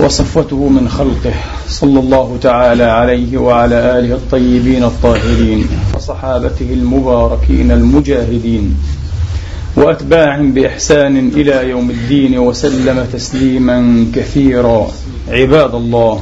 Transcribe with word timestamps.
وصفوته 0.00 0.68
من 0.68 0.88
خلقه 0.88 1.34
صلى 1.68 2.00
الله 2.00 2.38
تعالى 2.42 2.84
عليه 2.84 3.38
وعلى 3.38 3.98
آله 3.98 4.14
الطيبين 4.14 4.84
الطاهرين 4.84 5.66
وصحابته 5.94 6.72
المباركين 6.72 7.70
المجاهدين 7.72 8.76
وأتباعهم 9.76 10.52
بإحسان 10.52 11.28
إلى 11.28 11.68
يوم 11.70 11.90
الدين 11.90 12.38
وسلم 12.38 13.06
تسليما 13.12 14.06
كثيرا. 14.14 14.88
عباد 15.28 15.74
الله 15.74 16.20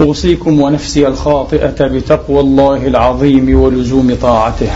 أوصيكم 0.00 0.60
ونفسي 0.60 1.06
الخاطئة 1.06 1.86
بتقوى 1.86 2.40
الله 2.40 2.86
العظيم 2.86 3.60
ولزوم 3.60 4.16
طاعته 4.22 4.70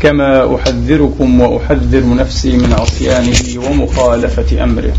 كما 0.00 0.56
أحذركم 0.56 1.40
وأحذر 1.40 2.14
نفسي 2.14 2.56
من 2.56 2.72
عصيانه 2.72 3.70
ومخالفة 3.70 4.64
أمره. 4.64 4.92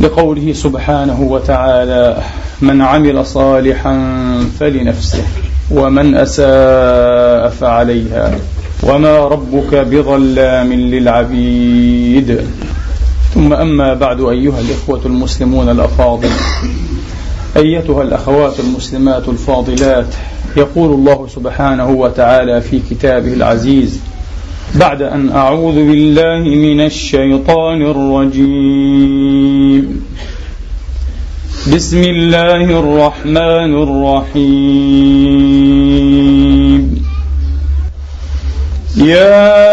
لقوله 0.00 0.52
سبحانه 0.52 1.22
وتعالى 1.22 2.18
من 2.62 2.82
عمل 2.82 3.26
صالحا 3.26 3.94
فلنفسه 4.60 5.22
ومن 5.70 6.14
أساء 6.14 7.48
فعليها 7.48 8.38
وما 8.82 9.18
ربك 9.18 9.74
بظلام 9.74 10.72
للعبيد. 10.72 12.40
ثم 13.34 13.52
أما 13.52 13.94
بعد 13.94 14.20
أيها 14.20 14.60
الإخوة 14.60 15.00
المسلمون 15.06 15.68
الأفاضل 15.68 16.30
أيتها 17.56 18.02
الأخوات 18.02 18.60
المسلمات 18.60 19.28
الفاضلات 19.28 20.14
يقول 20.56 20.92
الله 20.92 21.26
سبحانه 21.34 21.90
وتعالى 21.90 22.60
في 22.60 22.80
كتابه 22.90 23.32
العزيز 23.32 24.00
بعد 24.74 25.02
أن 25.02 25.28
أعوذ 25.28 25.74
بالله 25.74 26.38
من 26.38 26.80
الشيطان 26.80 27.82
الرجيم. 27.82 29.30
بسم 31.74 32.02
الله 32.02 32.80
الرحمن 32.80 33.82
الرحيم. 33.82 34.60
يا 38.96 39.70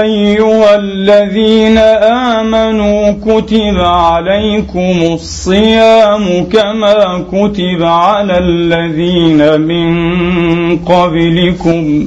أيها 0.00 0.74
الذين 0.76 1.78
آمنوا 2.38 3.12
كتب 3.12 3.76
عليكم 3.78 5.14
الصيام 5.14 6.44
كما 6.44 7.24
كتب 7.32 7.82
على 7.82 8.38
الذين 8.38 9.60
من 9.60 9.90
قبلكم. 10.76 12.06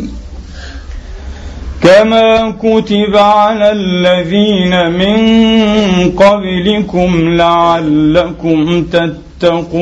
كما 1.84 2.54
كتب 2.64 3.18
على 3.18 3.72
الذين 3.72 4.92
من 4.92 5.18
قبلكم 6.18 7.36
لعلكم 7.38 8.84
تتقون. 8.84 9.74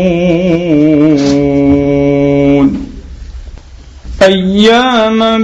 أياما 4.22 5.38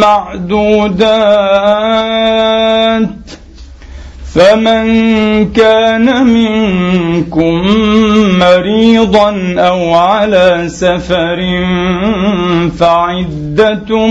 معدودات. 0.00 0.76
فمن 4.36 5.52
كان 5.52 6.26
منكم 6.26 7.62
مريضا 8.38 9.54
أو 9.58 9.94
على 9.94 10.64
سفر 10.66 11.38
فعدة 12.78 14.06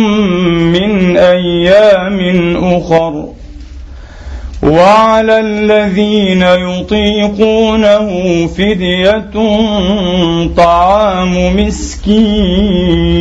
من 0.75 1.17
أيام 1.17 2.19
أخر 2.57 3.27
وعلى 4.63 5.39
الذين 5.39 6.41
يطيقونه 6.41 8.09
فدية 8.47 9.31
طعام 10.57 11.55
مسكين 11.57 13.15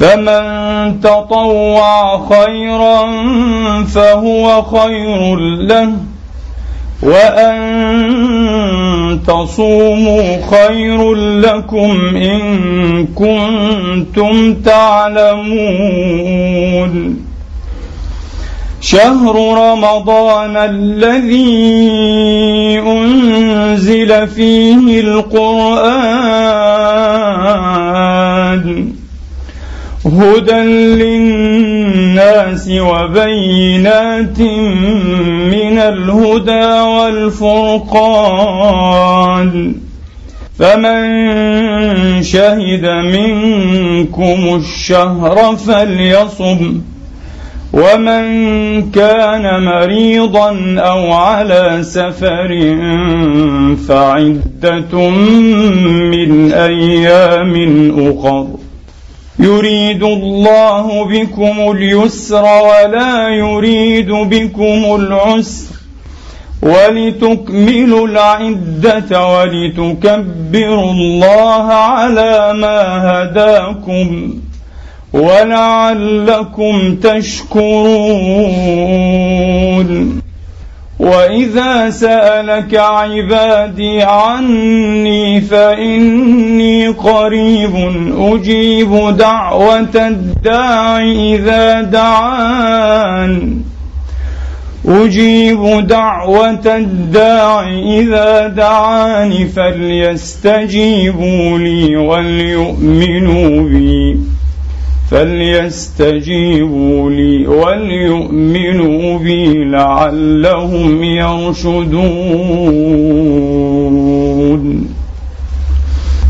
فمن 0.00 1.00
تطوع 1.00 2.18
خيرا 2.28 3.06
فهو 3.84 4.62
خير 4.62 5.36
له 5.36 5.92
وأن 7.02 7.56
تصوموا 9.26 10.36
خير 10.50 11.14
لكم 11.14 12.16
إن 12.16 13.06
كنتم 13.06 14.54
تعلمون. 14.54 15.66
شهر 18.80 19.58
رمضان 19.58 20.56
الذي 20.56 21.60
أنزل 22.86 24.28
فيه 24.28 25.00
القرآن 25.00 27.05
هدى 30.06 30.62
للناس 31.02 32.68
وبينات 32.68 34.40
من 34.40 35.78
الهدى 35.78 36.68
والفرقان. 36.96 38.26
فمن 40.58 41.02
شهد 42.22 42.86
منكم 42.86 44.56
الشهر 44.56 45.56
فليصم 45.56 46.80
ومن 47.72 48.24
كان 48.90 49.62
مريضا 49.64 50.76
أو 50.78 51.12
على 51.12 51.78
سفر 51.82 52.76
فعدة 53.88 55.10
من 56.10 56.52
أيام 56.52 57.54
أخر. 57.98 58.46
يريد 59.38 60.02
الله 60.02 61.04
بكم 61.04 61.70
اليسر 61.70 62.42
ولا 62.42 63.28
يريد 63.28 64.10
بكم 64.10 64.94
العسر 64.94 65.76
ولتكملوا 66.62 68.06
العدة 68.08 69.26
ولتكبروا 69.26 70.92
الله 70.92 71.72
على 71.72 72.52
ما 72.52 73.02
هداكم 73.04 74.34
ولعلكم 75.12 76.96
تشكرون. 76.96 78.66
واذا 80.98 81.90
سالك 81.90 82.74
عبادي 82.74 84.02
عني 84.02 85.40
فاني 85.40 86.88
قريب 86.88 87.74
أجيب 88.18 89.16
دعوه 89.16 89.78
الداع 89.94 90.98
اذا 91.02 91.82
دعان. 91.82 93.62
أجيب 94.88 95.86
دعوه 95.86 96.76
الداع 96.76 97.68
اذا 97.68 98.48
دعان 98.48 99.48
فليستجيبوا 99.56 100.78
لي 101.58 101.96
وليؤمنوا 101.96 103.68
بي. 103.68 104.16
فليستجيبوا 105.10 107.10
لي 107.10 107.46
وليؤمنوا 107.46 109.18
بي 109.18 109.64
لعلهم 109.64 111.04
يرشدون. 111.04 111.96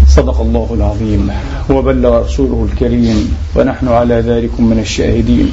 صدق 0.09 0.41
الله 0.41 0.69
العظيم. 0.75 1.31
وبلغ 1.71 2.25
رسوله 2.25 2.69
الكريم. 2.73 3.37
ونحن 3.57 3.89
على 3.89 4.15
ذلك 4.15 4.61
من 4.61 4.79
الشاهدين. 4.79 5.51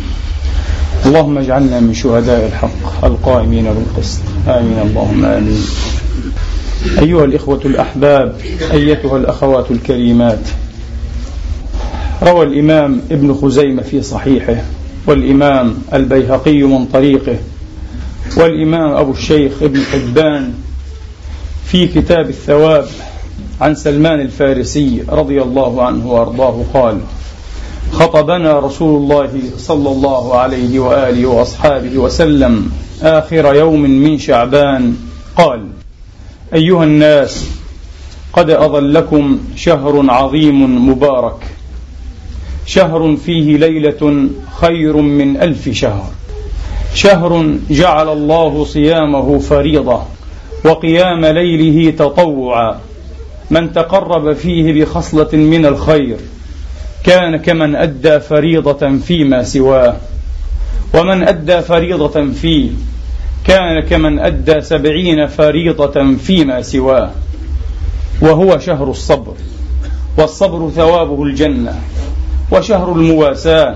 اللهم 1.06 1.38
اجعلنا 1.38 1.80
من 1.80 1.94
شهداء 1.94 2.48
الحق 2.48 3.06
القائمين 3.06 3.64
بالقسط. 3.64 4.22
آمين. 4.48 4.80
اللهم 4.80 5.25
آمين. 5.25 5.66
أيها 7.00 7.25
الإخوة 7.25 7.62
الأحباب 7.66 8.36
أيتها 8.72 9.18
الأخوات 9.18 9.72
الكريمات 9.72 10.40
روى 12.24 12.46
الإمام 12.46 13.02
ابن 13.12 13.34
خزيمة 13.34 13.81
في 13.81 14.02
صحيحه 14.02 14.64
والإمام 15.08 15.78
البيهقي 15.94 16.64
من 16.64 16.86
طريقه 16.86 17.38
والإمام 18.38 18.92
أبو 18.96 19.12
الشيخ 19.12 19.52
ابن 19.64 19.81
حبان 19.81 20.54
في 21.66 21.88
كتاب 21.88 22.30
الثواب 22.30 22.86
عن 23.62 23.75
سلمان 23.75 24.20
الفارسي 24.20 25.04
رضي 25.10 25.42
الله 25.42 25.84
عنه 25.84 26.12
وأرضاه 26.12 26.64
قال 26.74 27.00
خطبنا 27.92 28.60
رسول 28.60 29.02
الله 29.02 29.30
صلى 29.58 29.90
الله 29.90 30.38
عليه 30.38 30.80
وآله 30.80 31.25
وأصحابه 31.25 31.98
وسلم 31.98 32.72
آخر 33.02 33.56
يوم 33.56 33.81
من 33.81 34.18
شعبان 34.18 34.96
قال 35.38 35.68
أيها 36.54 36.84
الناس 36.84 37.46
قد 38.34 38.50
أظلكم 38.50 39.40
شهر 39.56 40.06
عظيم 40.12 40.90
مبارك 40.90 41.36
شهر 42.65 43.15
فيه 43.25 43.57
ليلة 43.57 44.30
خير 44.62 44.98
من 44.98 45.38
ألف 45.38 45.69
شهر. 45.69 46.12
شهر 46.94 47.56
جعل 47.69 48.10
الله 48.10 48.65
صيامه 48.65 49.39
فريضة 49.39 50.01
وقيام 50.65 51.25
ليله 51.25 51.92
تطوعا. 51.92 52.80
من 53.51 53.74
تقرب 53.74 54.33
فيه 54.33 54.83
بخصلة 54.83 55.30
من 55.33 55.65
الخير 55.65 56.18
كان 57.04 57.38
كمن 57.38 57.75
أدى 57.75 58.19
فريضة 58.19 58.98
فيما 58.98 59.44
سواه. 59.44 59.95
ومن 60.94 61.24
أدى 61.24 61.62
فريضة 61.62 62.31
فيه 62.31 62.69
كان 63.45 63.80
كمن 63.89 64.19
أدى 64.19 64.62
سبعين 64.62 65.27
فريضة 65.27 66.15
فيما 66.15 66.62
سواه. 66.62 67.12
وهو 68.21 68.60
شهر 68.60 68.89
الصبر 68.89 69.33
والصبر 70.18 70.69
ثوابه 70.69 71.24
الجنة. 71.24 71.81
وشهر 72.51 72.92
المواساة 72.92 73.75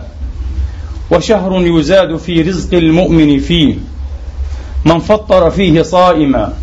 وشهر 1.12 1.62
يزاد 1.62 2.18
في 2.18 2.42
رزق 2.42 2.78
المؤمن 2.78 3.40
فيه. 3.40 3.76
من 4.86 5.00
فطر 5.00 5.50
فيه 5.50 5.82
صائما 5.82 6.54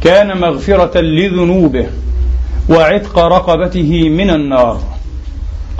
كان 0.00 0.40
مغفرة 0.40 1.00
لذنوبه 1.00 1.86
وعتق 2.68 3.18
رقبته 3.18 4.08
من 4.08 4.30
النار. 4.30 4.80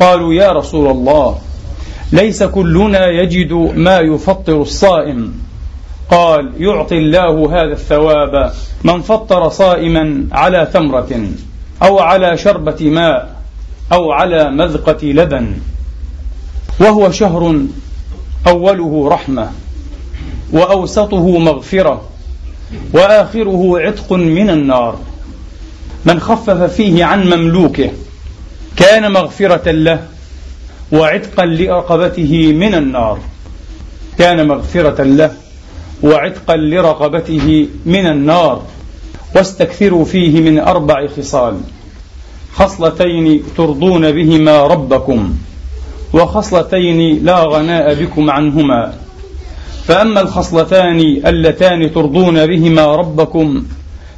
قالوا 0.01 0.35
يا 0.35 0.53
رسول 0.53 0.91
الله 0.91 1.39
ليس 2.13 2.43
كلنا 2.43 3.07
يجد 3.07 3.53
ما 3.75 3.99
يفطر 3.99 4.63
الصائم. 4.63 5.35
قال 6.11 6.53
يعطي 6.59 6.99
الله 6.99 7.63
هذا 7.63 7.73
الثواب 7.73 8.53
من 8.85 9.01
فطر 9.01 9.49
صائما 9.49 10.25
على 10.33 10.69
تمرة 10.73 11.29
أو 11.83 11.99
على 11.99 12.37
شربة 12.37 12.91
ماء. 12.91 13.40
أو 13.93 14.13
على 14.13 14.51
مذقة 14.51 15.07
لبن 15.07 15.57
وهو 16.81 17.11
شهر 17.11 17.61
أوله 18.47 19.09
رحمة 19.09 19.51
وأوسطه 20.53 21.39
مغفرة 21.39 22.03
وآخره 22.93 23.81
عتق 23.81 24.13
من 24.13 24.51
النار. 24.51 24.99
من 26.05 26.21
خفف 26.21 26.63
فيه 26.63 27.05
عن 27.05 27.27
مملوكه 27.27 27.91
كان 28.77 29.13
مغفرة 29.13 29.71
له 29.71 30.05
وعتقا 30.93 31.47
لرقبته 31.47 32.53
من 32.53 32.75
النار. 32.75 33.19
كان 34.19 34.49
مغفرة 34.49 35.03
له 35.03 35.35
وعتقا 36.03 36.57
لرقبته 36.57 37.69
من 37.87 38.07
النار. 38.07 38.63
واستكثروا 39.37 40.05
فيه 40.05 40.41
من 40.41 40.59
أربع 40.59 41.07
خصال. 41.07 41.61
خصلتين 42.55 43.43
ترضون 43.57 44.13
بهما 44.13 44.67
ربكم 44.67 45.35
وخصلتين 46.13 47.25
لا 47.25 47.45
غناء 47.45 47.95
بكم 47.95 48.31
عنهما. 48.31 48.93
فأما 49.85 50.21
الخصلتان 50.21 50.99
اللتان 51.27 51.93
ترضون 51.93 52.47
بهما 52.47 52.87
ربكم 52.87 53.63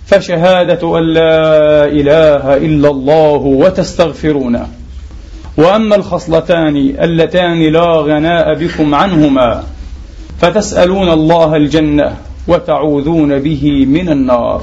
فشهادة 0.06 0.99
أن 0.99 1.02
لا 1.02 1.84
إله 1.84 2.56
إلا 2.56 2.88
الله 2.88 3.37
وتستغفرونه 3.37 4.67
وأما 5.56 5.96
الخصلتان 5.96 6.76
اللتان 6.76 7.62
لا 7.62 7.87
غناء 7.96 8.55
بكم 8.55 8.94
عنهما 8.94 9.62
فتسألون 10.40 11.08
الله 11.08 11.56
الجنة 11.56 12.17
وتعوذون 12.49 13.38
به 13.38 13.87
من 13.87 14.08
النار. 14.08 14.62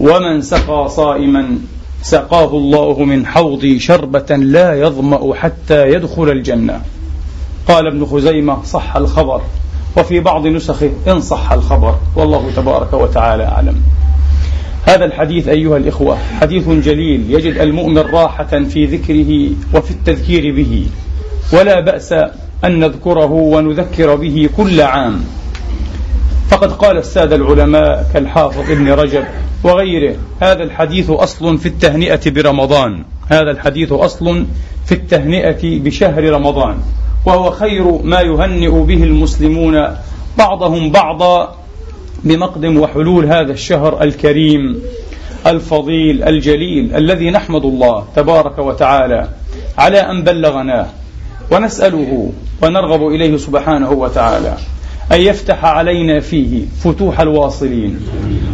ومن 0.00 0.42
سقى 0.42 0.88
صائما 0.88 1.58
سقاه 2.04 2.56
الله 2.56 3.04
من 3.04 3.26
حوضي 3.26 3.78
شربة 3.80 4.36
لا 4.36 4.74
يظمأ 4.74 5.34
حتى 5.34 5.88
يدخل 5.88 6.30
الجنة. 6.30 6.80
قال 7.68 7.86
ابن 7.86 8.06
خزيمة 8.06 8.62
صح 8.62 8.96
الخبر 8.96 9.40
وفي 9.96 10.20
بعض 10.20 10.46
نسخه 10.46 10.90
إن 11.08 11.20
صح 11.20 11.52
الخبر 11.52 11.94
والله 12.16 12.50
تبارك 12.56 12.92
وتعالى 12.92 13.44
أعلم. 13.44 13.76
هذا 14.86 15.04
الحديث 15.04 15.48
أيها 15.48 15.76
الإخوة 15.76 16.18
حديث 16.40 16.68
جليل 16.68 17.24
يجد 17.30 17.56
المؤمن 17.56 17.98
راحة 17.98 18.64
في 18.68 18.86
ذكره 18.86 19.50
وفي 19.74 19.90
التذكير 19.90 20.56
به 20.56 20.86
ولا 21.52 21.80
بأس 21.80 22.12
أن 22.64 22.80
نذكره 22.80 23.32
ونذكر 23.32 24.14
به 24.14 24.48
كل 24.56 24.80
عام. 24.80 25.24
فقد 26.50 26.72
قال 26.72 26.98
السادة 26.98 27.36
العلماء 27.36 28.06
كالحافظ 28.12 28.70
ابن 28.70 28.90
رجب 28.90 29.24
وغيره 29.64 30.16
هذا 30.40 30.62
الحديث 30.62 31.10
أصل 31.10 31.58
في 31.58 31.66
التهنئة 31.66 32.30
برمضان 32.30 33.04
هذا 33.28 33.50
الحديث 33.50 33.92
أصل 33.92 34.46
في 34.86 34.92
التهنئة 34.92 35.80
بشهر 35.80 36.24
رمضان 36.24 36.76
وهو 37.26 37.50
خير 37.50 38.02
ما 38.02 38.20
يهنئ 38.20 38.70
به 38.70 39.02
المسلمون 39.02 39.86
بعضهم 40.38 40.90
بعضا 40.90 41.56
بمقدم 42.24 42.80
وحلول 42.80 43.26
هذا 43.26 43.52
الشهر 43.52 44.02
الكريم 44.02 44.82
الفضيل 45.46 46.22
الجليل 46.22 46.96
الذي 46.96 47.30
نحمد 47.30 47.64
الله 47.64 48.04
تبارك 48.16 48.58
وتعالى 48.58 49.28
على 49.78 49.98
أن 49.98 50.22
بلغناه 50.24 50.86
ونسأله 51.50 52.32
ونرغب 52.62 53.06
إليه 53.06 53.36
سبحانه 53.36 53.90
وتعالى. 53.90 54.56
أن 55.12 55.20
يفتح 55.20 55.64
علينا 55.64 56.20
فيه 56.20 56.62
فتوح 56.84 57.20
الواصلين 57.20 58.00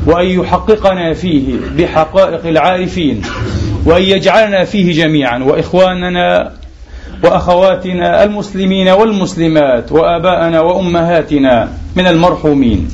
وأن 0.06 0.26
يحققنا 0.26 1.14
فيه 1.14 1.54
بحقائق 1.78 2.46
العارفين 2.46 3.22
وأن 3.84 4.02
يجعلنا 4.02 4.64
فيه 4.64 4.92
جميعا 4.92 5.38
وإخواننا 5.38 6.52
وأخواتنا 7.24 8.24
المسلمين 8.24 8.88
والمسلمات 8.88 9.92
وآباءنا 9.92 10.60
وأمهاتنا 10.60 11.68
من 11.96 12.06
المرحومين 12.06 12.88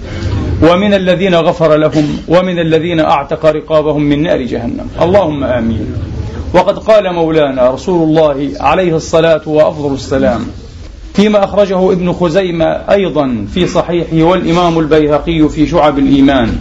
ومن 0.62 0.94
الذين 0.94 1.35
غفر 1.35 1.76
لهم 1.76 2.19
ومن 2.29 2.59
الذين 2.59 3.00
أعتق 3.00 3.47
رقابهم 3.47 4.02
من 4.02 4.23
نار 4.23 4.42
جهنم. 4.42 4.88
اللهم 5.02 5.45
آمين. 5.45 5.95
وقد 6.54 6.78
قال 6.78 7.12
مولانا 7.14 7.71
رسول 7.71 8.09
الله 8.09 8.50
عليه 8.61 8.97
الصلاة 8.97 9.40
وافضل 9.47 9.95
السلام 9.95 10.47
فيما 11.16 11.44
أخرجه 11.44 11.92
ابن 11.92 12.12
خزيمة 12.12 12.64
أيضا 12.64 13.46
في 13.54 13.66
صحيحه 13.66 14.23
والإمام 14.26 14.78
البيهقي 14.78 15.49
في 15.49 15.66
شعب 15.66 15.99
الإيمان. 15.99 16.58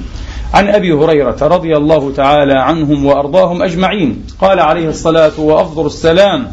عن 0.54 0.68
أبي 0.68 0.94
هريرة 0.94 1.38
رضي 1.42 1.78
الله 1.78 2.12
تعالى 2.12 2.54
عنهم 2.54 3.06
وأرضاهم 3.06 3.64
أجمعين. 3.64 4.24
قال 4.42 4.60
عليه 4.60 4.90
الصلاة 4.90 5.40
وأفضل 5.40 5.86
السلام. 5.86 6.48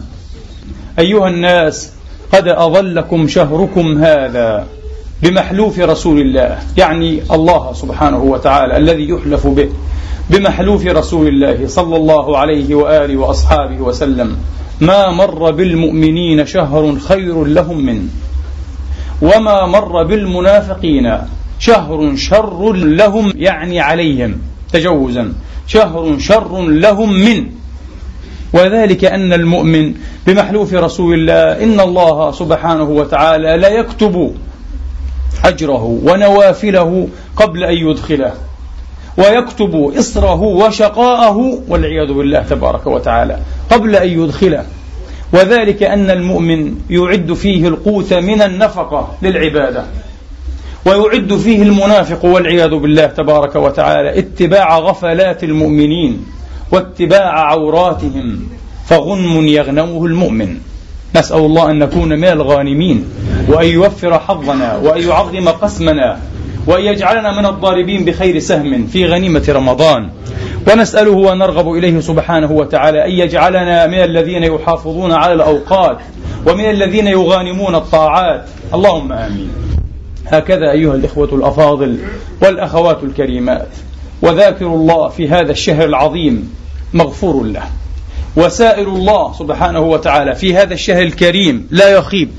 أيها 0.98 1.28
الناس 1.28 1.92
قد 2.32 2.48
أظلكم 2.48 3.28
شهركم 3.28 3.98
هذا 3.98 4.66
بمحلوف 5.22 5.78
رسول 5.78 6.20
الله 6.20 6.58
يعني 6.76 7.22
الله 7.30 7.72
سبحانه 7.72 8.22
وتعالى 8.22 8.76
الذي 8.76 9.08
يحلف 9.08 9.46
به 9.46 9.68
بمحلوف 10.30 10.86
رسول 10.86 11.28
الله 11.28 11.66
صلى 11.66 11.96
الله 11.96 12.38
عليه 12.38 12.74
وآله 12.74 13.16
وأصحابه 13.16 13.80
وسلم. 13.80 14.36
ما 14.82 15.10
مر 15.10 15.50
بالمؤمنين 15.50 16.46
شهر 16.46 16.98
خير 16.98 17.44
لهم 17.44 17.86
منه 17.86 18.08
وما 19.22 19.66
مر 19.66 20.02
بالمنافقين 20.02 21.18
شهر 21.58 22.16
شر 22.16 22.72
لهم 22.72 23.32
يعني 23.36 23.80
عليهم 23.80 24.38
تجوزا. 24.72 25.32
شهر 25.66 26.18
شر 26.18 26.62
لهم 26.62 27.12
من. 27.12 27.46
وذلك 28.52 29.04
أن 29.04 29.32
المؤمن 29.32 29.94
بمحلوف 30.26 30.74
رسول 30.74 31.14
الله 31.14 31.64
إن 31.64 31.80
الله 31.80 32.32
سبحانه 32.32 32.82
وتعالى 32.82 33.56
لا 33.56 33.68
يكتب 33.68 34.34
أجره 35.44 36.00
ونوافله 36.04 37.08
قبل 37.36 37.64
أن 37.64 37.74
يدخله. 37.74 38.32
ويكتب 39.18 39.92
إصره 39.98 40.40
وشقاءه 40.40 41.58
والعياذ 41.68 42.12
بالله 42.12 42.42
تبارك 42.42 42.86
وتعالى 42.86 43.38
قبل 43.70 43.96
أن 43.96 44.08
يدخله. 44.08 44.64
وذلك 45.32 45.82
أن 45.82 46.10
المؤمن 46.10 46.74
يعد 46.90 47.32
فيه 47.32 47.68
القوت 47.68 48.12
من 48.14 48.42
النفقة 48.42 49.08
للعبادة. 49.22 49.84
ويعد 50.86 51.36
فيه 51.36 51.62
المنافق 51.62 52.24
والعياذ 52.24 52.74
بالله 52.74 53.06
تبارك 53.06 53.56
وتعالى 53.56 54.18
اتباع 54.18 54.78
غفلات 54.78 55.44
المؤمنين 55.44 56.24
واتباع 56.72 57.50
عوراتهم 57.50 58.48
فغنم 58.86 59.46
يغنمه 59.46 60.06
المؤمن. 60.06 60.56
نسأل 61.16 61.38
الله 61.38 61.70
أن 61.70 61.78
نكون 61.78 62.08
من 62.08 62.24
الغانمين 62.28 63.04
وأن 63.48 63.66
يوفر 63.66 64.18
حظنا 64.18 64.76
وأن 64.76 65.08
يعظم 65.08 65.48
قسمنا. 65.48 66.18
وأن 66.66 66.82
يجعلنا 66.82 67.40
من 67.40 67.46
الضاربين 67.46 68.04
بخير 68.04 68.38
سهم 68.38 68.86
في 68.86 69.06
غنيمة 69.06 69.44
رمضان. 69.48 70.10
ونسأله 70.70 71.10
ونرغب 71.10 71.72
إليه 71.72 72.00
سبحانه 72.00 72.52
وتعالى 72.52 73.04
أن 73.04 73.10
يجعلنا 73.10 73.86
من 73.86 73.98
الذين 73.98 74.42
يحافظون 74.42 75.12
على 75.12 75.32
الأوقات 75.32 75.98
ومن 76.46 76.70
الذين 76.70 77.06
يغانمون 77.06 77.74
الطاعات. 77.74 78.44
اللهم 78.74 79.12
آمين. 79.12 79.50
هكذا 80.26 80.70
أيها 80.70 80.94
الإخوة 80.94 81.28
الأفاضل 81.32 81.98
والأخوات 82.42 83.02
الكريمات 83.02 83.68
وذاكر 84.22 84.66
الله 84.66 85.08
في 85.08 85.28
هذا 85.28 85.52
الشهر 85.52 85.84
العظيم 85.84 86.54
مغفور 86.94 87.44
له. 87.44 87.62
وسائر 88.36 88.88
الله 88.88 89.32
سبحانه 89.32 89.80
وتعالى 89.80 90.34
في 90.34 90.56
هذا 90.56 90.74
الشهر 90.74 91.02
الكريم 91.02 91.68
لا 91.70 91.88
يخيب. 91.88 92.30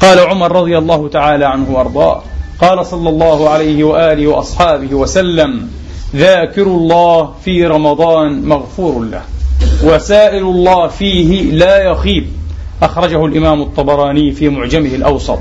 قال 0.00 0.18
عمر 0.18 0.52
رضي 0.52 0.78
الله 0.78 1.08
تعالى 1.08 1.44
عنه 1.44 1.70
وأرضاه 1.70 2.22
قال 2.64 2.86
صلى 2.86 3.08
الله 3.08 3.48
عليه 3.48 3.84
وآله 3.84 4.26
وأصحابه 4.26 4.94
وسلم 4.94 5.68
ذاكر 6.16 6.62
الله 6.62 7.32
في 7.44 7.66
رمضان 7.66 8.48
مغفور 8.48 9.04
له 9.04 9.22
وسائل 9.84 10.42
الله 10.42 10.88
فيه 10.88 11.52
لا 11.52 11.78
يخيب 11.78 12.26
أخرجه 12.82 13.26
الإمام 13.26 13.62
الطبراني 13.62 14.32
في 14.32 14.48
معجمه 14.48 14.94
الأوسط. 14.94 15.38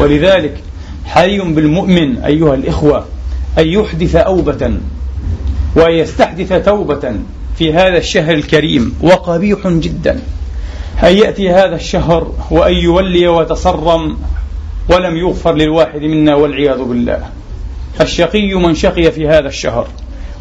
ولذلك 0.00 0.62
حري 1.04 1.38
بالمؤمن 1.38 2.18
أيها 2.18 2.54
الإخوة 2.54 3.04
أن 3.58 3.66
يحدث 3.68 4.16
أوبة 4.16 4.72
وأن 5.76 5.92
يستحدث 5.92 6.64
توبة 6.64 7.14
في 7.58 7.72
هذا 7.72 7.98
الشهر 7.98 8.34
الكريم 8.34 8.94
وقبيح 9.02 9.68
جدا. 9.68 10.20
أن 11.02 11.16
يأتي 11.16 11.50
هذا 11.50 11.76
الشهر 11.76 12.32
وأن 12.50 12.74
يولي 12.74 13.28
ويتصرم 13.28 14.16
ولم 14.88 15.16
يغفر 15.16 15.54
للواحد 15.54 16.02
منا 16.02 16.34
والعياذ 16.34 16.82
بالله. 16.82 17.20
الشقي 18.00 18.54
من 18.54 18.74
شقي 18.74 19.12
في 19.12 19.28
هذا 19.28 19.48
الشهر 19.48 19.86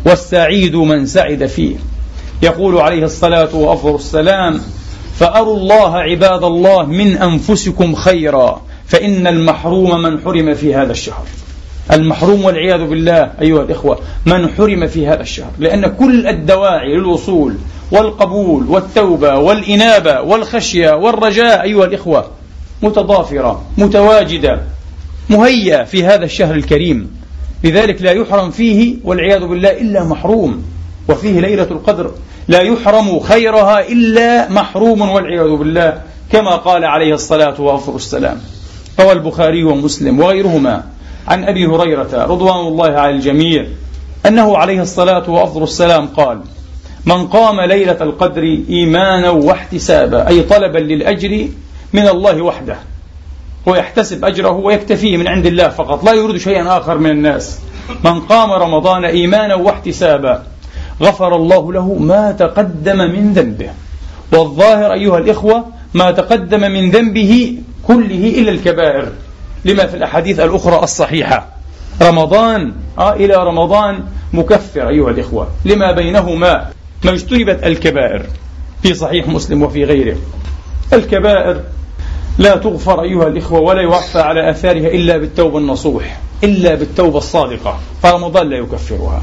والسعيد 0.06 0.76
من 0.76 1.06
سعد 1.06 1.46
فيه. 1.46 1.76
يقول 2.42 2.78
عليه 2.78 3.04
الصلاة 3.04 3.56
وأفضل 3.56 3.96
السلام 3.96 4.62
فأروا 5.16 5.58
الله 5.58 5.98
عباد 5.98 6.44
الله 6.44 6.86
من 6.86 7.18
أنفسكم 7.18 7.96
خيرا 7.96 8.62
فإن 8.88 9.28
المحروم 9.28 10.02
من 10.02 10.20
حرم 10.20 10.54
في 10.54 10.76
هذا 10.76 10.92
الشهر. 10.92 11.26
المحروم 11.92 12.46
والعياذ 12.46 12.88
بالله 12.88 13.32
أيها 13.42 13.62
الإخوة 13.62 14.00
من 14.26 14.50
حرم 14.50 14.88
في 14.88 15.08
هذا 15.08 15.22
الشهر. 15.22 15.52
لأن 15.60 15.88
كل 15.88 16.28
الدواعي 16.28 16.94
للوصول 16.94 17.56
والقبول 17.92 18.66
والتوبة 18.68 19.38
والإنابة 19.38 20.22
والخشية 20.22 20.92
والرجاء 20.92 21.64
أيها 21.64 21.86
الإخوة 21.86 22.37
متضافرة 22.82 23.62
متواجدة 23.78 24.62
مهيئة 25.30 25.84
في 25.84 26.04
هذا 26.04 26.26
الشهر 26.26 26.56
الكريم. 26.56 27.18
لذلك 27.64 28.02
لا 28.02 28.12
يحرم 28.12 28.52
فيه 28.52 28.96
والعياذ 29.04 29.48
بالله 29.48 29.72
إلا 29.72 30.04
محروم 30.04 30.64
وفيه 31.10 31.40
ليلة 31.40 31.68
القدر. 31.72 32.12
لا 32.48 32.62
يحرم 32.62 33.20
خيرها 33.20 33.88
إلا 33.88 34.50
محروم 34.50 35.02
والعياذ 35.02 35.56
بالله 35.56 36.02
كما 36.32 36.56
قال 36.56 36.86
عليه 36.86 37.14
الصلاة 37.14 37.62
والسلام. 37.62 38.38
روى 39.00 39.12
البخاري 39.12 39.64
ومسلم 39.64 40.20
وغيرهما 40.20 40.84
عن 41.28 41.44
أبي 41.44 41.66
هريرة 41.66 42.26
رضوان 42.26 42.68
الله 42.68 42.88
على 42.88 43.16
الجميع 43.16 43.66
أنه 44.26 44.58
عليه 44.58 44.82
الصلاة 44.82 45.30
وأفضل 45.30 45.64
السلام 45.64 46.08
قال 46.08 46.40
من 47.06 47.28
قام 47.28 47.62
ليلة 47.62 47.98
القدر 48.02 48.44
إيمانا 48.70 49.30
واحتسابا 49.30 50.28
أي 50.28 50.42
طلبا 50.42 50.78
للأجر 50.78 51.48
من 51.98 52.08
الله 52.08 52.42
وحده. 52.42 52.78
ويحتسب 53.66 54.26
أجره 54.26 54.52
ويكتفيه 54.52 55.18
من 55.18 55.28
عند 55.28 55.46
الله 55.46 55.70
فقط. 55.70 56.04
لا 56.04 56.14
يريد 56.14 56.38
شيئا 56.38 56.78
آخر 56.78 56.98
من 56.98 57.10
الناس. 57.10 57.60
من 58.04 58.20
قام 58.20 58.52
رمضان 58.52 59.06
إيمانا 59.06 59.56
واحتسابا 59.56 60.44
غفر 61.02 61.36
الله 61.36 61.74
له 61.74 61.94
ما 61.94 62.32
تقدم 62.32 62.98
من 62.98 63.34
ذنبه. 63.34 63.70
والظاهر 64.34 64.94
أيها 64.94 65.18
الإخوة 65.18 65.66
ما 65.94 66.12
تقدم 66.12 66.62
من 66.72 66.92
ذنبه 66.92 67.58
كله 67.88 68.34
إلا 68.40 68.52
الكبائر. 68.52 69.12
لما 69.66 69.86
في 69.86 69.98
الأحاديث 69.98 70.40
الأخرى 70.40 70.84
الصحيحة. 70.84 71.48
رمضان 72.02 72.74
آه 73.00 73.14
إلى 73.14 73.36
رمضان 73.36 74.04
مكفر 74.34 74.90
أيها 74.90 75.10
الإخوة. 75.10 75.48
لما 75.66 75.92
بينهما. 75.92 76.70
ما 77.06 77.12
اجتنبت 77.12 77.64
الكبائر 77.64 78.22
في 78.84 78.94
صحيح 78.94 79.28
مسلم 79.28 79.64
وفي 79.64 79.84
غيره. 79.84 80.18
الكبائر 80.94 81.62
لا 82.38 82.56
تغفر 82.56 83.02
أيها 83.02 83.28
الإخوة 83.28 83.60
ولا 83.60 83.82
يعفى 83.82 84.20
على 84.20 84.50
آثارها 84.50 84.88
إلا 84.88 85.18
بالتوبة 85.18 85.58
النصوح 85.58 86.20
إلا 86.44 86.76
بالتوبة 86.76 87.18
الصادقة. 87.18 87.80
فرمضان 88.04 88.50
لا 88.50 88.58
يكفرها 88.58 89.22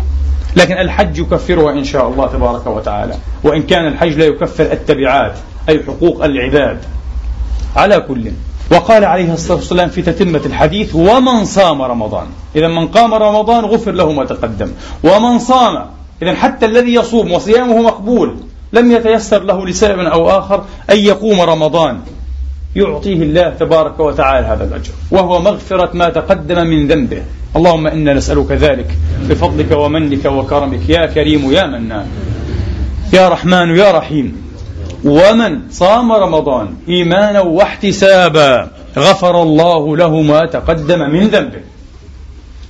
لكن 0.57 0.75
الحج 0.75 1.19
يكفرها 1.19 1.73
إن 1.73 1.85
شاء 1.85 2.09
الله 2.09 2.27
تبارك 2.27 2.67
وتعالى. 2.67 3.15
وإن 3.45 3.63
كان 3.63 3.87
الحج 3.87 4.13
لا 4.19 4.25
يكفر 4.25 4.65
التبعات 4.65 5.35
أي 5.69 5.83
حقوق 5.83 6.25
العباد. 6.25 6.79
على 7.77 8.01
كل. 8.01 8.31
وقال 8.73 9.05
عليه 9.05 9.33
الصلاة 9.33 9.57
والسلام 9.57 9.89
في 9.89 10.03
تتمة 10.03 10.41
الحديث 10.47 10.95
ومن 10.95 11.45
صام 11.45 11.83
رمضان. 11.83 12.27
إذا 12.57 12.69
من 12.69 12.89
قام 12.89 13.15
رمضان 13.15 13.65
غفر 13.65 13.93
له 13.93 14.13
ما 14.13 14.25
تقدم. 14.25 14.71
ومن 15.05 15.39
صام 15.39 15.87
إذا 16.23 16.35
حتى 16.35 16.67
الذي 16.67 16.95
يصوم 16.95 17.33
وصيامه 17.33 17.83
مقبول 17.83 18.37
لم 18.73 18.93
يتيسر 18.93 19.43
له 19.43 19.67
لسبب 19.67 19.99
أو 19.99 20.31
آخر 20.31 20.65
أن 20.91 20.99
يقوم 20.99 21.41
رمضان. 21.41 22.01
يعطيه 22.77 23.23
الله 23.23 23.49
تبارك 23.49 24.01
وتعالى 24.01 24.47
هذا 24.47 24.65
الأجر. 24.65 24.93
وهو 25.11 25.41
مغفرة 25.41 25.91
ما 25.95 26.09
تقدم 26.09 26.67
من 26.67 26.89
ذنبه. 26.89 27.23
اللهم 27.57 27.87
إنا 27.87 28.15
نسألك 28.15 28.53
ذلك. 28.53 28.99
بفضلك 29.29 29.71
ومنك 29.73 30.25
وكرمك. 30.25 30.89
يا 30.89 31.07
كريم 31.07 31.53
يا 31.53 31.67
منان. 31.67 32.07
يا 33.13 33.29
رحمن 33.29 33.77
يا 33.77 33.93
رحيم. 33.93 34.45
ومن 35.05 35.61
صام 35.71 36.13
رمضان 36.13 36.75
إيمانا 36.89 37.41
واحتسابا 37.41 38.71
غفر 38.99 39.43
الله 39.43 39.97
له 39.97 40.21
ما 40.21 40.47
تقدم 40.47 41.11
من 41.11 41.29
ذنبه. 41.29 41.61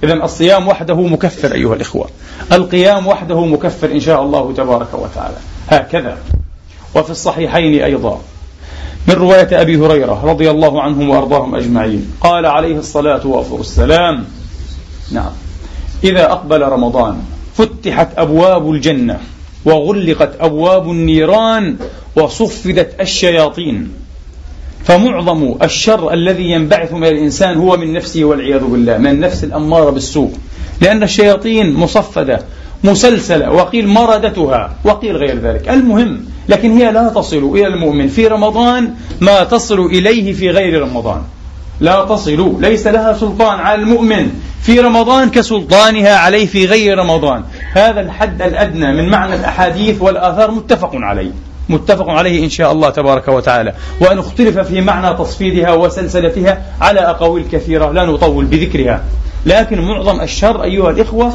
إذا 0.04 0.14
الصيام 0.14 0.68
وحده 0.68 0.94
مكفر 0.94 1.54
أيها 1.54 1.74
الإخوة. 1.74 2.08
القيام 2.52 3.06
وحده 3.06 3.44
مكفر 3.44 3.90
إن 3.92 4.00
شاء 4.00 4.22
الله 4.22 4.52
تبارك 4.52 4.94
وتعالى. 4.94 5.36
هكذا. 5.68 6.18
وفي 6.94 7.10
الصحيحين 7.10 7.82
أيضا. 7.82 8.20
من 9.08 9.14
رواية 9.14 9.60
أبي 9.60 9.76
هريرة 9.76 10.24
رضي 10.24 10.50
الله 10.50 10.82
عنهم 10.82 11.10
وأرضاهم 11.10 11.54
أجمعين. 11.54 12.12
قال 12.20 12.46
عليه 12.46 12.76
الصلاة 12.76 13.26
والسلام 13.26 14.24
نعم 15.12 15.32
إذا 16.04 16.32
أقبل 16.32 16.62
رمضان 16.62 17.22
فتحت 17.54 18.08
أبواب 18.16 18.70
الجنة 18.70 19.20
وغلقت 19.64 20.36
أبواب 20.40 20.90
النيران 20.90 21.76
وصفدت 22.16 23.00
الشياطين 23.00 23.90
فمعظم 24.84 25.54
الشر 25.62 26.12
الذي 26.12 26.50
ينبعث 26.50 26.92
من 26.92 27.04
الإنسان 27.04 27.56
هو 27.56 27.76
من 27.76 27.92
نفسه 27.92 28.24
والعياذ 28.24 28.64
بالله 28.64 28.98
من 28.98 29.10
النفس 29.10 29.44
الأمارة 29.44 29.90
بالسوء 29.90 30.32
لأن 30.80 31.02
الشياطين 31.02 31.74
مصفدة 31.74 32.40
مسلسلة 32.84 33.50
وقيل 33.50 33.88
مردتها 33.88 34.74
وقيل 34.84 35.16
غير 35.16 35.38
ذلك. 35.38 35.68
المهم 35.68 36.24
لكن 36.48 36.76
هي 36.76 36.92
لا 36.92 37.08
تصل 37.08 37.50
إلى 37.54 37.66
المؤمن 37.66 38.08
في 38.08 38.26
رمضان 38.26 38.94
ما 39.20 39.44
تصل 39.44 39.80
إليه 39.80 40.32
في 40.32 40.50
غير 40.50 40.82
رمضان. 40.82 41.22
لا 41.80 42.04
تصل 42.04 42.56
ليس 42.60 42.86
لها 42.86 43.12
سلطان 43.12 43.60
على 43.60 43.82
المؤمن 43.82 44.30
في 44.62 44.80
رمضان 44.80 45.30
كسلطانها 45.30 46.16
عليه 46.16 46.46
في 46.46 46.66
غير 46.66 46.98
رمضان. 46.98 47.42
هذا 47.72 48.00
الحد 48.00 48.42
الأدنى 48.42 48.92
من 48.92 49.08
معنى 49.08 49.34
الأحاديث 49.34 50.02
والآثار 50.02 50.50
متفق 50.50 50.90
عليه. 50.94 51.30
متفق 51.68 52.08
عليه 52.08 52.44
إن 52.44 52.50
شاء 52.50 52.72
الله 52.72 52.90
تبارك 52.90 53.28
وتعالى. 53.28 53.74
وأن 54.00 54.18
اختلف 54.18 54.58
في 54.58 54.80
معنى 54.80 55.16
تصفيدها 55.16 55.72
وسلسلتها 55.72 56.62
على 56.80 57.00
أقاويل 57.00 57.44
كثيرة 57.52 57.92
لا 57.92 58.04
نطول 58.04 58.44
بذكرها. 58.44 59.04
لكن 59.46 59.80
معظم 59.80 60.20
الشر 60.20 60.62
أيها 60.62 60.90
الإخوة 60.90 61.32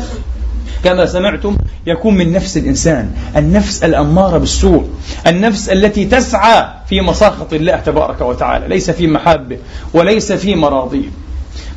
كما 0.84 1.06
سمعتم 1.06 1.58
يكون 1.88 2.18
من 2.18 2.32
نفس 2.32 2.58
الإنسان 2.58 3.12
النفس 3.38 3.84
الأمارة 3.84 4.38
بالسوء 4.38 4.90
النفس 5.28 5.70
التي 5.70 6.06
تسعى 6.06 6.66
في 6.90 7.02
مساخط 7.02 7.54
الله 7.54 7.76
تبارك 7.76 8.22
وتعالى 8.22 8.68
ليس 8.68 8.92
في 8.92 9.08
محابه 9.08 9.58
وليس 9.94 10.32
في 10.32 10.56
مراضيه 10.56 11.10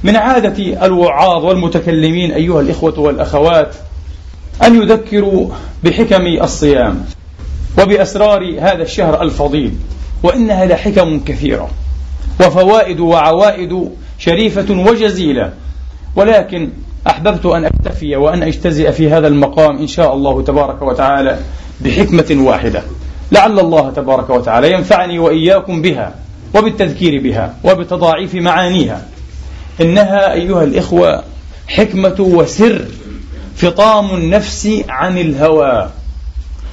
من 0.04 0.16
عادة 0.16 0.86
الوعاظ 0.86 1.44
والمتكلمين 1.44 2.32
أيها 2.32 2.60
الإخوة 2.60 2.98
والأخوات 2.98 3.74
أن 4.64 4.82
يذكروا 4.82 5.48
بحكم 5.84 6.26
الصيام 6.26 7.04
وبأسرار 7.78 8.56
هذا 8.60 8.82
الشهر 8.82 9.22
الفضيل 9.22 9.74
وإنها 10.22 10.66
لحكم 10.66 11.20
كثيرة 11.20 11.70
وفوائد 12.40 13.00
وعوائد 13.00 13.90
شريفة 14.18 14.74
وجزيلة 14.74 15.52
ولكن 16.16 16.70
أحببت 17.06 17.46
أن 17.46 17.64
أكتفي 17.64 18.16
وأن 18.16 18.42
أجتزئ 18.42 18.92
في 18.92 19.10
هذا 19.10 19.28
المقام 19.28 19.78
إن 19.78 19.86
شاء 19.86 20.14
الله 20.14 20.42
تبارك 20.42 20.82
وتعالى 20.82 21.38
بحكمة 21.80 22.26
واحدة. 22.30 22.82
لعل 23.32 23.60
الله 23.60 23.90
تبارك 23.90 24.30
وتعالى 24.30 24.72
ينفعني 24.72 25.18
وإياكم 25.18 25.82
بها 25.82 26.14
وبالتذكير 26.54 27.22
بها 27.22 27.54
وبتضاعيف 27.64 28.34
معانيها. 28.34 29.06
إنها 29.80 30.32
أيها 30.32 30.64
الإخوة 30.64 31.24
حكمة 31.68 32.16
وسر. 32.18 32.84
فطام 33.56 34.14
النفس 34.14 34.82
عن 34.88 35.18
الهوى. 35.18 35.90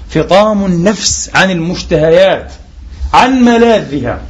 فطام 0.09 0.65
النفس 0.65 1.31
عن 1.36 1.51
المشتهيات 1.51 2.53
عن 3.13 3.41
ملاذها. 3.45 4.21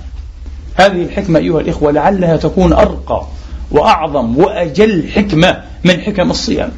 هذه 0.76 1.02
الحكمة 1.04 1.40
أيها 1.40 1.60
الإخوة 1.60 1.92
لعلها 1.92 2.38
تكون 2.38 2.74
أرقى. 2.74 3.26
وأعظم 3.72 4.38
وأجل 4.38 5.10
حكمة 5.16 5.64
من 5.84 6.02
حكم 6.02 6.32
الصيام. 6.32 6.72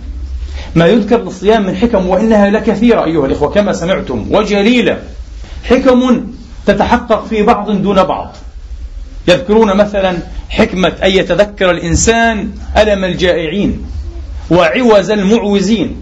ما 0.75 0.86
يذكر 0.86 1.24
للصيام 1.24 1.65
من 1.65 1.75
حكم 1.75 2.10
وإنها 2.10 2.50
لكثيرة 2.50 3.05
أيها 3.05 3.25
الإخوة 3.25 3.50
كما 3.50 3.74
سمعتم 3.74 4.27
وجليلة. 4.29 5.00
حكم 5.63 6.27
تتحقق 6.65 7.25
في 7.25 7.43
بعض 7.43 7.71
دون 7.71 8.03
بعض. 8.03 8.36
يذكرون 9.27 9.77
مثلا 9.77 10.17
حكمة 10.50 10.93
أن 11.03 11.12
يتذكر 11.12 11.71
الإنسان 11.71 12.51
ألم 12.77 13.03
الجائعين 13.05 13.86
وعوز 14.51 15.12
المعوزين. 15.12 15.95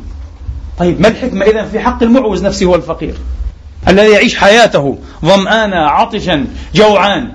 طيب 0.79 1.01
ما 1.01 1.07
الحكمة 1.07 1.45
إذا 1.45 1.63
في 1.63 1.79
حق 1.79 2.03
المعوز 2.03 2.45
نفسه 2.45 2.65
والفقير؟ 2.65 3.13
الذي 3.87 4.11
يعيش 4.11 4.37
حياته 4.37 4.97
ظمآنا 5.25 5.89
عطشا 5.89 6.45
جوعان 6.75 7.31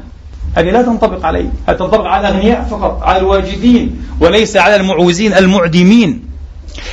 هذه 0.54 0.70
لا 0.70 0.82
تنطبق 0.82 1.26
عليه 1.26 1.48
تنطبق 1.66 2.04
على 2.06 2.28
الأغنياء 2.28 2.66
فقط 2.70 3.02
على 3.02 3.18
الواجدين 3.18 4.02
وليس 4.20 4.56
على 4.56 4.76
المعوزين 4.76 5.34
المعدمين. 5.34 6.22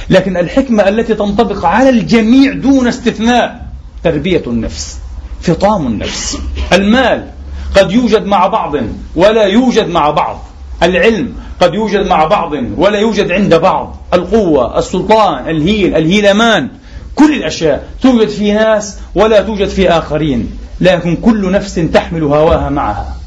لكن 0.10 0.38
الحكمة 0.38 0.88
التي 0.88 1.14
تنطبق 1.14 1.66
على 1.66 1.90
الجميع 1.90 2.54
دون 2.54 2.88
استثناء 2.88 3.66
تربية 4.04 4.44
النفس 4.48 5.00
فطام 5.42 5.88
النفس. 5.88 6.38
المال 6.74 7.28
قد 7.76 7.92
يوجد 7.92 8.26
مع 8.26 8.48
بعض 8.48 8.76
ولا 9.16 9.44
يوجد 9.44 9.90
مع 9.90 10.10
بعض. 10.10 10.44
العلم 10.84 11.34
قد 11.62 11.74
يوجد 11.74 12.08
مع 12.08 12.26
بعض 12.26 12.52
ولا 12.78 13.00
يوجد 13.00 13.32
عند 13.32 13.56
بعض. 13.56 13.98
القوة 14.14 14.80
السلطان 14.80 15.50
الهيل 15.50 15.96
الهيلمان 15.96 16.70
كل 17.16 17.34
الأشياء 17.34 17.88
توجد 18.02 18.30
في 18.30 18.54
ناس 18.54 18.98
ولا 19.16 19.42
توجد 19.42 19.68
في 19.68 19.90
آخرين. 19.90 20.50
لكن 20.82 21.16
كل 21.16 21.52
نفس 21.52 21.76
تحمل 21.76 22.24
هواها 22.24 22.70
معها. 22.70 23.21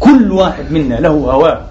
كل 0.00 0.32
واحد 0.32 0.72
منا 0.72 0.94
له 0.94 1.08
هواه 1.08 1.66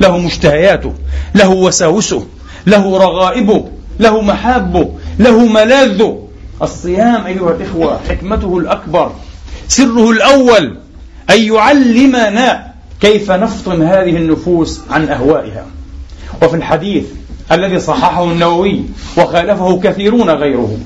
له 0.00 0.18
مشتهياته 0.18 0.92
له 1.34 1.50
وساوسه 1.50 2.26
له 2.66 2.98
رغائبه 2.98 3.64
له 4.00 4.20
محابه 4.20 4.88
له 5.18 5.46
ملاذه. 5.46 6.18
الصيام 6.62 7.26
أيها 7.26 7.50
الإخوة 7.50 8.00
حكمته 8.08 8.58
الأكبر 8.58 9.12
سره 9.68 10.10
الأول 10.10 10.76
أن 11.30 11.40
يعلمنا 11.40 12.72
كيف 13.00 13.30
نفطم 13.30 13.82
هذه 13.82 14.16
النفوس 14.16 14.80
عن 14.90 15.08
أهوائها. 15.08 15.66
وفي 16.42 16.56
الحديث 16.56 17.04
الذي 17.52 17.78
صححه 17.80 18.24
النووي 18.24 18.82
وخالفه 19.18 19.80
كثيرون 19.80 20.30
غيره 20.30 20.78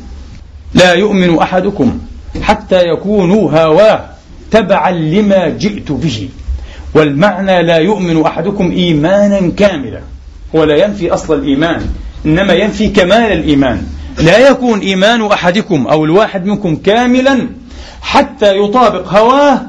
لا 0.75 0.93
يؤمن 0.93 1.39
أحدكم 1.39 1.99
حتى 2.43 2.83
يكونوا 2.83 3.51
هواه 3.51 4.05
تبعا 4.51 4.91
لما 4.91 5.49
جئت 5.49 5.93
به. 5.93 6.29
والمعنى 6.95 7.63
لا 7.63 7.77
يؤمن 7.77 8.23
أحدكم 8.23 8.71
إيمانا 8.71 9.53
كاملا. 9.57 10.01
ولا 10.53 10.77
ينفي 10.85 11.15
أصل 11.15 11.39
الإيمان 11.39 11.87
إنما 12.27 12.53
ينفي 12.53 12.89
كمال 12.89 13.33
الإيمان. 13.33 13.87
لا 14.19 14.49
يكون 14.49 14.81
إيمان 14.81 15.27
أحدكم 15.27 15.87
أو 15.87 16.05
الواحد 16.05 16.47
منكم 16.47 16.77
كاملا 16.77 17.49
حتى 18.03 18.59
يطابق 18.59 19.09
هواه 19.09 19.61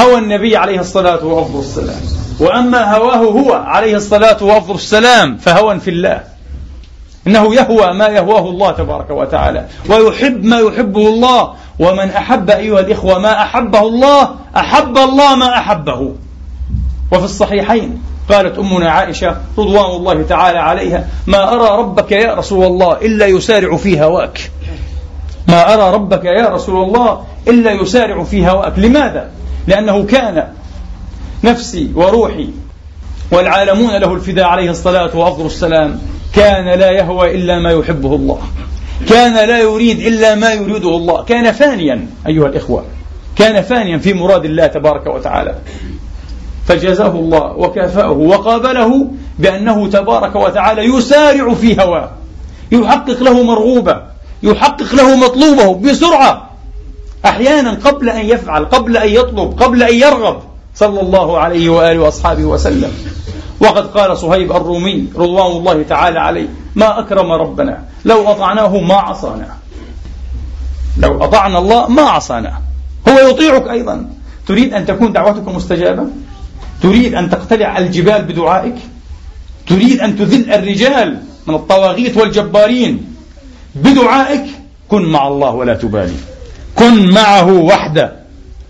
هوى 0.00 0.18
النبي 0.18 0.56
عليه 0.56 0.80
الصلاة 0.80 1.24
والسلام 1.24 2.00
وأما 2.40 2.96
هواه 2.96 3.16
هو 3.16 3.52
عليه 3.52 3.96
الصلاة 3.96 4.44
والسلام 4.44 5.36
فهوى 5.36 5.80
في 5.80 5.90
الله. 5.90 6.20
إنه 7.26 7.54
يهوى 7.54 7.92
ما 7.92 8.06
يهواه 8.06 8.50
الله 8.50 8.70
تبارك 8.72 9.10
وتعالى. 9.10 9.66
ويحب 9.88 10.44
ما 10.44 10.58
يحبه 10.58 11.08
الله. 11.08 11.54
ومن 11.78 12.10
أحب 12.10 12.50
أيها 12.50 12.80
الإخوة 12.80 13.18
ما 13.18 13.42
أحبه 13.42 13.80
الله 13.80 14.30
أحب 14.56 14.98
الله 14.98 15.34
ما 15.34 15.58
أحبه. 15.58 16.12
وفي 17.12 17.24
الصحيحين 17.24 18.02
قالت 18.28 18.58
أمنا 18.58 18.90
عائشة 18.90 19.36
رضوان 19.58 19.90
الله 19.96 20.22
تعالى 20.22 20.58
عليها 20.58 21.08
ما 21.26 21.52
أرى 21.52 21.78
ربك 21.78 22.12
يا 22.12 22.34
رسول 22.34 22.64
الله 22.64 22.92
إلا 22.92 23.26
يسارع 23.26 23.76
في 23.76 24.00
هواك. 24.00 24.50
ما 25.48 25.74
أرى 25.74 25.94
ربك 25.94 26.24
يا 26.24 26.48
رسول 26.48 26.88
الله 26.88 27.24
إلا 27.48 27.72
يسارع 27.72 28.24
في 28.24 28.48
هواك. 28.48 28.78
لماذا؟ 28.78 29.30
لأنه 29.66 30.04
كان 30.04 30.48
نفسي 31.44 31.90
وروحي 31.94 32.48
والعالمون 33.30 33.96
له 33.96 34.14
الفداء 34.14 34.44
عليه 34.44 34.70
الصلاة 34.70 35.16
وأفضل 35.16 35.46
السلام. 35.46 36.00
كان 36.34 36.78
لا 36.78 36.90
يهوى 36.90 37.34
إلا 37.34 37.58
ما 37.58 37.70
يحبه 37.70 38.14
الله. 38.14 38.38
كان 39.08 39.48
لا 39.48 39.58
يريد 39.58 40.00
إلا 40.00 40.34
ما 40.34 40.52
يريده 40.52 40.88
الله. 40.88 41.24
كان 41.24 41.52
فانيا 41.52 42.06
أيها 42.26 42.46
الإخوة. 42.46 42.84
كان 43.36 43.62
فانيا 43.62 43.98
في 43.98 44.14
مراد 44.14 44.44
الله 44.44 44.66
تبارك 44.66 45.06
وتعالى. 45.06 45.54
فجزاه 46.66 47.10
الله 47.10 47.52
وكافأه 47.56 48.10
وقابله 48.10 49.06
بأنه 49.38 49.86
تبارك 49.86 50.36
وتعالى 50.36 50.84
يسارع 50.84 51.54
في 51.54 51.80
هواه. 51.80 52.10
يحقق 52.72 53.22
له 53.22 53.42
مرغوبة 53.42 54.02
يحقق 54.42 54.94
له 54.94 55.16
مطلوبة 55.16 55.74
بسرعة. 55.74 56.50
أحيانا 57.24 57.70
قبل 57.84 58.10
أن 58.10 58.26
يفعل 58.26 58.64
قبل 58.64 58.96
أن 58.96 59.08
يطلب 59.08 59.62
قبل 59.62 59.82
أن 59.82 59.94
يرغب. 59.94 60.38
صلى 60.74 61.00
الله 61.00 61.38
عليه 61.38 61.68
وآله 61.68 61.98
وأصحابه 61.98 62.44
وسلم. 62.44 62.92
وقد 63.60 63.86
قال 63.86 64.18
صهيب 64.18 64.52
الرومي 64.52 65.08
رضوان 65.16 65.56
الله 65.56 65.82
تعالى 65.82 66.18
عليه 66.18 66.48
ما 66.74 66.98
أكرم 66.98 67.32
ربنا 67.32 67.82
لو 68.04 68.30
أطعناه 68.30 68.80
ما 68.80 68.94
عصانا. 68.94 69.48
لو 70.98 71.24
أطعنا 71.24 71.58
الله 71.58 71.88
ما 71.88 72.02
عصانا. 72.02 72.52
هو 73.08 73.28
يطيعك 73.28 73.68
أيضا. 73.68 74.06
تريد 74.48 74.74
أن 74.74 74.86
تكون 74.86 75.12
دعوتك 75.12 75.48
مستجابة؟ 75.48 76.06
تريد 76.82 77.14
أن 77.14 77.30
تقتلع 77.30 77.78
الجبال 77.78 78.22
بدعائك؟ 78.22 78.74
تريد 79.66 80.00
أن 80.00 80.18
تذل 80.18 80.52
الرجال 80.52 81.18
من 81.46 81.54
الطواغيت 81.54 82.16
والجبارين 82.16 83.14
بدعائك؟ 83.74 84.44
كن 84.88 85.02
مع 85.02 85.28
الله 85.28 85.50
ولا 85.50 85.74
تبالي. 85.74 86.16
كن 86.76 87.10
معه 87.10 87.52
وحده. 87.52 88.12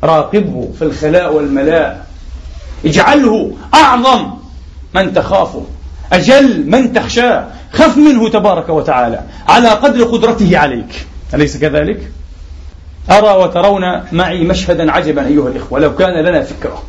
راقبه 0.04 0.68
في 0.78 0.82
الخلاء 0.84 1.34
والملاء. 1.34 2.06
اجعله 2.84 3.52
أعظم 3.74 4.30
من 4.94 5.14
تخافه. 5.14 5.64
أجل 6.12 6.70
من 6.70 6.92
تخشاه. 6.92 7.46
خف 7.72 7.96
منه 7.96 8.28
تبارك 8.28 8.68
وتعالى. 8.68 9.20
على 9.48 9.68
قدر 9.68 10.04
قدرته 10.04 10.58
عليك. 10.58 11.06
أليس 11.34 11.56
كذلك؟ 11.56 12.10
أرى 13.10 13.42
وترون 13.42 13.82
معي 14.12 14.44
مشهدا 14.44 14.92
عجبا 14.92 15.26
أيها 15.26 15.48
الإخوة. 15.48 15.80
لو 15.80 15.94
كان 15.96 16.24
لنا 16.24 16.42
فكرة. 16.42 16.82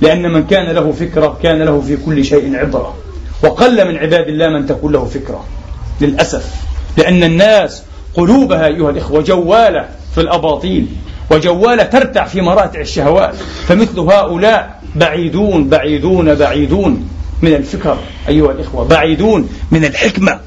لأن 0.00 0.32
من 0.32 0.46
كان 0.46 0.66
له 0.66 0.92
فكرة 0.92 1.38
كان 1.42 1.62
له 1.62 1.80
في 1.80 1.96
كل 1.96 2.24
شيء 2.24 2.56
عبرة. 2.56 2.94
وقل 3.44 3.88
من 3.88 3.96
عباد 3.96 4.28
الله 4.28 4.48
من 4.48 4.66
تكون 4.66 4.92
له 4.92 5.04
فكرة. 5.04 5.44
للأسف. 6.00 6.54
لأن 6.96 7.22
الناس 7.22 7.82
قلوبها 8.14 8.66
أيها 8.66 8.90
الإخوة 8.90 9.22
جوالة 9.22 9.88
في 10.14 10.20
الأباطيل 10.20 10.86
وجوالة 11.30 11.82
ترتع 11.82 12.24
في 12.24 12.40
مراتع 12.40 12.80
الشهوات. 12.80 13.34
فمثل 13.68 14.00
هؤلاء 14.00 14.80
بعيدون 14.96 15.68
بعيدون 15.68 16.34
بعيدون 16.34 17.08
من 17.42 17.54
الفكر 17.54 17.98
أيها 18.28 18.52
الإخوة 18.52 18.84
بعيدون 18.84 19.48
من 19.70 19.84
الحكمة 19.84 20.40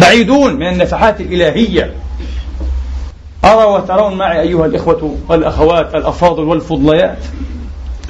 بعيدون 0.00 0.54
من 0.54 0.68
النفحات 0.68 1.20
الإلهية. 1.20 1.94
أرى 3.44 3.64
وترون 3.64 4.14
معي 4.18 4.40
أيها 4.40 4.66
الإخوة 4.66 5.16
والأخوات 5.28 5.94
الأفاضل 5.94 6.42
والفضليات. 6.42 7.18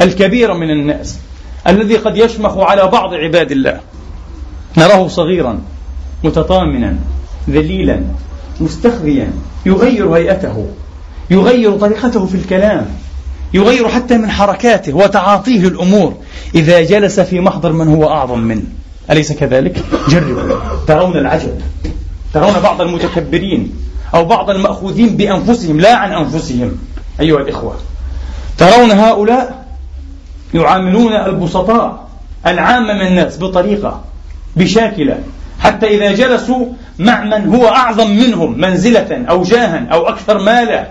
الكبير 0.01 0.55
من 0.55 0.71
الناس 0.71 1.19
الذي 1.67 1.97
قد 1.97 2.17
يشمخ 2.17 2.59
على 2.59 2.87
بعض 2.87 3.15
عباد 3.15 3.51
الله. 3.51 3.81
نراه 4.77 5.09
صغيرا 5.09 5.61
متطامنا 6.25 6.97
ذليلا 7.51 8.01
مستخفيا 8.61 9.31
يغير 9.67 10.17
هيئته 10.17 10.67
يغير 11.31 11.73
طريقته 11.73 12.27
في 12.27 12.35
الكلام 12.35 12.87
يغير 13.55 13.89
حتى 13.89 14.17
من 14.19 14.31
حركاته 14.31 14.95
وتعاطيه 14.95 15.69
الأمور. 15.69 16.15
إذا 16.55 16.83
جلس 16.83 17.21
في 17.21 17.41
محضر 17.41 17.73
من 17.73 17.89
هو 17.89 18.09
أعظم 18.09 18.39
منه. 18.39 18.65
أليس 19.11 19.33
كذلك؟ 19.33 19.85
جربوا. 20.09 20.57
ترون 20.89 21.17
العجب. 21.17 21.61
ترون 22.35 22.61
بعض 22.63 22.81
المتكبرين 22.81 23.73
أو 24.15 24.25
بعض 24.25 24.51
المأخوذين 24.51 25.17
بأنفسهم 25.17 25.81
لا 25.81 25.97
عن 25.97 26.13
أنفسهم. 26.13 26.79
أيها 27.21 27.41
الإخوة 27.41 27.77
ترون 28.59 28.91
هؤلاء 28.91 29.66
يعاملون 30.55 31.13
البسطاء 31.13 32.09
العامة 32.47 32.95
من 32.95 33.07
الناس 33.07 33.39
بطريقة 33.39 34.05
بشاكلة 34.57 35.19
حتى 35.61 35.87
إذا 35.87 36.13
جلسوا 36.13 36.67
مع 36.99 37.25
من 37.25 37.55
هو 37.55 37.69
أعظم 37.69 38.11
منهم 38.11 38.61
منزلة 38.61 39.25
أو 39.31 39.43
جاها 39.43 39.87
أو 39.93 40.09
أكثر 40.09 40.39
مالا 40.39 40.89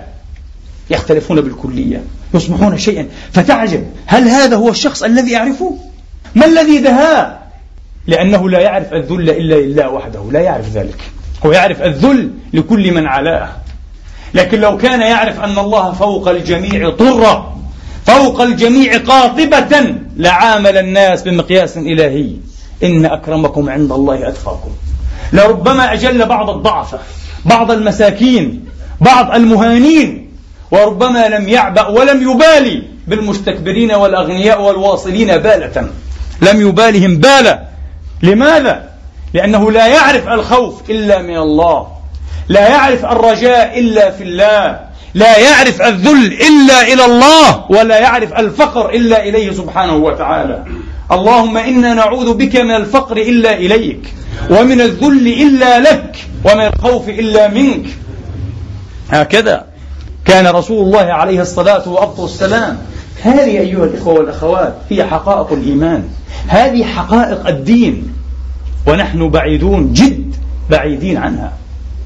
يختلفون 0.89 1.41
بالكلية 1.41 2.04
يصبحون 2.34 2.78
شيئا 2.78 3.08
فتعجب 3.34 3.84
هل 4.06 4.28
هذا 4.28 4.56
هو 4.56 4.70
الشخص 4.70 5.04
الذي 5.04 5.38
أعرفه؟ 5.38 5.78
ما 6.36 6.46
الذي 6.46 6.78
دهاه؟ 6.78 7.38
لأنه 8.08 8.50
لا 8.50 8.60
يعرف 8.60 8.94
الذل 8.94 9.30
إلا 9.30 9.56
لله 9.56 9.89
وحده 9.89 10.32
لا 10.32 10.39
يعرف 10.39 10.70
ذلك 10.70 11.02
هو 11.46 11.52
يعرف 11.52 11.82
الذل 11.82 12.32
لكل 12.54 12.94
من 12.94 13.08
علاه 13.08 13.50
لكن 14.34 14.60
لو 14.60 14.78
كان 14.78 15.02
يعرف 15.02 15.39
أن 15.39 15.60
الله 15.60 15.91
فوق 15.91 16.30
الجميع 16.30 16.89
طرة 16.89 17.56
فوق 18.06 18.41
الجميع 18.41 18.98
قاطبة 18.98 19.96
لعامل 20.18 20.78
الناس 20.78 21.22
بمقياس 21.22 21.78
إلهي. 21.78 22.32
إن 22.84 23.06
أكرمكم 23.06 23.70
عند 23.70 23.91
الله 23.91 24.28
أتقاكم. 24.28 24.72
لربما 25.34 25.94
أجل 25.94 26.26
بعض 26.26 26.50
الضعفة 26.50 27.00
بعض 27.46 27.72
المساكين 27.72 28.65
بعض 29.02 29.36
المهانين 29.36 30.32
وربما 30.72 31.28
لم 31.28 31.50
يعبأ 31.50 31.88
ولم 31.88 32.32
يبالي 32.32 32.84
بالمستكبرين 33.08 33.91
والأغنياء 33.91 34.62
والواصلين 34.62 35.38
بالة. 35.38 35.89
لم 36.41 36.62
يبالهم 36.62 37.18
بالة. 37.18 37.60
لماذا؟ 38.24 38.89
لأنه 39.34 39.72
لا 39.72 39.88
يعرف 39.88 40.28
الخوف 40.28 40.89
إلا 40.89 41.22
من 41.22 41.38
الله. 41.38 41.88
لا 42.48 42.70
يعرف 42.70 43.06
الرجاء 43.06 43.80
إلا 43.80 44.12
في 44.12 44.24
الله. 44.24 44.85
لا 45.15 45.39
يعرف 45.39 45.82
الذل 45.82 46.34
إلا 46.34 46.93
إلى 46.93 47.06
الله 47.06 47.71
ولا 47.71 47.99
يعرف 47.99 48.34
الفقر 48.34 48.89
إلا 48.89 49.23
إليه 49.23 49.51
سبحانه 49.51 49.95
وتعالى. 49.95 50.63
اللهم 51.12 51.58
إنا 51.58 51.93
نعوذ 51.93 52.34
بك 52.34 52.56
من 52.56 52.75
الفقر 52.75 53.17
إلا 53.17 53.54
إليك 53.58 54.13
ومن 54.49 54.82
الذل 54.82 55.28
إلا 55.28 55.80
لك 55.80 56.15
ومن 56.43 56.65
الخوف 56.65 57.10
إلا 57.10 57.47
منك. 57.47 57.86
هكذا 59.10 59.65
كان 60.25 60.47
رسول 60.47 60.86
الله 60.86 61.13
عليه 61.13 61.41
الصلاة 61.41 61.89
والسلام. 62.17 62.78
هذه 63.23 63.60
أيها 63.60 63.86
الإخوة 63.86 64.13
والأخوات 64.13 64.75
هي 64.89 65.04
حقائق 65.04 65.54
الإيمان. 65.54 66.04
هذه 66.47 66.84
حقائق 66.84 67.47
الدين. 67.47 68.13
ونحن 68.88 69.30
بعيدون 69.30 69.93
جد 69.93 70.36
بعيدين 70.69 71.17
عنها. 71.17 71.54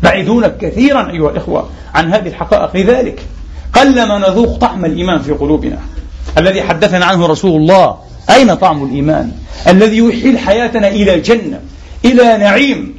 بعيدون 0.03 0.47
كثيرا 0.47 1.11
أيها 1.11 1.29
الإخوة 1.29 1.69
عن 1.95 2.13
هذه 2.13 2.27
الحقائق. 2.27 2.75
لذلك 2.75 3.21
قلما 3.73 4.17
نذوق 4.17 4.57
طعم 4.57 4.85
الإيمان 4.85 5.21
في 5.21 5.31
قلوبنا. 5.31 5.79
الذي 6.37 6.61
حدثنا 6.61 7.05
عنه 7.05 7.25
رسول 7.25 7.61
الله. 7.61 7.97
أين 8.29 8.53
طعم 8.53 8.83
الإيمان؟ 8.83 9.31
الذي 9.67 9.97
يحيل 9.97 10.37
حياتنا 10.39 10.87
إلى 10.87 11.19
جنة 11.19 11.61
إلى 12.05 12.37
نعيم. 12.37 12.95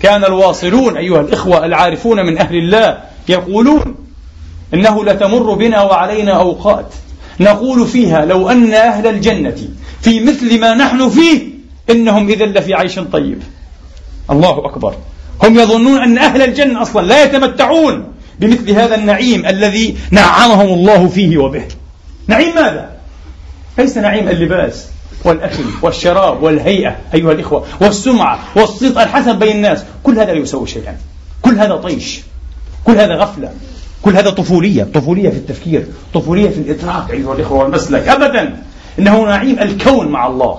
كان 0.00 0.24
الواصلون 0.24 0.96
أيها 0.96 1.20
الإخوة 1.20 1.64
العارفون 1.66 2.26
من 2.26 2.38
أهل 2.38 2.56
الله 2.56 2.98
يقولون 3.28 3.94
إنه 4.74 5.04
لتمر 5.04 5.54
بنا 5.54 5.82
وعلينا 5.82 6.32
أوقات. 6.32 6.86
نقول 7.40 7.86
فيها 7.86 8.24
لو 8.24 8.50
أن 8.50 8.72
أهل 8.72 9.06
الجنة 9.06 9.68
في 10.00 10.20
مثل 10.20 10.60
ما 10.60 10.74
نحن 10.74 11.08
فيه 11.08 11.42
إنهم 11.90 12.28
إذا 12.28 12.46
لفي 12.46 12.74
عيش 12.74 12.98
طيب. 12.98 13.42
الله 14.30 14.66
أكبر. 14.66 14.94
هم 15.42 15.58
يظنون 15.58 16.02
أن 16.02 16.18
أهل 16.18 16.42
الجنة 16.42 16.82
أصلا 16.82 17.06
لا 17.06 17.24
يتمتعون 17.24 18.04
بمثل 18.40 18.70
هذا 18.70 18.94
النعيم 18.94 19.46
الذي 19.46 19.96
نعمهم 20.10 20.66
الله 20.66 21.08
فيه 21.08 21.38
وبه. 21.38 21.64
نعيم 22.26 22.54
ماذا؟ 22.54 22.90
ليس 23.78 23.98
نعيم 23.98 24.28
اللباس 24.28 24.86
والأكل 25.24 25.64
والشراب 25.82 26.42
والهيئة 26.42 26.96
أيها 27.14 27.32
الإخوة 27.32 27.66
والسمعة 27.80 28.38
والصيت 28.56 28.96
الحسن 28.96 29.38
بين 29.38 29.56
الناس. 29.56 29.84
كل 30.02 30.18
هذا 30.18 30.32
لا 30.32 30.38
يسوي 30.38 30.66
شيئا. 30.66 30.96
كل 31.42 31.58
هذا 31.58 31.76
طيش. 31.76 32.20
كل 32.84 32.92
هذا 32.92 33.14
غفلة. 33.14 33.52
كل 34.02 34.16
هذا 34.16 34.30
طفولية. 34.30 34.86
طفولية 34.94 35.30
في 35.30 35.36
التفكير. 35.36 35.86
طفولية 36.14 36.50
في 36.50 36.58
الإدراك 36.58 37.10
أيها 37.10 37.34
الإخوة 37.34 37.58
والمسلك. 37.58 38.08
أبدا. 38.08 38.62
إنه 38.98 39.24
نعيم 39.24 39.58
الكون 39.58 40.08
مع 40.08 40.26
الله. 40.26 40.58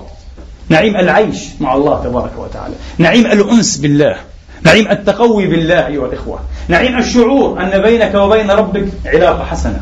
نعيم 0.68 0.96
العيش 0.96 1.38
مع 1.60 1.74
الله 1.74 2.04
تبارك 2.04 2.32
وتعالى. 2.38 2.74
نعيم 2.98 3.26
الأنس 3.26 3.76
بالله. 3.76 4.16
نعيم 4.62 4.90
التقوي 4.90 5.46
بالله 5.46 5.86
أيها 5.86 6.06
الإخوة. 6.06 6.40
نعيم 6.68 6.98
الشعور 6.98 7.62
أن 7.62 7.82
بينك 7.82 8.14
وبين 8.14 8.50
ربك 8.50 8.88
علاقة 9.06 9.44
حسنة. 9.44 9.80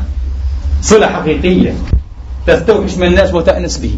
صلة 0.81 1.07
حقيقية 1.07 1.73
تستوحش 2.47 2.97
من 2.97 3.07
الناس 3.07 3.33
وتأنس 3.33 3.77
به. 3.77 3.95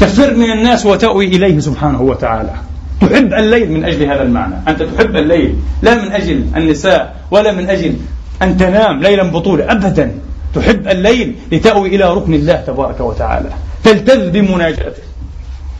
تفر 0.00 0.34
من 0.34 0.50
الناس 0.50 0.86
وتأوي 0.86 1.26
إليه 1.26 1.60
سبحانه 1.60 2.02
وتعالى. 2.02 2.52
تحب 3.00 3.32
الليل 3.32 3.72
من 3.72 3.84
أجل 3.84 4.02
هذا 4.02 4.22
المعنى. 4.22 4.54
أنت 4.68 4.82
تحب 4.82 5.16
الليل 5.16 5.56
لا 5.82 5.94
من 5.94 6.12
أجل 6.12 6.44
النساء 6.56 7.16
ولا 7.30 7.52
من 7.52 7.70
أجل 7.70 7.94
أن 8.42 8.56
تنام 8.56 9.00
ليلا 9.00 9.22
بطولة. 9.22 9.72
أبدا. 9.72 10.14
تحب 10.54 10.88
الليل 10.88 11.34
لتأوي 11.52 11.88
إلى 11.88 12.14
ركن 12.14 12.34
الله 12.34 12.56
تبارك 12.66 13.00
وتعالى. 13.00 13.48
تلتذ 13.84 14.30
بمناجاته 14.30 15.02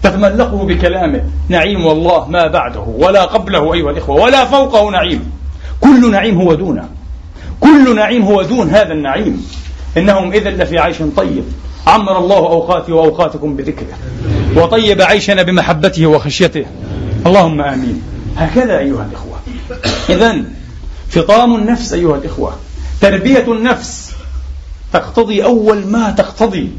تتملقه 0.02 0.66
بكلامه. 0.66 1.22
نعيم 1.48 1.86
والله 1.86 2.28
ما 2.28 2.46
بعده 2.46 2.80
ولا 2.80 3.24
قبله 3.24 3.74
أيها 3.74 3.90
الإخوة 3.90 4.16
ولا 4.16 4.44
فوقه 4.44 4.90
نعيم. 4.90 5.30
كل 5.80 6.10
نعيم 6.10 6.40
هو 6.40 6.54
دونه. 6.54 6.88
كل 7.60 7.96
نعيم 7.96 8.22
هو 8.22 8.42
دون 8.42 8.70
هذا 8.70 8.92
النعيم. 8.92 9.46
إنهم 9.96 10.32
إذا 10.32 10.50
لفي 10.50 10.78
عيش 10.78 10.96
طيب. 11.16 11.44
عمر 11.86 12.18
الله 12.18 12.36
أوقاتي 12.36 12.92
وأوقاتكم 12.92 13.56
بذكره. 13.56 13.98
وطيب 14.56 15.02
عيشنا 15.02 15.42
بمحبته 15.42 16.06
وخشيته. 16.06 16.64
اللهم 17.26 17.60
آمين. 17.60 18.02
هكذا 18.36 18.78
أيها 18.78 19.06
الإخوة. 19.10 19.38
إذا 20.08 20.44
فطام 21.08 21.56
النفس 21.56 21.92
أيها 21.92 22.16
الإخوة. 22.16 22.54
تربية 23.00 23.44
النفس 23.48 24.12
تقتضي 24.92 25.44
أول 25.44 25.86
ما 25.86 26.10
تقتضي. 26.10 26.70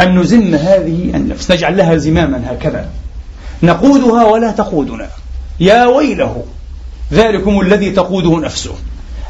أن 0.00 0.18
نزم 0.18 0.54
هذه 0.54 1.10
النفس 1.14 1.50
نجعل 1.50 1.76
لها 1.76 1.96
زماما 1.96 2.42
هكذا. 2.46 2.88
نقودها 3.62 4.24
ولا 4.24 4.50
تقودنا. 4.50 5.08
يا 5.60 5.86
ويله 5.86 6.44
ذلكم 7.12 7.60
الذي 7.60 7.90
تقوده 7.90 8.40
نفسه. 8.40 8.74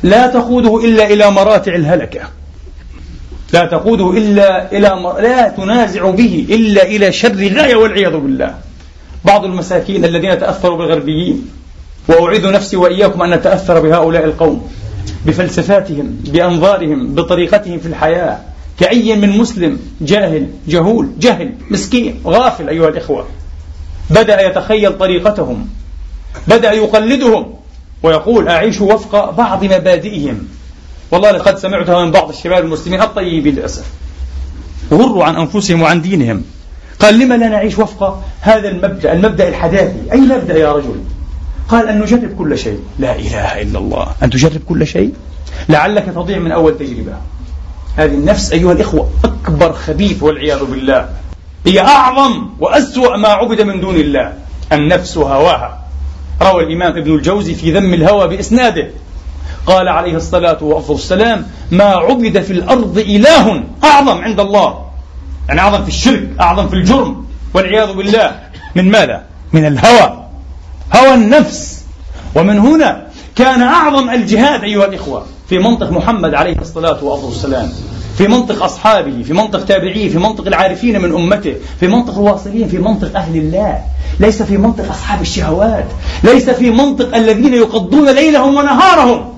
لا 0.02 0.26
تقوده 0.26 0.84
إلا 0.84 1.06
إلى 1.06 1.30
مراتع 1.30 1.74
الهلكة. 1.74 2.20
لا 3.52 3.66
تقوده 3.66 4.10
إلا 4.10 4.72
إلى 4.72 4.96
مر... 5.00 5.20
لا 5.20 5.48
تنازع 5.48 6.10
به 6.10 6.46
إلا 6.50 6.82
إلى 6.82 7.12
شر 7.12 7.48
غاية 7.56 7.76
والعياذ 7.76 8.16
بالله. 8.16 8.54
بعض 9.24 9.44
المساكين 9.44 10.04
الذين 10.04 10.40
تأثروا 10.40 10.78
بالغربيين 10.78 11.48
وأعيذ 12.08 12.50
نفسي 12.50 12.76
وإياكم 12.76 13.22
أن 13.22 13.30
نتأثر 13.30 13.80
بهؤلاء 13.80 14.24
القوم 14.24 14.70
بفلسفاتهم 15.26 16.16
بأنظارهم 16.24 17.14
بطريقتهم 17.14 17.78
في 17.78 17.86
الحياة. 17.86 18.38
كأي 18.78 19.16
من 19.16 19.38
مسلم 19.38 19.78
جاهل 20.00 20.48
جهول 20.68 21.08
جهل 21.18 21.54
مسكين 21.70 22.20
غافل 22.26 22.68
أيها 22.68 22.88
الإخوة. 22.88 23.26
بدأ 24.10 24.46
يتخيل 24.46 24.98
طريقتهم. 24.98 25.68
بدأ 26.48 26.72
يقلدهم. 26.72 27.54
ويقول 28.02 28.48
أعيش 28.48 28.80
وفق 28.80 29.30
بعض 29.30 29.64
مبادئهم. 29.64 30.48
والله 31.10 31.30
لقد 31.30 31.58
سمعتها 31.58 32.04
من 32.04 32.10
بعض 32.10 32.28
الشباب 32.28 32.64
المسلمين 32.64 33.00
الطيبين 33.00 33.54
للأسف. 33.54 33.84
غروا 34.92 35.24
عن 35.24 35.36
أنفسهم 35.36 35.82
وعن 35.82 36.02
دينهم. 36.02 36.44
قال 36.98 37.18
لما 37.18 37.34
لا 37.34 37.48
نعيش 37.48 37.78
وفق 37.78 38.22
هذا 38.40 38.68
المبدأ 38.68 39.12
المبدأ 39.12 39.48
الحداثي؟ 39.48 40.12
أي 40.12 40.20
مبدأ 40.20 40.58
يا 40.58 40.72
رجل؟ 40.72 41.00
قال 41.68 41.88
أن 41.88 42.00
نجرب 42.00 42.36
كل 42.38 42.58
شيء. 42.58 42.80
لا 42.98 43.16
إله 43.16 43.62
إلا 43.62 43.78
الله. 43.78 44.06
أن 44.22 44.30
تجرب 44.30 44.60
كل 44.68 44.86
شيء؟ 44.86 45.12
لعلك 45.68 46.04
تضيع 46.04 46.38
من 46.38 46.52
أول 46.52 46.78
تجربة. 46.78 47.16
هذه 47.96 48.14
النفس 48.14 48.52
أيها 48.52 48.72
الإخوة 48.72 49.10
أكبر 49.24 49.72
خبيث 49.72 50.22
والعياذ 50.22 50.64
بالله. 50.64 51.08
هي 51.66 51.80
أعظم 51.80 52.48
وأسوأ 52.60 53.16
ما 53.16 53.28
عبد 53.28 53.60
من 53.60 53.80
دون 53.80 53.96
الله. 53.96 54.32
النفس 54.72 55.18
هواها. 55.18 55.78
روى 56.42 56.64
الإمام 56.64 56.96
ابن 56.96 57.14
الجوزي 57.14 57.54
في 57.54 57.72
ذم 57.72 57.94
الهوى 57.94 58.28
بإسناده. 58.28 58.90
قال 59.66 59.88
عليه 59.88 60.16
الصلاة 60.16 60.58
والسلام 60.62 61.46
ما 61.70 61.84
عبد 61.84 62.40
في 62.40 62.52
الأرض 62.52 62.98
إله 62.98 63.62
أعظم 63.84 64.18
عند 64.20 64.40
الله. 64.40 64.84
يعني 65.48 65.60
أعظم 65.60 65.82
في 65.82 65.88
الشرك 65.88 66.28
أعظم 66.40 66.68
في 66.68 66.74
الجرم 66.74 67.26
والعياذ 67.54 67.92
بالله. 67.92 68.40
من 68.74 68.90
ماذا؟ 68.90 69.22
من 69.52 69.66
الهوى. 69.66 70.26
هوى 70.96 71.14
النفس. 71.14 71.84
ومن 72.34 72.58
هنا 72.58 73.06
كان 73.36 73.62
أعظم 73.62 74.10
الجهاد 74.10 74.62
أيها 74.62 74.84
الإخوة 74.84 75.26
في 75.48 75.58
منطق 75.58 75.90
محمد 75.90 76.34
عليه 76.34 76.58
الصلاة 76.60 77.04
والسلام 77.04 77.72
في 78.18 78.28
منطق 78.28 78.62
أصحابه 78.62 79.22
في 79.22 79.32
منطق 79.32 79.64
تابعيه 79.64 80.08
في 80.08 80.18
منطق 80.18 80.46
العارفين 80.46 81.00
من 81.00 81.12
أمته 81.12 81.54
في 81.80 81.88
منطق 81.88 82.18
الواصلين 82.18 82.68
في 82.68 82.78
منطق 82.78 83.16
أهل 83.16 83.36
الله 83.36 83.78
ليس 84.20 84.42
في 84.42 84.56
منطق 84.56 84.90
أصحاب 84.90 85.20
الشهوات 85.20 85.86
ليس 86.24 86.50
في 86.50 86.70
منطق 86.70 87.16
الذين 87.16 87.54
يقضون 87.54 88.08
ليلهم 88.08 88.56
ونهارهم 88.56 89.32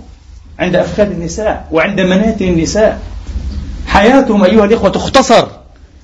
عند 0.59 0.77
أفخاذ 0.77 1.11
النساء 1.11 1.69
وعند 1.73 2.01
مناتن 2.01 2.45
النساء. 2.45 3.01
حياتهم 3.87 4.45
أيها 4.45 4.65
الإخوة 4.65 4.91
تختصر 4.91 5.47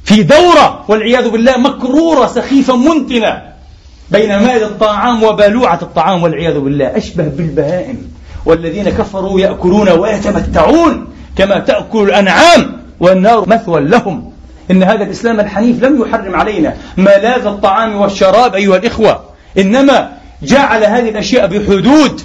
في 0.04 0.22
دورة 0.22 0.84
والعياذ 0.88 1.28
بالله 1.28 1.58
مكرورة 1.58 2.26
سخيفة 2.26 2.76
منتنة 2.76 3.42
بين 4.10 4.28
مال 4.28 4.62
الطعام 4.62 5.22
وبالوعة 5.22 5.78
الطعام 5.82 6.22
والعياذ 6.22 6.58
بالله. 6.58 6.96
أشبه 6.96 7.24
بالبهائم 7.24 8.10
والذين 8.46 8.90
كفروا 8.90 9.40
يأكلون 9.40 9.88
ويتمتعون 9.88 11.08
كما 11.36 11.58
تأكل 11.58 12.02
الأنعام 12.02 12.80
والنار 13.00 13.48
مثوى 13.48 13.80
لهم. 13.80 14.32
إن 14.70 14.82
هذا 14.82 15.04
الإسلام 15.04 15.40
الحنيف 15.40 15.84
لم 15.84 16.02
يحرم 16.02 16.34
علينا 16.34 16.74
ملاذ 16.96 17.46
الطعام 17.46 17.96
والشراب 17.96 18.54
أيها 18.54 18.76
الإخوة. 18.76 19.20
إنما 19.58 20.12
جعل 20.42 20.84
هذه 20.84 21.08
الأشياء 21.08 21.46
بحدود 21.46 22.20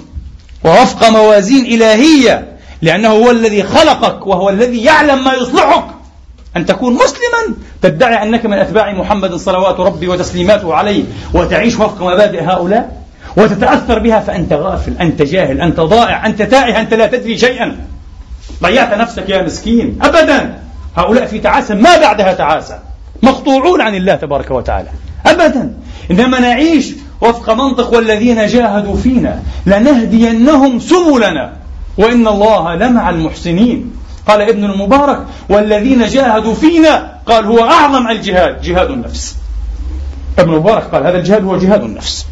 ووفق 0.63 1.09
موازين 1.09 1.65
إلهية 1.65 2.47
لأنه 2.81 3.09
هو 3.09 3.31
الذي 3.31 3.63
خلقك 3.63 4.27
وهو 4.27 4.49
الذي 4.49 4.83
يعلم 4.83 5.23
ما 5.23 5.33
يصلحك. 5.33 5.85
أن 6.57 6.65
تكون 6.65 6.93
مسلما 6.93 7.57
تدعي 7.81 8.23
أنك 8.23 8.45
من 8.45 8.53
أتباع 8.53 8.93
محمد 8.93 9.35
صلوات 9.35 9.79
ربي 9.79 10.07
وتسليماته 10.07 10.73
عليه 10.73 11.03
وتعيش 11.33 11.75
وفق 11.75 12.03
مبادئ 12.03 12.41
هؤلاء 12.43 13.05
وتتأثر 13.37 13.99
بها 13.99 14.19
فأنت 14.19 14.53
غافل 14.53 14.93
أنت 15.01 15.21
جاهل 15.21 15.61
أنت 15.61 15.79
ضائع 15.79 16.25
أنت 16.25 16.41
تائه 16.41 16.81
أنت 16.81 16.93
لا 16.93 17.07
تدري 17.07 17.37
شيئا. 17.37 17.77
ضيعت 18.63 18.93
نفسك 18.93 19.29
يا 19.29 19.43
مسكين. 19.43 19.99
أبدا. 20.01 20.59
هؤلاء 20.97 21.25
في 21.25 21.39
تعاسة 21.39 21.75
ما 21.75 21.97
بعدها 21.97 22.33
تعاسة. 22.33 22.79
مقطوعون 23.23 23.81
عن 23.81 23.95
الله 23.95 24.15
تبارك 24.15 24.51
وتعالى. 24.51 24.89
أبدا. 25.25 25.73
إنما 26.11 26.39
نعيش 26.39 26.93
وفق 27.21 27.53
منطق 27.53 27.93
والذين 27.93 28.47
جاهدوا 28.47 28.95
فينا. 28.97 29.39
لنهدينهم 29.65 30.79
سبلنا. 30.79 31.53
وإن 31.97 32.27
الله 32.27 32.75
لمع 32.75 33.09
المحسنين. 33.09 34.04
قال 34.27 34.41
ابن 34.41 34.63
المبارك 34.63 35.19
والذين 35.49 36.07
جاهدوا 36.07 36.53
فينا 36.53 37.13
قال 37.27 37.45
هو 37.45 37.59
أعظم 37.59 38.07
الجهاد 38.07 38.61
جهاد 38.61 38.91
النفس. 38.91 39.35
ابن 40.39 40.53
المبارك 40.53 40.83
قال 40.83 41.05
هذا 41.05 41.17
الجهاد 41.17 41.43
هو 41.43 41.57
جهاد 41.57 41.83
النفس. 41.83 42.25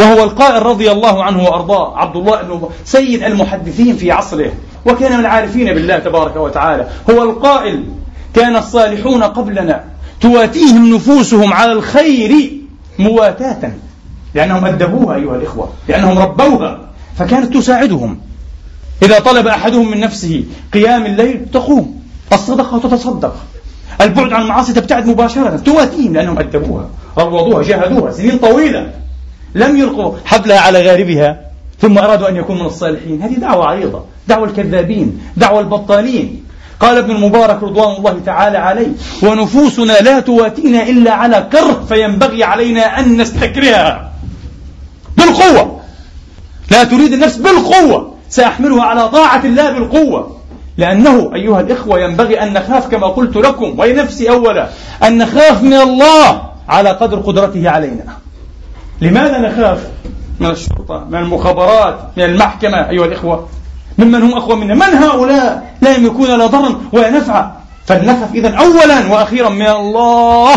وهو 0.00 0.24
القائل 0.24 0.62
رضي 0.62 0.92
الله 0.92 1.24
عنه 1.24 1.44
وأرضاه 1.44 1.98
عبد 1.98 2.16
الله 2.16 2.42
بن 2.42 2.68
سيد 2.84 3.22
المحدثين 3.22 3.96
في 3.96 4.12
عصره 4.12 4.52
وكان 4.86 5.12
من 5.12 5.20
العارفين 5.20 5.74
بالله 5.74 5.98
تبارك 5.98 6.36
وتعالى. 6.36 6.86
هو 7.10 7.22
القائل 7.22 7.84
كان 8.34 8.56
الصالحون 8.56 9.22
قبلنا 9.22 9.84
تواتيهم 10.20 10.94
نفوسهم 10.94 11.52
على 11.52 11.72
الخير 11.72 12.50
مواتاة 12.98 13.72
لأنهم 14.34 14.64
أدبوها 14.64 15.16
أيها 15.16 15.36
الإخوة 15.36 15.72
لأنهم 15.88 16.18
ربوها 16.18 16.78
فكانت 17.18 17.56
تساعدهم. 17.56 18.18
إذا 19.02 19.18
طلب 19.18 19.46
أحدهم 19.46 19.90
من 19.90 20.00
نفسه 20.00 20.44
قيام 20.72 21.06
الليل 21.06 21.46
تقوم. 21.52 22.00
الصدقة 22.32 22.78
تتصدق. 22.78 23.36
البعد 24.00 24.32
عن 24.32 24.42
المعاصي 24.42 24.72
تبتعد 24.72 25.06
مباشرة. 25.06 25.56
تواتيهم 25.56 26.14
لأنهم 26.14 26.38
أدبوها 26.38 26.88
روضوها 27.18 27.62
جاهدوها 27.62 28.12
سنين 28.12 28.38
طويلة. 28.38 28.90
لم 29.54 29.76
يلقوا 29.76 30.12
حبلها 30.24 30.60
على 30.60 30.82
غاربها 30.90 31.40
ثم 31.80 31.98
أرادوا 31.98 32.28
أن 32.28 32.36
يكونوا 32.36 32.62
من 32.62 32.66
الصالحين. 32.66 33.22
هذه 33.22 33.34
دعوة 33.34 33.64
عريضة 33.64 34.04
دعوة 34.28 34.48
الكذابين 34.48 35.20
دعوة 35.36 35.60
البطالين. 35.60 36.42
قال 36.80 36.98
ابن 36.98 37.10
المبارك 37.10 37.62
رضوان 37.62 37.96
الله 37.96 38.20
تعالى 38.26 38.58
عليه 38.58 38.92
ونفوسنا 39.22 39.92
لا 39.92 40.20
تواتينا 40.20 40.82
إلا 40.82 41.12
على 41.12 41.48
كره 41.52 41.84
فينبغي 41.88 42.44
علينا 42.44 43.00
أن 43.00 43.16
نستكرهها. 43.16 44.12
بالقوة. 45.16 45.80
لا 46.70 46.84
تريد 46.84 47.12
النفس 47.12 47.36
بالقوة. 47.36 48.15
سأحملها 48.36 48.82
على 48.82 49.08
طاعة 49.08 49.44
الله 49.44 49.70
بالقوة. 49.70 50.36
لأنه 50.76 51.30
أيها 51.34 51.60
الإخوة 51.60 52.00
ينبغي 52.00 52.42
أن 52.42 52.52
نخاف 52.52 52.86
كما 52.90 53.06
قلت 53.06 53.36
لكم 53.36 53.78
ولنفسي 53.78 54.30
أولا 54.30 54.68
أن 55.02 55.18
نخاف 55.18 55.62
من 55.62 55.72
الله 55.72 56.42
على 56.68 56.90
قدر 56.90 57.18
قدرته 57.18 57.70
علينا. 57.70 58.04
لماذا 59.00 59.38
نخاف؟ 59.38 59.88
من 60.40 60.50
الشرطة 60.50 61.04
من 61.10 61.18
المخابرات 61.18 61.98
من 62.16 62.24
المحكمة 62.24 62.90
أيها 62.90 63.04
الإخوة. 63.04 63.48
ممن 63.98 64.22
هم 64.22 64.32
أقوى 64.32 64.56
منا. 64.56 64.74
من 64.74 64.94
هؤلاء؟ 64.94 65.74
لا 65.80 65.96
يملكون 65.96 66.38
لا 66.38 66.46
ضرا 66.46 66.80
ولا 66.92 67.10
نفعا. 67.10 67.52
فلنخف 67.86 68.34
إذا 68.34 68.54
أولا 68.54 69.12
وأخيرا 69.12 69.48
من 69.48 69.66
الله. 69.66 70.54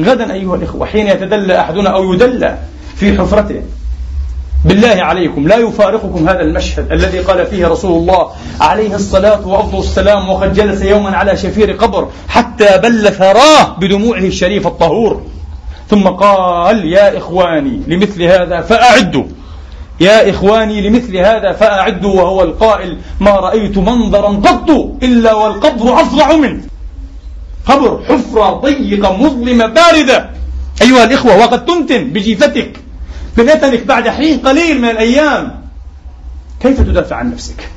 غدا 0.00 0.32
أيها 0.32 0.56
الإخوة 0.56 0.86
حين 0.86 1.06
يتدلى 1.06 1.60
أحدنا 1.60 1.90
أو 1.90 2.12
يدلى 2.12 2.58
في 2.96 3.18
حفرته 3.18 3.62
بالله 4.64 5.02
عليكم 5.02 5.48
لا 5.48 5.56
يفارقكم 5.56 6.28
هذا 6.28 6.40
المشهد 6.40 6.92
الذي 6.92 7.18
قال 7.18 7.46
فيه 7.46 7.66
رسول 7.66 8.00
الله 8.00 8.30
عليه 8.60 8.94
الصلاة 8.94 9.48
وأفضل 9.48 9.78
السلام 9.78 10.30
وقد 10.30 10.54
جلس 10.54 10.82
يوما 10.82 11.16
على 11.16 11.36
شفير 11.36 11.72
قبر 11.72 12.08
حتى 12.28 12.78
بل 12.78 13.12
ثراه 13.12 13.76
بدموعه 13.78 14.18
الشريف 14.18 14.66
الطهور. 14.66 15.22
ثم 15.90 16.08
قال 16.08 16.84
يا 16.84 17.18
إخواني 17.18 17.80
لمثل 17.86 18.22
هذا 18.22 18.60
فأعدوا. 18.60 19.24
يا 20.00 20.30
إخواني 20.30 20.88
لمثل 20.88 21.16
هذا 21.16 21.52
فأعدوا. 21.52 22.22
وهو 22.22 22.42
القائل 22.42 22.98
ما 23.20 23.30
رأيت 23.30 23.78
منظرا 23.78 24.28
قط 24.28 24.70
إلا 25.02 25.34
والقبر 25.34 25.94
أفظع 25.94 26.36
منه. 26.36 26.62
قبر 27.66 28.04
حفرة 28.08 28.50
ضيقة 28.50 29.16
مظلمة 29.16 29.66
باردة. 29.66 30.30
أيها 30.82 31.04
الإخوة 31.04 31.36
وقد 31.36 31.64
تمتن 31.64 32.04
بجيفتك 32.10 32.81
بنتنك 33.36 33.86
بعد 33.86 34.08
حين 34.08 34.38
قليل 34.38 34.80
من 34.80 34.88
الأيام. 34.88 35.62
كيف 36.60 36.80
تدافع 36.80 37.16
عن 37.16 37.32
نفسك؟ 37.32 37.68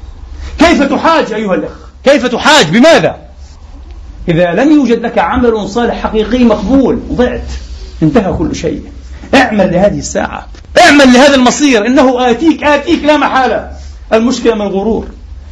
كيف 0.60 0.84
تحاج 0.84 1.34
أيها 1.34 1.56
الأخ؟ 1.56 1.72
كيف 2.04 2.26
تحاج؟ 2.26 2.70
بماذا؟ 2.70 3.16
إذا 4.28 4.54
لم 4.54 4.72
يوجد 4.72 5.02
لك 5.06 5.18
عمل 5.18 5.70
صالح 5.70 6.04
حقيقي 6.04 6.44
مقبول 6.44 7.00
ضعت 7.12 7.52
انتهى 8.04 8.34
كل 8.34 8.56
شيء. 8.56 8.84
اعمل 9.36 9.74
لهذه 9.74 10.00
الساعة. 10.00 10.48
اعمل 10.82 11.14
لهذا 11.14 11.36
المصير. 11.36 11.86
إنه 11.86 12.30
آتيك 12.32 12.64
آتيك 12.64 13.04
لا 13.04 13.18
محالة. 13.18 13.72
المشكلة 14.14 14.56
من 14.56 14.62
الغرور. 14.62 15.08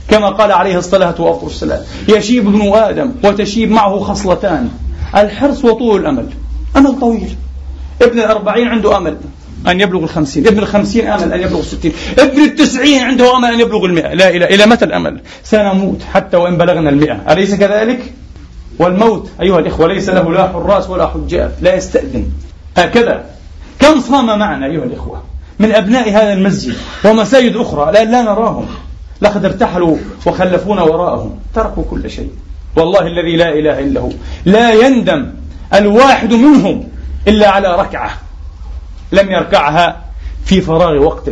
كما 0.09 0.29
قال 0.29 0.51
عليه 0.51 0.77
الصلاة 0.77 1.21
والسلام 1.21 1.81
يشيب 2.07 2.47
ابن 2.47 2.73
آدم 2.73 3.11
وتشيب 3.23 3.71
معه 3.71 3.99
خصلتان. 3.99 4.69
الحرص 5.15 5.65
وطول 5.65 6.01
الأمل. 6.01 6.29
أمل 6.77 6.99
طويل. 6.99 7.35
ابن 8.01 8.19
الأربعين 8.19 8.67
عنده 8.67 8.97
أمل. 8.97 9.17
أن 9.67 9.81
يبلغ 9.81 10.03
الخمسين. 10.03 10.47
ابن 10.47 10.59
الخمسين 10.59 11.07
أمل 11.07 11.33
أن 11.33 11.41
يبلغ 11.41 11.59
الستين. 11.59 11.93
ابن 12.19 12.41
التسعين 12.41 13.03
عنده 13.03 13.37
أمل 13.37 13.53
أن 13.53 13.59
يبلغ 13.59 13.85
المئة. 13.85 14.13
لا 14.13 14.29
إلى 14.29 14.55
إلى 14.55 14.65
متى 14.65 14.85
الأمل؟ 14.85 15.21
سنموت 15.43 16.01
حتى 16.13 16.37
وإن 16.37 16.57
بلغنا 16.57 16.89
المئة. 16.89 17.33
أليس 17.33 17.55
كذلك؟ 17.55 18.13
والموت 18.79 19.29
أيها 19.41 19.59
الإخوة 19.59 19.87
ليس 19.87 20.09
له 20.09 20.31
لا 20.31 20.47
حراس 20.47 20.89
ولا 20.89 21.07
حجاب 21.07 21.51
لا 21.61 21.75
يستأذن. 21.75 22.25
هكذا. 22.77 23.25
كم 23.79 23.99
صام 23.99 24.25
معنا 24.25 24.65
أيها 24.65 24.83
الإخوة؟ 24.83 25.23
من 25.59 25.71
أبناء 25.71 26.09
هذا 26.09 26.33
المسجد 26.33 26.75
ومساجد 27.05 27.55
أخرى 27.55 27.91
لا, 27.91 28.03
لا 28.03 28.21
نراهم. 28.21 28.65
لقد 29.21 29.45
ارتحلوا 29.45 29.97
وخلفونا 30.25 30.81
وراءهم. 30.81 31.39
تركوا 31.55 31.83
كل 31.91 32.09
شيء. 32.09 32.31
والله 32.75 33.07
الذي 33.07 33.35
لا 33.35 33.49
إله 33.49 33.79
إلا 33.79 34.01
هو. 34.01 34.09
لا 34.45 34.71
يندم 34.71 35.29
الواحد 35.73 36.33
منهم 36.33 36.87
إلا 37.27 37.49
على 37.49 37.75
ركعة. 37.75 38.11
لم 39.13 39.31
يركعها 39.31 40.03
في 40.45 40.61
فراغ 40.61 40.97
وقت 40.97 41.29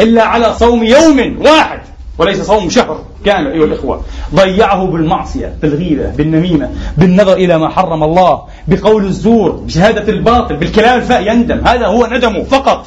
إلا 0.00 0.22
على 0.22 0.54
صوم 0.54 0.84
يوم 0.84 1.46
واحد 1.46 1.80
وليس 2.18 2.40
صوم 2.40 2.70
شهر 2.70 3.04
كامل 3.24 3.52
أيها 3.52 3.64
الإخوة. 3.64 4.02
ضيعه 4.34 4.84
بالمعصية 4.84 5.54
بالغيبة 5.62 6.10
بالنميمة 6.10 6.70
بالنظر 6.96 7.32
إلى 7.32 7.58
ما 7.58 7.68
حرم 7.68 8.02
الله 8.02 8.42
بقول 8.68 9.04
الزور 9.04 9.50
بشهادة 9.50 10.12
الباطل 10.12 10.56
بالكلام 10.56 10.98
الفاء 10.98 11.26
يندم. 11.26 11.60
هذا 11.66 11.86
هو 11.86 12.06
ندمه 12.06 12.42
فقط. 12.44 12.86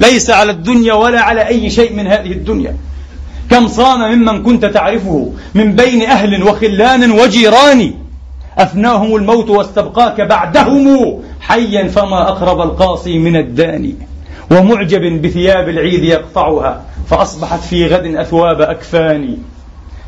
ليس 0.00 0.30
على 0.30 0.52
الدنيا 0.52 0.94
ولا 0.94 1.20
على 1.20 1.48
أي 1.48 1.70
شيء 1.70 1.92
من 1.92 2.06
هذه 2.06 2.32
الدنيا. 2.32 2.76
كم 3.50 3.68
صام 3.68 4.12
ممن 4.12 4.42
كنت 4.42 4.64
تعرفه 4.64 5.32
من 5.54 5.72
بين 5.72 6.02
أهل 6.02 6.42
وخلان 6.42 7.10
وجيران 7.10 7.94
أفناهم 8.58 9.16
الموت 9.16 9.50
واستبقاك 9.50 10.20
بعدهم 10.20 11.20
حيا 11.40 11.88
فما 11.88 12.28
أقرب 12.28 12.60
القاصي 12.60 13.18
من 13.18 13.36
الداني 13.36 13.94
ومعجب 14.50 15.22
بثياب 15.22 15.68
العيد 15.68 16.04
يقطعها 16.04 16.82
فأصبحت 17.10 17.60
في 17.60 17.86
غد 17.86 18.06
أثواب 18.06 18.60
أكفان. 18.60 19.38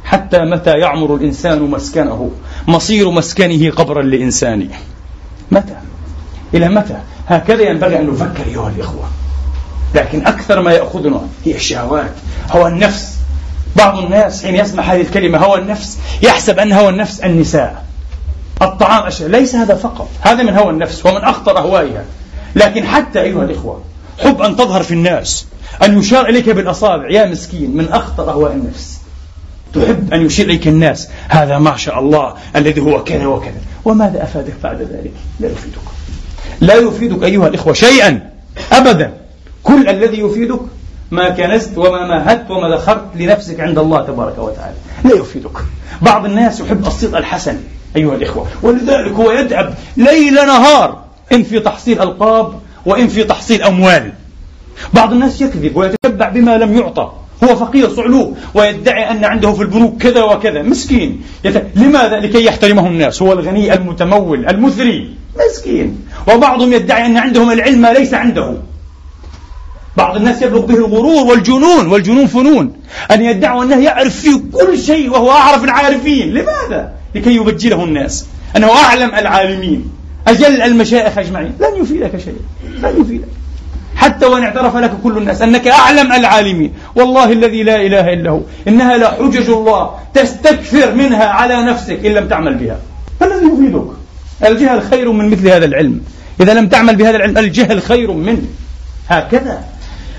حتى 0.04 0.38
متى 0.38 0.70
يعمر 0.70 1.14
الإنسان 1.14 1.62
مسكنه؟ 1.62 2.30
مصير 2.68 3.10
مسكنه 3.10 3.70
قبرا 3.70 4.02
لإنسان. 4.02 4.68
متى؟ 5.50 5.76
إلى 6.54 6.68
متى؟ 6.68 6.96
هكذا 7.26 7.62
ينبغي 7.62 7.98
أن 7.98 8.06
نفكر 8.06 8.46
أيها 8.46 8.72
الإخوة. 8.76 9.04
لكن 9.94 10.26
أكثر 10.26 10.60
ما 10.60 10.72
يأخذنا 10.72 11.20
هي 11.44 11.54
الشهوات. 11.54 12.12
هوى 12.50 12.68
النفس. 12.68 13.18
بعض 13.76 13.98
الناس 13.98 14.44
حين 14.44 14.54
يسمع 14.56 14.82
هذه 14.82 15.00
الكلمة 15.00 15.38
هوى 15.38 15.58
النفس. 15.58 15.98
يحسب 16.22 16.58
أن 16.58 16.72
هوى 16.72 16.88
النفس 16.88 17.20
النساء. 17.20 17.89
الطعام 18.62 19.06
أشياء. 19.06 19.28
ليس 19.28 19.54
هذا 19.54 19.74
فقط. 19.74 20.08
هذا 20.20 20.42
من 20.42 20.56
هوى 20.56 20.70
النفس 20.70 21.06
ومن 21.06 21.16
أخطر 21.16 21.58
أهوائها. 21.58 22.04
لكن 22.56 22.84
حتى 22.86 23.20
أيها 23.20 23.44
الإخوة 23.44 23.80
حب 24.18 24.42
أن 24.42 24.56
تظهر 24.56 24.82
في 24.82 24.94
الناس 24.94 25.46
أن 25.82 25.98
يشار 25.98 26.28
إليك 26.28 26.50
بالأصابع 26.50 27.10
يا 27.10 27.26
مسكين 27.26 27.76
من 27.76 27.88
أخطر 27.88 28.30
أهواء 28.30 28.52
النفس. 28.52 29.00
تحب 29.74 30.14
أن 30.14 30.26
يشير 30.26 30.46
إليك 30.46 30.68
الناس. 30.68 31.08
هذا 31.28 31.58
ما 31.58 31.76
شاء 31.76 31.98
الله 31.98 32.34
الذي 32.56 32.80
هو 32.80 33.04
كذا 33.04 33.26
وكذا. 33.26 33.60
وماذا 33.84 34.22
أفادك 34.22 34.54
بعد 34.62 34.82
ذلك؟ 34.82 35.12
لا 35.40 35.48
يفيدك. 35.48 35.80
لا 36.60 36.74
يفيدك 36.74 37.24
أيها 37.24 37.48
الإخوة 37.48 37.72
شيئا 37.72 38.30
أبدا. 38.72 39.12
كل 39.62 39.88
الذي 39.88 40.20
يفيدك 40.20 40.60
ما 41.10 41.28
كنست 41.30 41.78
وما 41.78 42.06
ماهدت 42.06 42.50
وما 42.50 42.76
ذخرت 42.76 43.04
لنفسك 43.14 43.60
عند 43.60 43.78
الله 43.78 44.06
تبارك 44.06 44.38
وتعالى. 44.38 44.76
لا 45.04 45.14
يفيدك. 45.14 45.58
بعض 46.02 46.24
الناس 46.24 46.60
يحب 46.60 46.86
الصيت 46.86 47.14
الحسن. 47.14 47.56
أيها 47.96 48.14
الإخوة. 48.14 48.46
ولذلك 48.62 49.12
هو 49.12 49.30
يتعب 49.30 49.74
ليل 49.96 50.34
نهار 50.34 50.98
إن 51.32 51.42
في 51.42 51.60
تحصيل 51.60 52.00
ألقاب 52.00 52.52
وإن 52.86 53.08
في 53.08 53.24
تحصيل 53.24 53.62
أموال. 53.62 54.12
بعض 54.94 55.12
الناس 55.12 55.40
يكذب 55.40 55.76
ويتتبع 55.76 56.28
بما 56.28 56.58
لم 56.58 56.78
يعطى. 56.78 57.12
هو 57.44 57.56
فقير 57.56 57.88
صعلوك 57.88 58.36
ويدعي 58.54 59.10
أن 59.10 59.24
عنده 59.24 59.52
في 59.52 59.62
البنوك 59.62 60.02
كذا 60.02 60.22
وكذا. 60.22 60.62
مسكين. 60.62 61.22
يت... 61.44 61.64
لماذا؟ 61.76 62.20
لكي 62.20 62.44
يحترمه 62.44 62.86
الناس. 62.86 63.22
هو 63.22 63.32
الغني 63.32 63.74
المتمول 63.74 64.48
المثري. 64.48 65.14
مسكين. 65.46 65.98
وبعضهم 66.28 66.72
يدعي 66.72 67.06
أن 67.06 67.16
عندهم 67.16 67.50
العلم 67.50 67.78
ما 67.78 67.92
ليس 67.92 68.14
عنده. 68.14 68.54
بعض 69.96 70.16
الناس 70.16 70.42
يبلغ 70.42 70.66
به 70.66 70.74
الغرور 70.74 71.26
والجنون 71.26 71.86
والجنون 71.86 72.26
فنون. 72.26 72.72
أن 73.10 73.24
يدعوا 73.24 73.64
أنه 73.64 73.84
يعرف 73.84 74.20
في 74.20 74.42
كل 74.52 74.78
شيء 74.78 75.10
وهو 75.10 75.30
أعرف 75.30 75.64
العارفين. 75.64 76.34
لماذا؟ 76.34 76.99
لكي 77.14 77.36
يبجله 77.36 77.84
الناس. 77.84 78.26
أنه 78.56 78.70
أعلم 78.72 79.14
العالمين 79.14 79.90
أجل 80.28 80.62
المشايخ 80.62 81.18
أجمعين. 81.18 81.52
لن 81.60 81.82
يفيدك 81.82 82.16
شيء. 82.16 82.36
لن 82.82 83.00
يفيدك. 83.00 83.28
حتى 83.96 84.26
وإن 84.26 84.42
اعترف 84.42 84.76
لك 84.76 84.90
كل 85.02 85.18
الناس 85.18 85.42
أنك 85.42 85.68
أعلم 85.68 86.12
العالمين. 86.12 86.72
والله 86.94 87.32
الذي 87.32 87.62
لا 87.62 87.76
إله 87.76 88.12
إلا 88.12 88.30
هو. 88.30 88.40
إنها 88.68 88.96
لا 88.96 89.10
حجج 89.10 89.50
الله 89.50 89.90
تستكثر 90.14 90.94
منها 90.94 91.24
على 91.24 91.62
نفسك 91.62 92.06
إن 92.06 92.12
لم 92.12 92.28
تعمل 92.28 92.54
بها. 92.54 92.78
فالذي 93.20 93.46
يفيدك؟ 93.46 93.86
الجهل 94.44 94.82
خير 94.82 95.12
من 95.12 95.30
مثل 95.30 95.48
هذا 95.48 95.64
العلم. 95.64 96.00
إذا 96.40 96.54
لم 96.54 96.68
تعمل 96.68 96.96
بهذا 96.96 97.16
العلم 97.16 97.38
الجهل 97.38 97.82
خير 97.82 98.12
منه. 98.12 98.42
هكذا. 99.08 99.64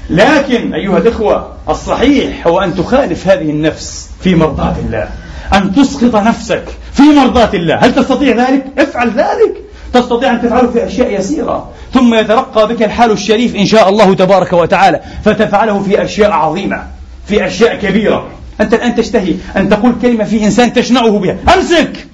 لكن 0.10 0.74
أيها 0.74 0.98
الإخوة 0.98 1.54
الصحيح 1.70 2.48
هو 2.48 2.60
أن 2.60 2.76
تخالف 2.76 3.28
هذه 3.28 3.50
النفس 3.50 4.10
في 4.22 4.36
مرضاة 4.36 4.76
الله. 4.86 5.10
أن 5.54 5.76
تسقط 5.76 6.16
نفسك 6.16 6.64
في 6.94 7.04
مرضاة 7.04 7.50
الله. 7.54 7.76
هل 7.76 7.96
تستطيع 7.96 8.36
ذلك؟ 8.36 8.66
افعل 8.78 9.10
ذلك. 9.10 9.62
تستطيع 9.94 10.32
أن 10.32 10.42
تفعله 10.42 10.72
في 10.72 10.86
أشياء 10.88 11.20
يسيرة. 11.20 11.70
ثم 11.94 12.14
يترقى 12.14 12.68
بك 12.68 12.84
الحال 12.84 13.12
الشريف 13.12 13.56
إن 13.56 13.66
شاء 13.66 13.90
الله 13.90 14.14
تبارك 14.14 14.54
وتعالى 14.54 15.00
فتفعله 15.26 15.80
في 15.80 16.04
أشياء 16.04 16.32
عظيمة 16.32 16.84
في 17.28 17.48
أشياء 17.48 17.76
كبيرة. 17.76 18.28
أنت 18.62 18.74
الآن 18.74 18.96
تشتهي 18.96 19.36
أن 19.58 19.70
تقول 19.70 19.96
كلمة 20.02 20.24
في 20.24 20.46
إنسان 20.46 20.74
تشنعه 20.74 21.20
بها. 21.20 21.38
أمسك! 21.56 22.08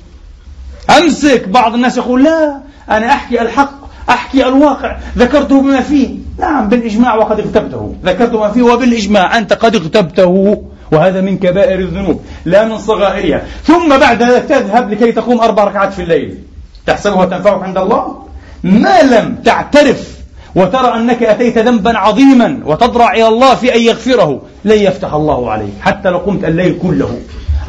أمسك! 0.97 1.47
بعض 1.47 1.73
الناس 1.73 1.97
يقول 1.97 2.23
لا 2.23 2.57
أنا 2.89 3.07
أحكي 3.07 3.41
الحق 3.41 3.71
أحكي 4.09 4.47
الواقع. 4.47 4.97
ذكرته 5.17 5.61
بما 5.61 5.81
فيه. 5.81 6.15
نعم 6.39 6.69
بالإجماع 6.69 7.15
وقد 7.15 7.39
اغتبته. 7.39 7.95
ذكرت 8.05 8.33
ما 8.33 8.51
فيه 8.51 8.61
وبالإجماع. 8.61 9.37
أنت 9.37 9.53
قد 9.53 9.75
اغتبته. 9.75 10.63
وهذا 10.91 11.21
من 11.21 11.37
كبائر 11.37 11.79
الذنوب 11.79 12.21
لا 12.45 12.65
من 12.65 12.77
صغائرها. 12.77 13.41
ثم 13.63 13.97
بعد 13.97 14.23
ذلك 14.23 14.43
تذهب 14.43 14.91
لكي 14.91 15.11
تقوم 15.11 15.41
أربع 15.41 15.63
ركعات 15.63 15.93
في 15.93 16.01
الليل. 16.01 16.37
تحسبها 16.85 17.25
تنفعك 17.25 17.63
عند 17.63 17.77
الله؟ 17.77 18.23
ما 18.63 19.01
لم 19.01 19.35
تعترف 19.45 20.17
وترى 20.55 20.95
أنك 20.95 21.23
أتيت 21.23 21.57
ذنبا 21.57 21.97
عظيما 21.97 22.59
وتضرع 22.65 23.11
إلى 23.11 23.27
الله 23.27 23.55
في 23.55 23.75
أن 23.75 23.81
يغفره 23.81 24.41
لن 24.65 24.77
يفتح 24.77 25.13
الله 25.13 25.51
عليك 25.51 25.73
حتى 25.81 26.09
لو 26.09 26.17
قمت 26.17 26.43
الليل 26.43 26.79
كله. 26.81 27.19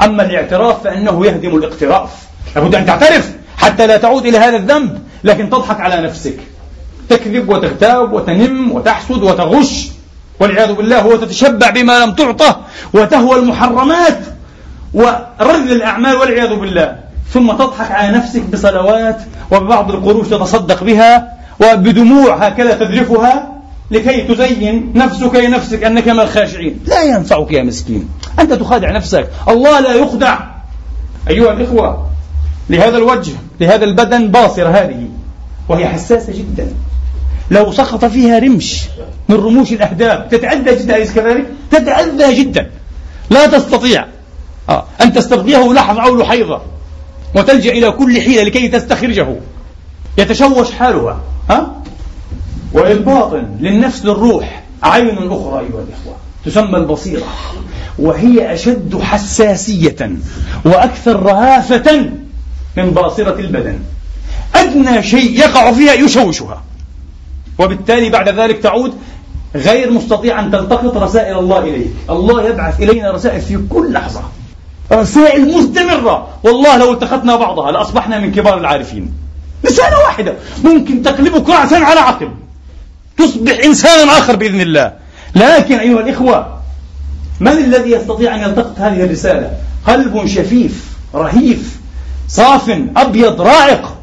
أما 0.04 0.22
الاعتراف 0.22 0.85
فإنه 0.85 1.26
يهدم 1.26 1.57
الاقتراف. 1.57 2.11
لابد 2.57 2.74
أن 2.74 2.87
تعترف 2.87 3.33
حتى 3.57 3.87
لا 3.87 3.96
تعود 3.96 4.26
إلى 4.26 4.38
هذا 4.38 4.57
الذنب 4.57 4.98
لكن 5.24 5.50
تضحك 5.50 5.81
على 5.81 6.02
نفسك. 6.02 6.37
تكذب 7.09 7.48
وتغتاب 7.48 8.12
وتنم 8.12 8.72
وتحسد 8.72 9.22
وتغش. 9.22 9.88
والعياذ 10.40 10.72
بالله 10.72 11.07
وتتشبع 11.07 11.70
بما 11.70 12.05
لم 12.05 12.12
تعطه 12.12 12.61
وتهوى 12.92 13.38
المحرمات 13.38 14.18
ورذل 14.94 15.72
الأعمال 15.72 16.16
والعياذ 16.16 16.55
بالله. 16.55 16.96
ثم 17.33 17.53
تضحك 17.53 17.90
على 17.90 18.16
نفسك 18.16 18.42
بصلوات 18.42 19.20
وببعض 19.51 19.90
القروش 19.90 20.29
تتصدق 20.29 20.85
بها 20.85 21.33
وبدموع 21.61 22.46
هكذا 22.46 22.74
تذرفها 22.74 23.53
لكي 23.90 24.20
تزين 24.20 24.92
نفسك 24.94 25.35
لنفسك 25.35 25.85
أنك 25.85 26.09
من 26.09 26.20
الخاشعين. 26.20 26.81
لا 26.87 27.03
ينفعك 27.03 27.53
يا 27.53 27.62
مسكين. 27.62 28.09
أنت 28.38 28.53
تخادع 28.53 28.90
نفسك. 28.90 29.29
الله 29.48 29.81
لا 29.81 29.94
يخدع. 29.94 30.38
أيها 31.29 31.53
الإخوة 31.53 32.07
لهذا 32.70 32.96
الوجه 32.96 33.33
لهذا 33.61 33.85
البدن 33.85 34.29
باصرة 34.29 34.68
هذه 34.68 35.09
وهي 35.68 35.88
حساسة 35.88 36.33
جدا. 36.33 36.72
لو 37.50 37.72
سقط 37.72 38.04
فيها 38.04 38.38
رمش 38.38 38.82
من 39.28 39.37
رموش 39.37 39.72
الأهداف 39.72 40.30
تتعدى 40.30 40.76
جدا 40.76 40.96
أليس 40.96 41.12
كذلك؟ 41.12 41.46
تتعدى 41.70 42.34
جدا 42.34 42.70
لا 43.30 43.46
تستطيع 43.46 44.06
آه. 44.68 44.84
أن 45.00 45.12
تستبقيه 45.12 45.72
لحظة 45.72 46.02
أو 46.02 46.16
لحيظة 46.16 46.62
وتلجأ 47.34 47.72
إلى 47.72 47.90
كل 47.90 48.20
حيلة 48.20 48.42
لكي 48.42 48.68
تستخرجه 48.68 49.37
يتشوش 50.18 50.70
حالها 50.70 51.20
ها؟ 51.50 51.82
والباطن 52.72 53.56
للنفس 53.61 54.04
للروح 54.04 54.62
عين 54.82 55.32
أخرى 55.32 55.61
أيها 55.61 55.84
الإخوة 55.88 56.16
تسمى 56.44 56.78
البصيرة 56.78 57.26
وهي 57.98 58.54
أشد 58.54 59.00
حساسية 59.00 60.11
وأكثر 60.64 61.22
رهافة 61.22 62.11
من 62.76 62.90
باصرة 62.90 63.40
البدن 63.40 63.78
أدنى 64.54 65.02
شيء 65.02 65.38
يقع 65.38 65.72
فيها 65.72 65.92
يشوشها 65.92 66.62
وبالتالي 67.59 68.11
بعد 68.11 68.29
ذلك 68.29 68.59
تعود 68.59 68.94
غير 69.55 69.90
مستطيع 69.90 70.40
أن 70.40 70.51
تلتقط 70.51 70.97
رسائل 70.97 71.38
الله 71.38 71.59
إليك. 71.59 71.90
الله 72.11 72.49
يبعث 72.49 72.81
إلينا 72.81 73.11
رسائل 73.11 73.40
في 73.40 73.59
كل 73.71 73.92
لحظة. 73.92 74.23
رسائل 74.92 75.59
مستمرة. 75.59 76.29
والله 76.42 76.77
لو 76.77 76.92
التقطنا 76.92 77.37
بعضها 77.37 77.71
لأصبحنا 77.73 78.18
من 78.18 78.33
كبار 78.33 78.59
العارفين. 78.59 79.12
رسالة 79.66 79.99
واحدة. 79.99 80.35
ممكن 80.64 81.03
تقلبك 81.03 81.49
رأسا 81.49 81.75
على 81.75 82.01
عقب. 82.01 82.31
تصبح 83.18 83.59
إنسانا 83.64 84.18
آخر 84.18 84.37
بإذن 84.37 84.61
الله. 84.61 84.92
لكن 85.35 85.79
أيها 85.79 86.01
الإخوة 86.01 86.59
من 87.40 87.53
الذي 87.53 87.90
يستطيع 87.90 88.35
أن 88.35 88.40
يلتقط 88.40 88.79
هذه 88.79 89.05
الرسالة؟ 89.05 89.51
قلب 89.87 90.27
شفيف 90.27 90.85
رهيف 91.14 91.79
صاف 92.29 92.79
أبيض 92.97 93.40
رائق. 93.40 93.94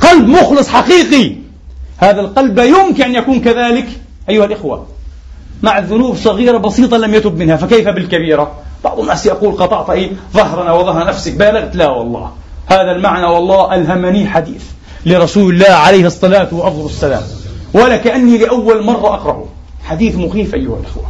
قلب 0.00 0.28
مخلص 0.28 0.68
حقيقي. 0.68 1.43
هذا 2.04 2.20
القلب 2.20 2.58
يمكن 2.58 3.02
أن 3.02 3.14
يكون 3.14 3.40
كذلك 3.40 3.86
أيها 4.28 4.44
الإخوة. 4.44 4.86
مع 5.62 5.78
الذنوب 5.78 6.16
صغيرة 6.16 6.58
بسيطة 6.58 6.96
لم 6.96 7.14
يتب 7.14 7.38
منها 7.38 7.56
فكيف 7.56 7.88
بالكبيرة؟ 7.88 8.52
بعض 8.84 9.00
الناس 9.00 9.26
يقول 9.26 9.52
قطعت 9.52 9.90
أي 9.90 10.10
ظهرنا 10.34 10.72
وظهر 10.72 11.06
نفسك 11.06 11.34
بالغت 11.34 11.76
لا 11.76 11.88
والله. 11.88 12.30
هذا 12.66 12.90
المعنى 12.90 13.26
والله 13.26 13.74
ألهمني 13.74 14.26
حديث 14.26 14.62
لرسول 15.06 15.54
الله 15.54 15.74
عليه 15.74 16.06
الصلاة 16.06 16.48
وأفضل 16.52 16.86
السلام 16.86 17.22
ولكأني 17.74 18.38
لأول 18.38 18.84
مرة 18.84 19.14
أقرأه. 19.14 19.44
حديث 19.84 20.16
مخيف 20.16 20.54
أيها 20.54 20.76
الأخوة. 20.80 21.04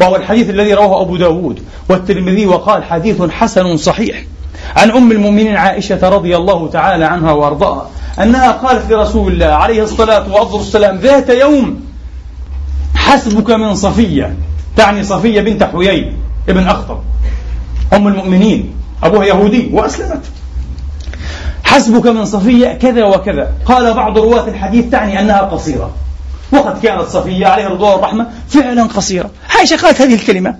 وهو 0.00 0.16
الحديث 0.16 0.50
الذي 0.50 0.74
رواه 0.74 1.02
أبو 1.02 1.16
داود 1.16 1.62
والترمذي 1.88 2.46
وقال 2.46 2.84
حديث 2.84 3.22
حسن 3.22 3.76
صحيح. 3.76 4.24
عن 4.76 4.90
أم 4.90 5.12
المؤمنين 5.12 5.56
عائشة 5.56 6.08
رضي 6.08 6.36
الله 6.36 6.68
تعالى 6.68 7.04
عنها 7.04 7.32
وأرضاها 7.32 7.90
أنها 8.22 8.50
قالت 8.50 8.92
لرسول 8.92 9.32
الله 9.32 9.46
عليه 9.46 9.82
الصلاة 9.82 10.32
وأفضل 10.32 10.60
السلام 10.60 10.96
ذات 10.96 11.30
يوم 11.30 11.80
حسبك 12.94 13.50
من 13.50 13.74
صفية 13.74 14.36
تعني 14.76 15.04
صفية 15.04 15.40
بنت 15.40 15.62
حيي 15.62 16.12
ابن 16.48 16.68
أخطب 16.68 16.98
أم 17.92 18.08
المؤمنين 18.08 18.74
أبوها 19.02 19.24
يهودي 19.24 19.70
وأسلمت. 19.72 20.22
حسبك 21.64 22.06
من 22.06 22.24
صفية 22.24 22.72
كذا 22.72 23.04
وكذا. 23.04 23.52
قال 23.64 23.94
بعض 23.94 24.18
رواة 24.18 24.48
الحديث 24.48 24.90
تعني 24.90 25.20
أنها 25.20 25.40
قصيرة. 25.40 25.90
وقد 26.52 26.80
كانت 26.82 27.08
صفية 27.08 27.46
عليها 27.46 27.68
رضوان 27.68 27.98
الرحمة 27.98 28.26
فعلا 28.48 28.82
قصيرة. 28.82 29.30
عائشة 29.56 29.76
قالت 29.76 30.00
هذه 30.00 30.14
الكلمة 30.14 30.54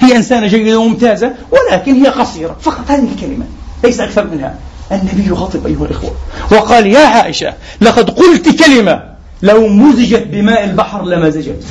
هي 0.00 0.16
إنسانة 0.16 0.46
جيدة 0.46 0.78
وممتازة 0.78 1.32
ولكن 1.50 1.94
هي 1.94 2.06
قصيرة. 2.06 2.56
فقط 2.60 2.90
هذه 2.90 3.08
الكلمة 3.12 3.44
ليس 3.84 4.00
أكثر 4.00 4.26
منها. 4.26 4.54
النبي 4.94 5.30
غضب 5.30 5.66
أيها 5.66 5.84
الإخوة 5.84 6.14
وقال 6.52 6.86
يا 6.86 7.06
عائشة 7.06 7.54
لقد 7.80 8.10
قلت 8.10 8.64
كلمة 8.64 9.02
لو 9.42 9.68
مزجت 9.68 10.26
بماء 10.26 10.64
البحر 10.64 11.04
لمزجت 11.04 11.64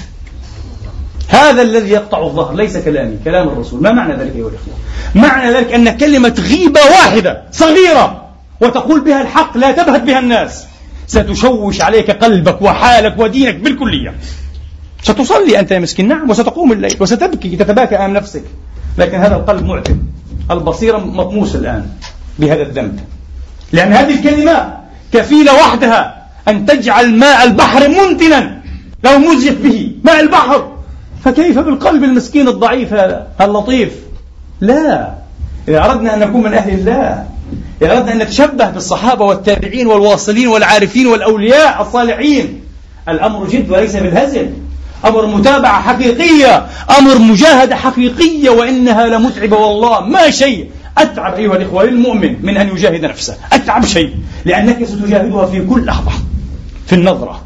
هذا 1.28 1.62
الذي 1.62 1.90
يقطع 1.90 2.24
الظهر 2.24 2.56
ليس 2.56 2.78
كلامي 2.78 3.18
كلام 3.26 3.48
الرسول. 3.48 3.84
ما 3.84 3.92
معنى 3.92 4.14
ذلك 4.14 4.36
أيها 4.36 4.48
الإخوة؟ 4.48 4.74
معنى 5.16 5.52
ذلك 5.52 5.74
أن 5.74 5.98
كلمة 5.98 6.36
غيبة 6.50 6.80
واحدة 6.80 7.44
صغيرة 7.52 8.30
وتقول 8.62 9.02
بها 9.02 9.22
الحق 9.22 9.58
لا 9.58 9.72
تبهت 9.72 10.02
بها 10.02 10.20
الناس. 10.20 10.66
ستشوش 11.08 11.82
عليك 11.82 12.12
قلبك 12.12 12.62
وحالك 12.62 13.20
ودينك 13.20 13.56
بالكلية. 13.56 14.14
ستصلي 15.04 15.60
أنت 15.60 15.72
يا 15.72 15.80
مسكين. 15.80 16.08
نعم 16.08 16.30
وستقوم 16.30 16.72
الليل 16.72 16.96
وستبكي 17.00 17.56
تتباكى 17.56 17.96
أمام 17.96 18.14
نفسك. 18.14 18.44
لكن 18.98 19.18
هذا 19.18 19.36
القلب 19.36 19.66
معتم 19.66 19.98
البصيرة 20.52 20.98
مطموس 20.98 21.56
الآن. 21.56 21.90
بهذا 22.42 22.62
الذنب. 22.62 23.00
لأن 23.72 23.94
هذه 23.94 24.14
الكلمة 24.14 24.74
كفيلة 25.14 25.54
وحدها 25.54 26.28
أن 26.48 26.66
تجعل 26.66 27.16
ماء 27.16 27.44
البحر 27.44 27.88
منتنا 27.88 28.62
لو 29.04 29.18
مزجت 29.18 29.58
به 29.58 29.92
ماء 30.04 30.20
البحر. 30.20 30.72
فكيف 31.24 31.60
بالقلب 31.60 32.04
المسكين 32.04 32.48
الضعيف 32.48 32.94
هذا؟ 32.94 33.28
اللطيف. 33.42 33.92
لا. 34.62 35.12
إذا 35.68 35.86
أردنا 35.86 36.14
أن 36.14 36.20
نكون 36.20 36.44
من 36.44 36.54
أهل 36.54 36.74
الله 36.74 37.26
إذا 37.82 37.98
أردنا 37.98 38.12
أن 38.12 38.18
نتشبه 38.18 38.70
بالصحابة 38.70 39.26
والتابعين 39.26 39.88
والواصلين 39.88 40.48
والعارفين 40.48 41.08
والأولياء 41.08 41.82
الصالحين 41.82 42.62
الأمر 43.10 43.48
جد 43.48 43.72
وليس 43.72 43.96
بالهزل. 43.96 44.54
أمر 45.06 45.26
متابعة 45.26 45.82
حقيقية 45.82 46.66
أمر 47.00 47.18
مجاهدة 47.18 47.76
حقيقية 47.76 48.50
وإنها 48.50 49.08
لمتعبة 49.08 49.58
والله. 49.58 50.00
ما 50.00 50.30
شيء. 50.30 50.70
أتعب 50.98 51.34
أيها 51.34 51.56
الإخوة 51.56 51.84
للمؤمن 51.84 52.36
من 52.46 52.58
أن 52.58 52.68
يجاهد 52.68 53.06
نفسه. 53.06 53.38
أتعب 53.54 53.86
شيء 53.86 54.16
لأنك 54.46 54.84
ستجاهدها 54.84 55.46
في 55.46 55.66
كل 55.66 55.86
لحظة. 55.86 56.12
في 56.88 56.94
النظرة 56.96 57.42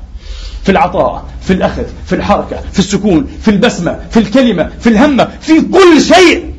في 0.63 0.71
العطاء 0.71 1.25
في 1.41 1.53
الأخذ 1.53 1.83
في 2.05 2.15
الحركة 2.15 2.59
في 2.73 2.79
السكون 2.79 3.27
في 3.41 3.51
البسمة 3.51 3.99
في 4.11 4.19
الكلمة 4.19 4.69
في 4.79 4.89
الهمة 4.89 5.29
في 5.41 5.61
كل 5.61 6.01
شيء. 6.01 6.53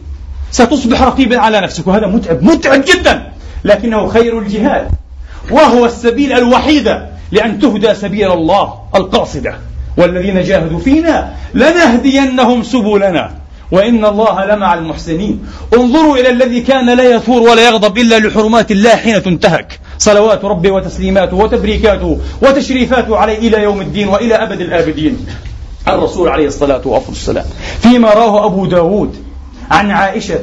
ستصبح 0.51 1.03
رقيبا 1.03 1.39
على 1.39 1.61
نفسك 1.61 1.87
وهذا 1.87 2.07
متعب 2.07 2.43
متعب 2.43 2.85
جدا. 2.85 3.33
لكنه 3.65 4.09
خير 4.09 4.39
الجهاد 4.39 4.89
وهو 5.51 5.87
السبيل 5.87 6.33
الوحيد 6.33 6.97
لأن 7.33 7.59
تهدى 7.59 7.95
سبيل 7.95 8.33
الله 8.33 8.75
القاصدة. 8.95 9.59
والذين 9.97 10.43
جاهدوا 10.43 10.79
فينا 10.79 11.33
لنهدينهم 11.55 12.63
سبلنا. 12.63 13.35
وإن 13.71 14.05
الله 14.05 14.45
لمع 14.45 14.75
المحسنين. 14.75 15.47
انظروا 15.75 16.17
إلى 16.17 16.31
الذي 16.31 16.61
كان 16.61 16.91
لا 16.97 17.17
يثور 17.17 17.43
ولا 17.43 17.69
يغضب 17.69 17.99
إلا 17.99 18.19
لحرمات 18.19 18.71
الله 18.71 18.97
حين 18.97 19.23
تنتهك. 19.23 19.81
صلوات 19.99 20.45
ربه 20.45 20.71
وتسليماته 20.71 21.37
وتبريكاته 21.37 22.19
وتشريفاته 22.43 23.17
عليه 23.17 23.39
إلى 23.39 23.63
يوم 23.63 23.81
الدين 23.81 24.09
وإلى 24.09 24.35
أبد 24.35 24.61
الآبدين. 24.61 25.27
الرسول 25.89 26.29
عليه 26.29 26.47
الصلاة 26.47 26.83
والسلام. 26.85 27.45
فيما 27.81 28.11
رواه 28.11 28.47
أبو 28.47 28.67
داود 28.67 29.17
عن 29.71 29.91
عائشة 29.91 30.41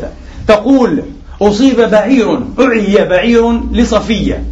تقول 0.48 1.04
أصيب 1.42 1.82
بعير 1.82 2.40
أعي 2.60 3.06
بعير 3.06 3.52
لصفية. 3.72 4.44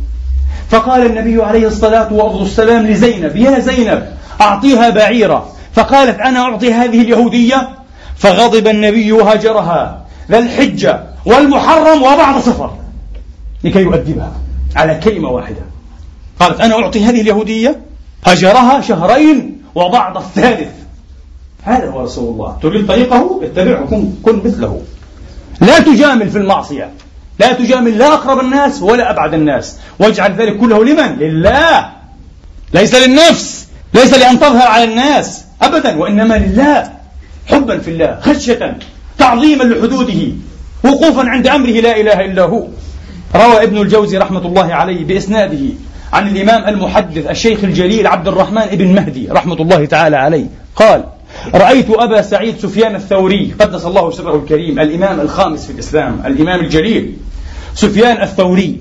فقال 0.69 1.05
النبي 1.05 1.43
عليه 1.43 1.67
الصلاة 1.67 2.13
والسلام 2.13 2.88
لزينب 2.88 3.36
يا 3.36 3.59
زينب 3.59 4.07
أعطيها 4.41 4.89
بعيرا. 4.89 5.51
فقالت 5.74 6.19
أنا 6.19 6.39
أعطي 6.39 6.74
هذه 6.74 7.01
اليهودية 7.01 7.69
فغضب 8.22 8.67
النبي 8.67 9.11
وهجرها 9.11 10.05
ذا 10.32 10.39
الحجة 10.39 11.03
والمحرم 11.26 12.03
وبعد 12.03 12.41
صفر. 12.41 12.74
لكي 13.63 13.80
يؤدبها 13.80 14.32
على 14.76 14.95
كلمة 14.95 15.30
واحدة. 15.30 15.61
قالت 16.39 16.61
أنا 16.61 16.76
أعطي 16.76 17.05
هذه 17.05 17.22
اليهودية 17.22 17.80
هجرها 18.26 18.82
شهرين 18.82 19.61
وبعد 19.76 20.17
الثالث. 20.17 20.72
هذا 21.63 21.89
هو 21.89 22.03
رسول 22.03 22.34
الله. 22.34 22.57
تريد 22.61 22.88
طريقه؟ 22.88 23.39
اتبعه 23.43 23.86
كن, 23.86 24.13
كن 24.24 24.41
مثله. 24.45 24.82
لا 25.61 25.80
تجامل 25.80 26.30
في 26.30 26.38
المعصية. 26.38 26.89
لا 27.39 27.53
تجامل 27.53 27.97
لا 27.97 28.13
أقرب 28.13 28.39
الناس 28.39 28.82
ولا 28.82 29.11
أبعد 29.11 29.34
الناس. 29.34 29.78
واجعل 29.99 30.34
ذلك 30.34 30.57
كله 30.57 30.86
لمن؟ 30.86 31.15
لله. 31.15 31.89
ليس 32.74 32.95
للنفس. 32.95 33.67
ليس 33.93 34.13
لأن 34.13 34.39
تظهر 34.39 34.67
على 34.67 34.84
الناس 34.84 35.45
أبدا 35.61 35.97
وإنما 35.97 36.34
لله. 36.34 37.00
حبا 37.51 37.77
في 37.77 37.91
الله 37.91 38.19
خشية 38.21 38.77
تعظيما 39.17 39.63
لحدوده 39.63 40.33
وقوفا 40.83 41.29
عند 41.29 41.47
أمره 41.47 41.69
لا 41.69 41.99
إله 41.99 42.25
إلا 42.25 42.43
هو. 42.43 42.67
روى 43.35 43.63
ابن 43.63 43.77
الجوزي 43.77 44.17
رحمة 44.17 44.45
الله 44.45 44.73
عليه 44.73 45.05
بإسناده 45.05 45.59
عن 46.13 46.27
الإمام 46.27 46.69
المحدث 46.69 47.29
الشيخ 47.29 47.63
الجليل 47.63 48.07
عبد 48.07 48.27
الرحمن 48.27 48.65
بن 48.71 48.87
مهدي 48.93 49.27
رحمة 49.31 49.55
الله 49.55 49.85
تعالى 49.85 50.17
عليه. 50.17 50.45
قال 50.75 51.03
رأيت 51.55 51.89
أبا 51.89 52.21
سعيد 52.21 52.57
سفيان 52.57 52.95
الثوري 52.95 53.53
قدس 53.59 53.85
الله 53.85 54.11
سره 54.11 54.35
الكريم 54.35 54.79
الإمام 54.79 55.21
الخامس 55.21 55.65
في 55.65 55.71
الإسلام 55.71 56.21
الإمام 56.25 56.59
الجليل 56.59 57.13
سفيان 57.75 58.21
الثوري. 58.21 58.77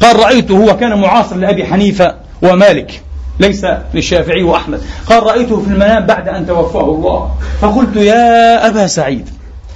قال 0.00 0.16
رأيته 0.16 0.56
هو 0.56 0.76
كان 0.76 1.00
معاصر 1.00 1.36
لأبي 1.36 1.64
حنيفة 1.64 2.14
ومالك. 2.42 3.02
ليس 3.40 3.66
للشافعي 3.94 4.42
وأحمد. 4.42 4.82
قال 5.06 5.22
رأيته 5.22 5.60
في 5.60 5.68
المنام 5.68 6.06
بعد 6.06 6.28
أن 6.28 6.46
توفاه 6.46 6.84
الله. 6.84 7.30
فقلت 7.60 7.96
يا 7.96 8.68
أبا 8.68 8.86
سعيد 8.86 9.28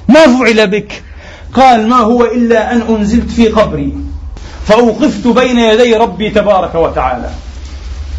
ما 0.08 0.38
فعل 0.38 0.70
بك؟ 0.70 1.02
قال 1.54 1.88
ما 1.88 1.96
هو 1.96 2.24
إلا 2.24 2.72
أن 2.72 2.82
أنزلت 2.88 3.30
في 3.30 3.48
قبري. 3.48 3.92
فأوقفت 4.66 5.26
بين 5.26 5.58
يدي 5.58 5.94
ربي 5.94 6.30
تبارك 6.30 6.74
وتعالى. 6.74 7.30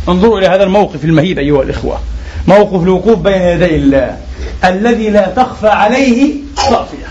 انظروا 0.09 0.39
إلى 0.39 0.47
هذا 0.47 0.63
الموقف 0.63 1.05
المهيب 1.05 1.39
أيها 1.39 1.63
الإخوة. 1.63 1.99
موقف 2.47 2.83
الوقوف 2.83 3.19
بين 3.19 3.41
يدي 3.41 3.75
الله. 3.75 4.17
الذي 4.65 5.09
لا 5.09 5.27
تخفى 5.35 5.67
عليه 5.67 6.33
خافية. 6.55 7.07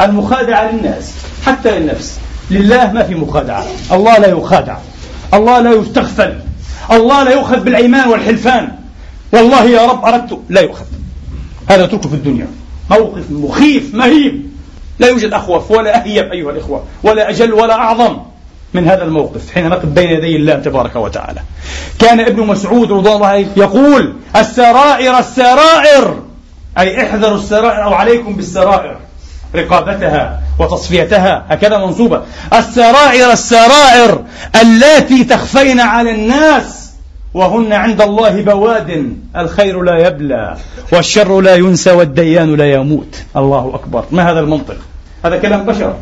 المخادعة 0.00 0.70
للناس 0.72 1.12
حتى 1.46 1.78
للنفس. 1.78 2.18
لله 2.50 2.92
ما 2.92 3.02
في 3.02 3.14
مخادعة. 3.14 3.64
الله 3.92 4.18
لا 4.18 4.28
يخادع. 4.28 4.76
الله 5.34 5.60
لا 5.60 5.70
يستغفل. 5.70 6.38
الله 6.92 7.22
لا 7.22 7.30
يؤخذ 7.30 7.60
بالأيمان 7.60 8.08
والحلفان. 8.08 8.68
والله 9.32 9.64
يا 9.64 9.86
رب 9.86 10.04
أردت 10.04 10.40
لا 10.48 10.60
يؤخذ. 10.60 10.84
هذا 11.68 11.84
اتركه 11.84 12.08
في 12.08 12.14
الدنيا. 12.14 12.46
موقف 12.90 13.30
مخيف 13.30 13.94
مهيب. 13.94 14.46
لا 14.98 15.08
يوجد 15.08 15.32
أخوف 15.32 15.70
ولا 15.70 16.02
أهيب 16.02 16.32
أيها 16.32 16.50
الإخوة 16.50 16.84
ولا 17.02 17.30
أجل 17.30 17.52
ولا 17.52 17.74
أعظم 17.74 18.16
من 18.74 18.88
هذا 18.88 19.04
الموقف. 19.04 19.50
حين 19.54 19.68
نقف 19.68 19.84
بين 19.84 20.10
يدي 20.10 20.36
الله 20.36 20.54
تبارك 20.54 20.96
وتعالى. 20.96 21.40
كان 21.98 22.20
ابن 22.20 22.42
مسعود 22.42 22.92
رضي 22.92 23.10
الله 23.10 23.26
عنه 23.26 23.48
يقول 23.56 24.14
السرائر 24.36 25.18
السرائر 25.18 26.22
أي 26.78 27.02
احذروا 27.02 27.36
السرائر 27.36 27.84
أو 27.84 27.94
عليكم 27.94 28.36
بالسرائر 28.36 28.96
رقابتها. 29.54 30.40
وتصفيتها 30.58 31.44
هكذا 31.48 31.78
منصوبة. 31.78 32.22
السرائر 32.52 33.32
السرائر 33.32 34.24
اللاتي 34.60 35.24
تخفين 35.24 35.80
على 35.80 36.10
الناس 36.10 36.90
وهن 37.34 37.72
عند 37.72 38.00
الله 38.00 38.42
بواد 38.42 39.16
الخير 39.36 39.82
لا 39.82 40.06
يبلى 40.06 40.56
والشر 40.92 41.40
لا 41.40 41.54
ينسى 41.54 41.90
والديان 41.92 42.54
لا 42.54 42.72
يموت. 42.72 43.16
الله 43.36 43.74
أكبر. 43.74 44.04
ما 44.10 44.30
هذا 44.32 44.40
المنطق؟ 44.40 44.76
هذا 45.24 45.38
كلام 45.38 45.66
بشر. 45.66 45.94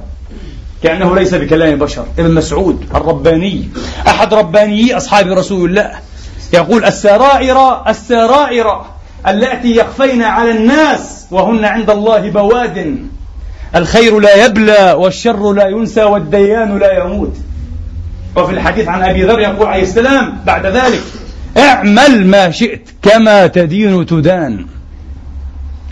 كأنه 0.82 1.14
ليس 1.14 1.34
بكلام 1.34 1.78
بشر. 1.78 2.06
ابن 2.18 2.34
مسعود 2.34 2.84
الرباني 2.94 3.68
أحد 4.06 4.34
ربانيي 4.34 4.96
أصحاب 4.96 5.26
رسول 5.26 5.70
الله 5.70 5.90
يقول 6.52 6.84
السرائر 6.84 7.88
السرائر 7.88 8.84
اللاتي 9.28 9.76
يخفين 9.76 10.22
على 10.22 10.50
الناس 10.50 11.26
وهن 11.30 11.64
عند 11.64 11.90
الله 11.90 12.30
بواد 12.30 13.06
الخير 13.76 14.20
لا 14.20 14.44
يبلى 14.44 14.96
والشر 14.98 15.52
لا 15.52 15.68
ينسى 15.68 16.04
والديان 16.04 16.78
لا 16.78 17.04
يموت. 17.04 17.36
وفي 18.36 18.52
الحديث 18.52 18.88
عن 18.88 19.02
أبي 19.02 19.22
ذر 19.22 19.40
يقول 19.40 19.66
عليه 19.66 19.82
السلام 19.82 20.38
بعد 20.46 20.66
ذلك 20.66 21.00
اعمل 21.56 22.26
ما 22.26 22.50
شئت 22.50 22.88
كما 23.02 23.46
تدين 23.46 24.06
تدان. 24.06 24.66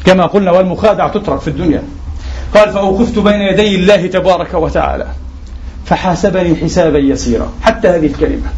كما 0.05 0.26
قلنا 0.26 0.51
والمخادعة 0.51 1.09
تترك 1.09 1.41
في 1.41 1.49
الدنيا. 1.49 1.83
قال 2.55 2.72
فأوقفت 2.72 3.18
بين 3.18 3.41
يدي 3.41 3.76
الله 3.76 4.07
تبارك 4.07 4.55
وتعالى 4.55 5.07
فحاسبني 5.85 6.57
حسابا 6.57 6.99
يسيرا. 6.99 7.53
حتى 7.62 7.89
هذه 7.89 8.07
الكلمة. 8.07 8.49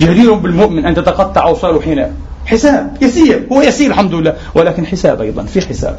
جدير 0.00 0.32
بالمؤمن 0.32 0.86
أن 0.86 0.94
تتقطع 0.94 1.46
أوصاله 1.46 1.80
حين 1.80 2.06
حساب 2.46 2.96
يسير 3.00 3.46
هو 3.52 3.62
يسير 3.62 3.90
الحمد 3.90 4.14
لله 4.14 4.34
ولكن 4.54 4.86
حساب 4.86 5.20
أيضا 5.20 5.42
في 5.42 5.60
حساب. 5.60 5.98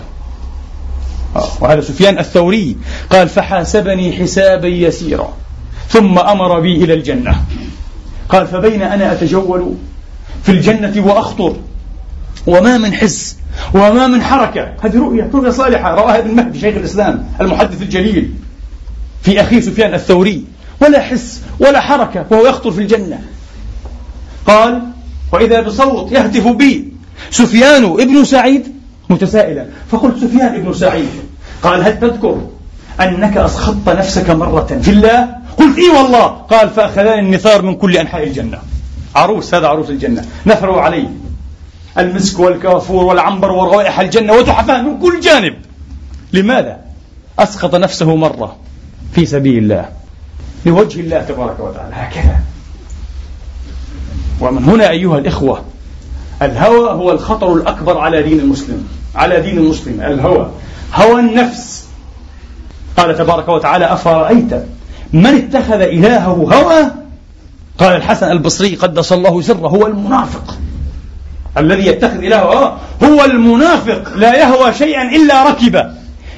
وهذا 1.62 1.82
سفيان 1.82 2.20
الثوري 2.20 2.76
قال 3.10 3.30
فحاسبني 3.30 4.14
حسابا 4.14 4.68
يسيرا 4.68 5.34
ثم 5.90 6.20
أمر 6.20 6.60
بي 6.60 6.84
إلى 6.84 6.94
الجنة. 6.94 7.36
قال 8.30 8.48
فبين 8.48 8.82
أنا 8.82 9.12
أتجول 9.12 9.76
في 10.44 10.52
الجنة 10.52 11.08
وأخطر 11.08 11.56
وما 12.48 12.78
من 12.78 12.94
حس 12.94 13.38
وما 13.74 14.08
من 14.08 14.22
حركة. 14.22 14.74
هذه 14.82 14.98
رؤية 14.98 15.30
رؤية 15.34 15.50
صالحة 15.50 15.96
رآها 15.96 16.20
ابن 16.20 16.36
مهدي 16.36 16.60
شيخ 16.60 16.76
الإسلام 16.76 17.28
المحدث 17.42 17.82
الجليل 17.82 18.34
في 19.22 19.42
أخيه 19.42 19.62
سفيان 19.62 19.94
الثوري. 19.94 20.44
ولا 20.82 21.02
حس 21.02 21.42
ولا 21.60 21.80
حركة 21.80 22.26
وهو 22.32 22.46
يخطر 22.46 22.72
في 22.72 22.82
الجنة. 22.82 23.20
قال 24.46 24.82
وإذا 25.32 25.62
بصوت 25.62 26.12
يهتف 26.12 26.48
بي 26.48 26.94
سفيان 27.32 27.84
ابن 27.84 28.24
سعيد 28.26 28.83
متسائلا 29.14 29.66
فقلت 29.92 30.18
سفيان 30.18 30.56
ابن 30.56 30.74
سعيد 30.74 31.10
قال 31.64 31.84
هل 31.84 32.00
تذكر 32.00 32.42
أنك 33.02 33.38
أسخطت 33.38 33.90
نفسك 33.90 34.30
مرة 34.30 34.80
في 34.82 34.92
الله؟ 34.92 35.30
قلت 35.58 35.78
إي 35.78 35.90
والله. 35.90 36.28
قال 36.28 36.70
فأخذان 36.70 37.20
النثار 37.20 37.62
من 37.62 37.76
كل 37.76 37.98
أنحاء 37.98 38.24
الجنة. 38.24 38.60
عروس 39.16 39.54
هذا 39.56 39.68
عروس 39.68 39.90
الجنة. 39.90 40.26
نثروا 40.46 40.82
عليه 40.82 41.08
المسك 41.98 42.40
والكافور 42.40 43.04
والعنبر 43.04 43.52
وروائح 43.52 44.00
الجنة 44.00 44.34
وتحفاه 44.34 44.82
من 44.82 45.00
كل 45.00 45.20
جانب. 45.20 45.54
لماذا؟ 46.34 46.80
أسقط 47.40 47.76
نفسه 47.76 48.16
مرة 48.16 48.56
في 49.14 49.26
سبيل 49.26 49.58
الله؟ 49.64 49.90
لوجه 50.66 51.00
الله 51.00 51.22
تبارك 51.22 51.60
وتعالى. 51.60 51.96
هكذا. 51.96 52.40
ومن 54.42 54.64
هنا 54.64 54.90
أيها 54.90 55.18
الإخوة 55.18 55.62
الهوى 56.42 56.90
هو 56.90 57.12
الخطر 57.12 57.54
الأكبر 57.54 57.98
على 57.98 58.24
دين 58.24 58.40
المسلم. 58.40 58.88
على 59.16 59.42
دين 59.42 59.58
المسلم. 59.58 60.02
الهوى 60.02 60.52
هوى 60.94 61.20
النفس. 61.20 61.86
قال 62.98 63.18
تبارك 63.18 63.50
وتعالى 63.50 63.94
أفرأيت 63.94 64.54
من 65.14 65.36
اتخذ 65.36 65.82
إلهه 65.82 66.50
هوى؟ 66.54 66.92
قال 67.78 67.96
الحسن 67.96 68.32
البصري 68.32 68.76
قدس 68.76 69.14
الله 69.14 69.42
سره 69.42 69.68
هو 69.68 69.88
المنافق. 69.88 70.58
الذي 71.58 71.88
يتخذ 71.88 72.24
إلهه 72.24 72.78
هو 73.04 73.26
المنافق 73.26 74.16
لا 74.16 74.36
يهوى 74.36 74.74
شيئا 74.74 75.16
إلا 75.16 75.50
ركبه. 75.50 75.86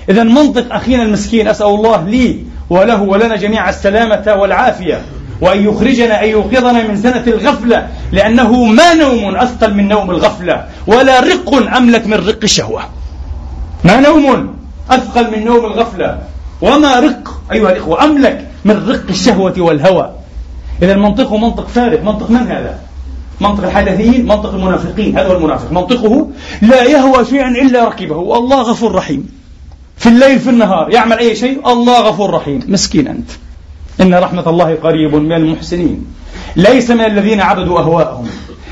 إذا 0.10 0.24
منطق 0.24 0.76
أخينا 0.76 1.04
المسكين 1.04 1.48
أسأل 1.48 1.68
الله 1.68 2.04
لي 2.04 2.44
وله 2.70 3.02
ولنا 3.02 3.36
جميعا 3.36 3.70
السلامة 3.70 4.36
والعافية. 4.40 5.02
وأن 5.42 5.64
يخرجنا 5.64 6.24
أن 6.24 6.30
يوقظنا 6.30 6.88
من 6.88 6.98
سنة 7.02 7.24
الغفلة 7.28 7.88
لأنه 8.12 8.66
ما 8.66 8.94
نوم 8.94 9.36
أثقل 9.36 9.74
من 9.74 9.88
نوم 9.88 10.12
الغفلة 10.12 10.66
ولا 10.88 11.20
رق 11.20 11.54
أملك 11.78 12.08
من 12.08 12.14
رق 12.14 12.40
الشهوة. 12.44 12.84
ما 13.84 14.00
نوم 14.00 14.56
أثقل 14.92 15.32
من 15.32 15.46
نوم 15.46 15.66
الغفلة 15.66 16.20
وما 16.62 17.00
رق 17.00 17.42
أيها 17.52 17.72
الإخوة 17.72 18.04
أملك 18.04 18.48
من 18.66 18.90
رق 18.90 19.10
الشهوة 19.10 19.54
والهوى. 19.58 20.12
إذا 20.82 20.94
المنطق 20.94 21.34
منطق 21.34 21.68
فارغ. 21.68 22.02
منطق 22.02 22.30
من 22.30 22.48
هذا؟ 22.48 22.80
منطق 23.42 23.64
الحدثيين 23.64 24.26
منطق 24.26 24.54
المنافقين. 24.54 25.18
هذا 25.18 25.28
هو 25.28 25.38
المنافق. 25.38 25.72
منطقه 25.72 26.30
لا 26.62 26.84
يهوى 26.84 27.26
شيئا 27.26 27.48
إلا 27.48 27.86
ركبه. 27.86 28.16
والله 28.16 28.62
غفور 28.62 28.96
رحيم. 28.96 29.30
في 29.98 30.10
الليل 30.10 30.40
في 30.40 30.50
النهار 30.50 30.90
يعمل 30.94 31.18
أي 31.18 31.36
شيء 31.36 31.72
الله 31.72 32.00
غفور 32.00 32.30
رحيم. 32.34 32.60
مسكين 32.68 33.08
أنت. 33.08 33.30
إن 34.02 34.14
رحمة 34.14 34.50
الله 34.50 34.76
قريب 34.76 35.16
من 35.16 35.34
المحسنين. 35.34 36.06
ليس 36.56 36.92
من 36.92 37.06
الذين 37.06 37.42
عبدوا 37.42 37.80
أهواءهم. 37.80 38.28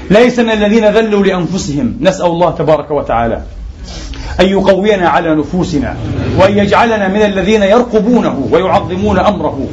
ليس 0.10 0.40
من 0.40 0.52
الذين 0.52 0.86
ذلوا 0.86 1.24
لأنفسهم. 1.24 1.98
نسأل 2.02 2.26
الله 2.26 2.52
تبارك 2.52 2.92
وتعالى 2.92 3.42
أن 4.40 4.46
يقوينا 4.46 5.10
على 5.10 5.36
نفوسنا 5.36 5.96
وأن 6.40 6.58
يجعلنا 6.58 7.08
من 7.08 7.22
الذين 7.22 7.64
يرقبونه 7.64 8.48
ويعظمون 8.52 9.20
أمره 9.20 9.68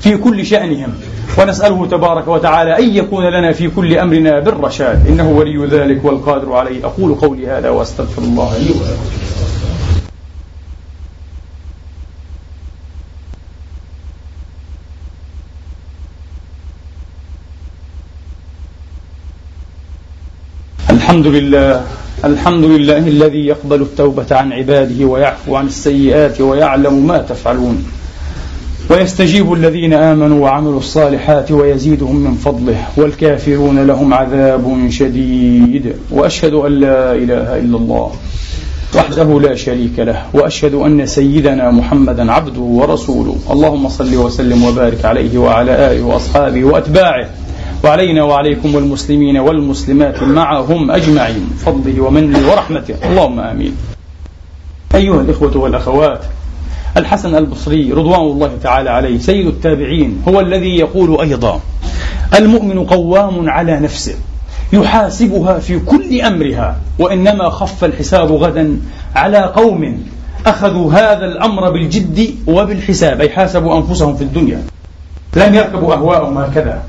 في 0.00 0.16
كل 0.16 0.46
شأنهم. 0.46 0.92
ونسأله 1.38 1.86
تبارك 1.86 2.28
وتعالى 2.28 2.78
أن 2.78 2.94
يكون 2.94 3.24
لنا 3.24 3.52
في 3.52 3.68
كل 3.68 3.98
أمرنا 3.98 4.40
بالرشاد. 4.40 5.06
إنه 5.06 5.30
ولي 5.30 5.66
ذلك 5.66 6.04
والقادر 6.04 6.52
عليه. 6.52 6.86
أقول 6.86 7.14
قولي 7.14 7.46
هذا 7.46 7.70
وأستغفر 7.70 8.22
الله 8.22 8.58
لي 8.58 8.70
ولكم. 8.70 9.33
الحمد 21.14 21.34
لله 21.34 21.82
الحمد 22.24 22.64
لله 22.64 22.98
الذي 22.98 23.46
يقبل 23.46 23.82
التوبة 23.82 24.26
عن 24.30 24.52
عباده 24.52 25.04
ويعفو 25.04 25.56
عن 25.56 25.66
السيئات 25.66 26.40
ويعلم 26.40 27.06
ما 27.06 27.18
تفعلون. 27.18 27.84
ويستجيب 28.90 29.52
الذين 29.52 29.92
آمنوا 29.92 30.44
وعملوا 30.44 30.78
الصالحات 30.78 31.52
ويزيدهم 31.52 32.16
من 32.16 32.34
فضله 32.34 32.76
والكافرون 32.96 33.86
لهم 33.86 34.14
عذاب 34.14 34.86
شديد. 34.90 35.92
وأشهد 36.10 36.52
أن 36.52 36.72
لا 36.80 37.12
إله 37.12 37.58
إلا 37.58 37.76
الله 37.76 38.12
وحده 38.96 39.40
لا 39.40 39.54
شريك 39.54 39.98
له 39.98 40.22
وأشهد 40.34 40.74
أن 40.74 41.06
سيدنا 41.06 41.70
محمدا 41.70 42.32
عبده 42.32 42.60
ورسوله. 42.60 43.36
اللهم 43.50 43.88
صل 43.88 44.16
وسلم 44.16 44.64
وبارك 44.64 45.04
عليه 45.04 45.38
وعلى 45.38 45.92
آله 45.92 46.02
وأصحابه 46.02 46.64
وأتباعه. 46.64 47.28
وعلينا 47.84 48.22
وعليكم 48.22 48.74
والمسلمين 48.74 49.38
والمسلمات 49.38 50.22
معهم 50.22 50.90
أجمعين. 50.90 51.50
فضله 51.66 52.00
ومنه 52.00 52.50
ورحمته. 52.50 52.94
اللهم 53.04 53.40
آمين. 53.40 53.76
أيها 54.94 55.20
الإخوة 55.20 55.56
والأخوات 55.56 56.20
الحسن 56.96 57.34
البصري 57.34 57.92
رضوان 57.92 58.20
الله 58.20 58.50
تعالى 58.62 58.90
عليه 58.90 59.18
سيد 59.18 59.46
التابعين 59.46 60.22
هو 60.28 60.40
الذي 60.40 60.76
يقول 60.76 61.20
أيضا 61.20 61.60
المؤمن 62.38 62.84
قوام 62.84 63.50
على 63.50 63.80
نفسه 63.80 64.14
يحاسبها 64.72 65.58
في 65.58 65.78
كل 65.78 66.20
أمرها 66.20 66.76
وإنما 66.98 67.50
خف 67.50 67.84
الحساب 67.84 68.32
غدا 68.32 68.80
على 69.14 69.38
قوم 69.38 70.02
أخذوا 70.46 70.92
هذا 70.92 71.24
الأمر 71.24 71.70
بالجد 71.70 72.34
وبالحساب 72.46 73.20
أي 73.20 73.30
حاسبوا 73.30 73.76
أنفسهم 73.76 74.16
في 74.16 74.24
الدنيا. 74.24 74.62
لم 75.36 75.54
يركبوا 75.54 75.94
أهواءهم 75.94 76.38
هكذا. 76.38 76.82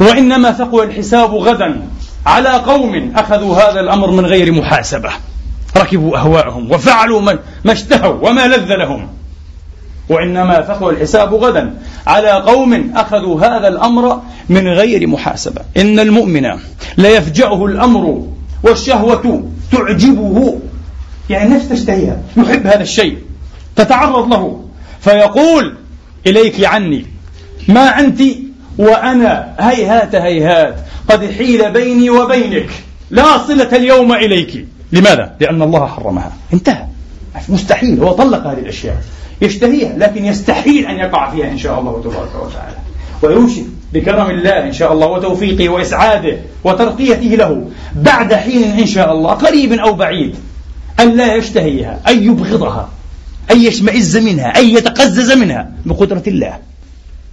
وإنما 0.00 0.52
ثقل 0.52 0.82
الحساب 0.82 1.34
غدا. 1.34 1.82
على 2.26 2.48
قوم 2.48 3.12
أخذوا 3.16 3.56
هذا 3.56 3.80
الأمر 3.80 4.10
من 4.10 4.26
غير 4.26 4.52
محاسبة. 4.52 5.10
ركبوا 5.76 6.16
أهواءهم 6.16 6.72
وفعلوا 6.72 7.20
من 7.20 7.38
ما 7.64 7.72
اشتهوا 7.72 8.28
وما 8.28 8.46
لذ 8.46 8.74
لهم. 8.74 9.08
وإنما 10.08 10.62
ثقل 10.62 10.90
الحساب 10.90 11.34
غدا. 11.34 11.74
على 12.06 12.30
قوم 12.30 12.92
أخذوا 12.96 13.40
هذا 13.40 13.68
الأمر 13.68 14.22
من 14.48 14.68
غير 14.68 15.06
محاسبة. 15.06 15.62
إن 15.76 16.00
المؤمن 16.00 16.46
لا 16.96 17.08
يفجعه 17.08 17.66
الأمر 17.66 18.22
والشهوة 18.62 19.50
تعجبه. 19.72 20.58
يعني 21.30 21.44
النفس 21.44 21.68
تشتهيها 21.68 22.20
يحب 22.36 22.66
هذا 22.66 22.82
الشيء. 22.82 23.18
تتعرض 23.76 24.32
له. 24.32 24.64
فيقول 25.00 25.74
إليك 26.26 26.64
عني 26.64 27.06
ما 27.68 28.00
أنت 28.00 28.22
وأنا 28.78 29.54
هيهات 29.60 30.14
هيهات 30.14 30.76
قد 31.08 31.30
حيل 31.30 31.70
بيني 31.70 32.10
وبينك. 32.10 32.70
لا 33.10 33.38
صلة 33.38 33.76
اليوم 33.76 34.12
إليك. 34.12 34.66
لماذا؟ 34.92 35.32
لأن 35.40 35.62
الله 35.62 35.86
حرمها. 35.86 36.32
انتهى. 36.52 36.84
مستحيل. 37.48 38.02
هو 38.02 38.12
طلق 38.12 38.46
هذه 38.46 38.58
الأشياء. 38.58 38.96
يشتهيها 39.42 39.98
لكن 39.98 40.24
يستحيل 40.24 40.86
أن 40.86 40.96
يقع 40.96 41.30
فيها 41.30 41.50
إن 41.50 41.58
شاء 41.58 41.80
الله 41.80 42.00
تبارك 42.04 42.44
وتعالى. 42.44 42.76
ويوشك 43.22 43.64
بكرم 43.92 44.30
الله 44.30 44.66
إن 44.66 44.72
شاء 44.72 44.92
الله 44.92 45.06
وتوفيقه 45.06 45.68
وإسعاده 45.68 46.36
وترقيته 46.64 47.36
له 47.36 47.68
بعد 47.94 48.34
حين 48.34 48.62
إن 48.62 48.86
شاء 48.86 49.12
الله 49.12 49.30
قريب 49.30 49.72
أو 49.72 49.92
بعيد. 49.92 50.36
أن 51.00 51.16
لا 51.16 51.34
يشتهيها 51.34 52.00
أن 52.08 52.22
يبغضها 52.22 52.88
أن 53.50 53.62
يشمئز 53.62 54.16
منها 54.16 54.58
أن 54.58 54.68
يتقزز 54.68 55.32
منها 55.32 55.70
بقدرة 55.86 56.22
الله. 56.26 56.58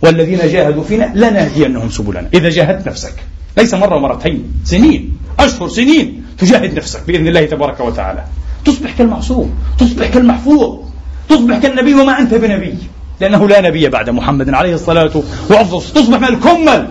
والذين 0.03 0.37
جاهدوا 0.37 0.83
فينا 0.83 1.11
لنهدينهم 1.15 1.89
سبلنا. 1.89 2.29
إذا 2.33 2.49
جاهدت 2.49 2.87
نفسك 2.87 3.13
ليس 3.57 3.73
مرة 3.73 3.95
ومرتين 3.95 4.51
سنين 4.63 5.17
أشهر 5.39 5.67
سنين 5.67 6.25
تجاهد 6.37 6.77
نفسك 6.77 7.01
بإذن 7.07 7.27
الله 7.27 7.45
تبارك 7.45 7.79
وتعالى. 7.79 8.23
تصبح 8.65 8.91
كالمعصوم 8.97 9.55
تصبح 9.79 10.07
كالمحفوظ 10.07 10.79
تصبح 11.29 11.57
كالنبي 11.57 11.93
وما 11.93 12.19
أنت 12.19 12.33
بنبي. 12.33 12.75
لأنه 13.19 13.47
لا 13.47 13.61
نبي 13.61 13.89
بعد 13.89 14.09
محمد 14.09 14.53
عليه 14.53 14.73
الصلاة 14.73 15.11
وأفضل 15.49 15.81
تصبح 15.81 16.19
من 16.19 16.27
الكمل. 16.27 16.87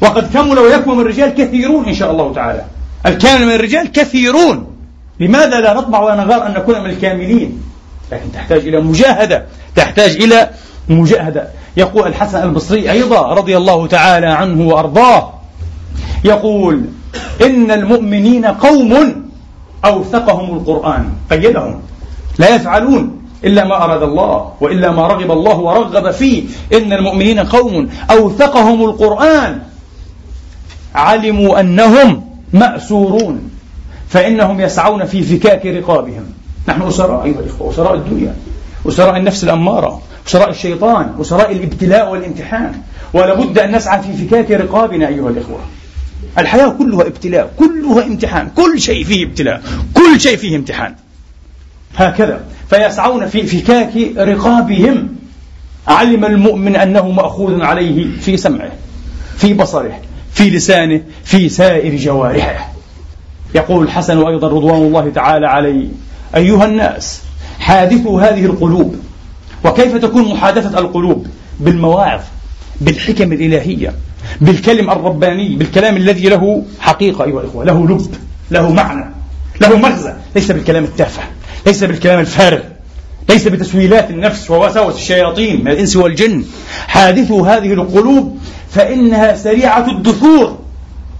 وقد 0.00 0.32
كمل 0.32 0.58
ويكمل 0.58 1.00
الرجال 1.00 1.34
كثيرون 1.34 1.84
إن 1.84 1.94
شاء 1.94 2.10
الله 2.10 2.32
تعالى. 2.32 2.64
الكامل 3.06 3.46
من 3.46 3.52
الرجال 3.52 3.92
كثيرون. 3.92 4.66
لماذا 5.20 5.60
لا 5.60 5.74
نطمع 5.74 6.00
ونغار 6.00 6.46
أن 6.46 6.52
نكون 6.52 6.80
من 6.80 6.90
الكاملين؟ 6.90 7.62
لكن 8.12 8.32
تحتاج 8.32 8.60
إلى 8.68 8.80
مجاهدة 8.80 9.46
تحتاج 9.76 10.10
إلى 10.10 10.50
مجاهدة. 10.88 11.48
يقول 11.76 12.06
الحسن 12.06 12.42
البصري 12.42 12.90
أيضا 12.90 13.34
رضي 13.34 13.56
الله 13.56 13.86
تعالى 13.86 14.26
عنه 14.26 14.68
وأرضاه. 14.68 15.30
يقول 16.24 16.84
إن 17.42 17.70
المؤمنين 17.70 18.44
قوم 18.44 19.24
أوثقهم 19.84 20.56
القرآن 20.56 21.12
قيدهم. 21.30 21.80
لا 22.38 22.54
يفعلون 22.54 23.20
إلا 23.44 23.64
ما 23.64 23.84
أراد 23.84 24.02
الله 24.02 24.52
وإلا 24.60 24.90
ما 24.90 25.06
رغب 25.06 25.30
الله 25.30 25.58
ورغب 25.58 26.10
فيه. 26.10 26.44
إن 26.72 26.92
المؤمنين 26.92 27.40
قوم 27.40 27.88
أوثقهم 28.10 28.84
القرآن. 28.84 29.62
علموا 30.94 31.60
أنهم 31.60 32.24
مأسورون 32.52 33.50
فإنهم 34.08 34.60
يسعون 34.60 35.04
في 35.04 35.22
فكاك 35.22 35.66
رقابهم. 35.66 36.24
نحن 36.68 36.82
أسراء 36.82 37.24
أيها 37.24 37.40
الإخوة 37.40 37.70
أسراء 37.70 37.94
الدنيا 37.94 38.36
أسراء 38.88 39.16
النفس 39.16 39.44
الأمارة. 39.44 40.00
أسراء 40.28 40.50
الشيطان 40.50 41.14
أسراء 41.20 41.52
الابتلاء 41.52 42.12
والامتحان 42.12 42.72
ولابد 43.12 43.58
أن 43.58 43.76
نسعى 43.76 44.02
في 44.02 44.26
فكاك 44.26 44.50
رقابنا 44.50 45.08
أيها 45.08 45.28
الإخوة. 45.28 45.60
الحياة 46.38 46.68
كلها 46.68 47.06
ابتلاء 47.06 47.50
كلها 47.58 48.04
امتحان 48.04 48.48
كل 48.56 48.80
شيء 48.80 49.04
فيه 49.04 49.24
ابتلاء 49.26 49.62
كل 49.94 50.20
شيء 50.20 50.36
فيه 50.36 50.56
امتحان. 50.56 50.94
هكذا 51.96 52.44
فيسعون 52.70 53.26
في 53.26 53.46
فكاك 53.46 53.92
رقابهم. 54.16 55.08
علم 55.88 56.24
المؤمن 56.24 56.76
أنه 56.76 57.10
مأخوذ 57.10 57.62
عليه 57.62 58.20
في 58.20 58.36
سمعه 58.36 58.72
في 59.36 59.54
بصره 59.54 60.00
في 60.32 60.50
لسانه 60.50 61.00
في 61.24 61.48
سائر 61.48 61.96
جوارحه. 61.96 62.72
يقول 63.54 63.84
الحسن 63.84 64.26
أيضا 64.26 64.48
رضوان 64.48 64.82
الله 64.82 65.10
تعالى 65.14 65.46
عليه 65.46 65.86
أيها 66.36 66.64
الناس 66.64 67.22
حادثوا 67.58 68.20
هذه 68.20 68.44
القلوب. 68.44 68.96
وكيف 69.64 69.96
تكون 69.96 70.28
محادثة 70.28 70.78
القلوب 70.78 71.26
بالمواعظ 71.60 72.20
بالحكم 72.80 73.32
الإلهية 73.32 73.94
بالكلم 74.40 74.90
الرباني 74.90 75.56
بالكلام 75.56 75.96
الذي 75.96 76.28
له 76.28 76.64
حقيقة 76.80 77.24
أيها 77.24 77.40
الإخوة 77.40 77.64
له 77.64 77.86
لب 77.86 78.14
له 78.50 78.72
معنى 78.72 79.10
له 79.60 79.76
مغزى 79.76 80.14
ليس 80.36 80.50
بالكلام 80.50 80.84
التافه 80.84 81.22
ليس 81.66 81.84
بالكلام 81.84 82.20
الفارغ 82.20 82.60
ليس 83.28 83.48
بتسويلات 83.48 84.10
النفس 84.10 84.50
ووساوس 84.50 84.94
الشياطين 84.94 85.60
من 85.60 85.68
الإنس 85.68 85.96
والجن. 85.96 86.44
حادثوا 86.86 87.48
هذه 87.48 87.72
القلوب 87.72 88.38
فإنها 88.70 89.36
سريعة 89.36 89.90
الدثور. 89.90 90.58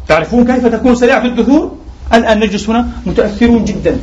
تعرفون 0.08 0.46
كيف 0.46 0.66
تكون 0.66 0.94
سريعة 0.94 1.24
الدثور؟ 1.24 1.76
الآن 2.14 2.40
نجلس 2.40 2.70
هنا 2.70 2.88
متأثرون 3.06 3.64
جدا. 3.64 3.98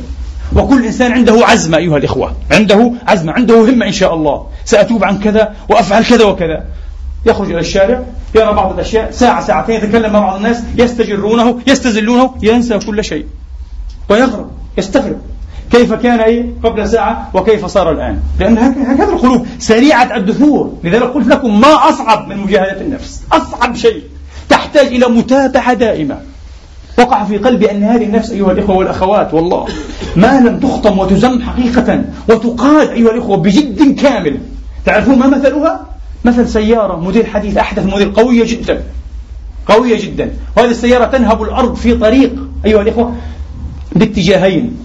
وكل 0.56 0.84
إنسان 0.84 1.12
عنده 1.12 1.46
عزمة 1.46 1.78
أيها 1.78 1.96
الإخوة. 1.96 2.32
عنده 2.50 2.92
عزمة 3.06 3.32
عنده 3.32 3.54
همة 3.54 3.86
إن 3.86 3.92
شاء 3.92 4.14
الله. 4.14 4.46
سأتوب 4.64 5.04
عن 5.04 5.18
كذا 5.18 5.54
وأفعل 5.68 6.04
كذا 6.04 6.24
وكذا. 6.24 6.64
يخرج 7.26 7.50
إلى 7.50 7.60
الشارع 7.60 8.02
يرى 8.34 8.52
بعض 8.52 8.72
الأشياء 8.72 9.10
ساعة 9.10 9.46
ساعتين 9.46 9.74
يتكلم 9.74 10.12
مع 10.12 10.20
بعض 10.20 10.36
الناس 10.36 10.62
يستجرونه 10.78 11.60
يستزلونه 11.66 12.34
ينسى 12.42 12.78
كل 12.78 13.04
شيء. 13.04 13.26
ويغرب 14.08 14.50
يستغرب. 14.78 15.18
كيف 15.70 15.92
كان 15.92 16.20
إيه؟ 16.20 16.46
قبل 16.64 16.88
ساعة 16.88 17.30
وكيف 17.34 17.66
صار 17.66 17.90
الآن؟ 17.90 18.20
لأن 18.40 18.58
هكذا 18.58 19.12
القلوب 19.12 19.46
سريعة 19.58 20.16
الدثور 20.16 20.72
لذلك 20.84 21.02
قلت 21.02 21.28
لكم 21.28 21.60
ما 21.60 21.88
أصعب 21.88 22.28
من 22.28 22.36
مجاهدة 22.36 22.80
النفس. 22.80 23.22
أصعب 23.32 23.74
شيء. 23.76 24.02
تحتاج 24.48 24.86
إلى 24.86 25.08
متابعة 25.08 25.74
دائمة. 25.74 26.31
وقع 26.98 27.24
في 27.24 27.38
قلبي 27.38 27.70
أن 27.70 27.82
هذه 27.82 28.04
النفس 28.04 28.30
أيها 28.30 28.52
الإخوة 28.52 28.76
والأخوات 28.76 29.34
والله. 29.34 29.66
ما 30.16 30.40
لم 30.40 30.60
تخطم 30.60 30.98
وتزم 30.98 31.42
حقيقة 31.42 32.04
وتقاد 32.28 32.88
أيها 32.88 33.10
الإخوة 33.10 33.36
بجد 33.36 34.00
كامل. 34.00 34.38
تعرفون 34.84 35.18
ما 35.18 35.26
مثلها؟ 35.26 35.86
مثل 36.24 36.48
سيارة 36.48 36.96
موديل 36.96 37.26
حديث 37.26 37.56
أحدث 37.56 37.86
موديل 37.86 38.12
قوية 38.12 38.44
جدا. 38.44 38.82
قوية 39.66 40.02
جدا. 40.02 40.30
وهذه 40.56 40.70
السيارة 40.70 41.04
تنهب 41.04 41.42
الأرض 41.42 41.74
في 41.74 41.94
طريق 41.94 42.32
أيها 42.64 42.82
الإخوة 42.82 43.16
باتجاهين. 43.92 44.76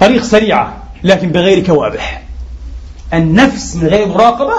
طريق 0.00 0.22
سريعة 0.22 0.76
لكن 1.04 1.28
بغير 1.28 1.66
كوابح. 1.66 2.22
النفس 3.14 3.76
من 3.76 3.88
غير 3.88 4.08
مراقبة 4.08 4.54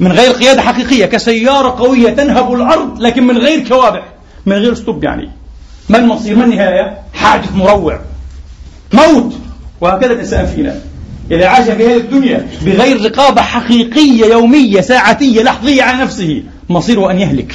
من 0.00 0.12
غير 0.12 0.30
قيادة 0.32 0.62
حقيقية. 0.62 1.06
كسيارة 1.06 1.68
قوية 1.68 2.10
تنهب 2.10 2.52
الأرض 2.52 3.00
لكن 3.00 3.26
من 3.26 3.38
غير 3.38 3.68
كوابح. 3.68 4.02
من 4.46 4.56
غير 4.56 4.74
ستوب 4.74 5.04
يعني. 5.04 5.30
ما 5.88 5.98
المصير؟ 5.98 6.36
ما 6.36 6.44
النهاية؟ 6.44 6.98
حادث 7.14 7.52
مروع. 7.56 8.00
موت. 8.92 9.34
وهكذا 9.80 10.12
الإنسان 10.12 10.46
فينا. 10.46 10.80
إذا 11.30 11.46
عاش 11.46 11.64
في 11.64 11.86
هذه 11.86 11.96
الدنيا 11.96 12.46
بغير 12.62 13.04
رقابة 13.04 13.42
حقيقية 13.42 14.26
يومية 14.26 14.80
ساعتية 14.80 15.42
لحظية 15.42 15.82
على 15.82 16.02
نفسه. 16.02 16.42
مصيره 16.68 17.10
أن 17.10 17.18
يهلك. 17.18 17.54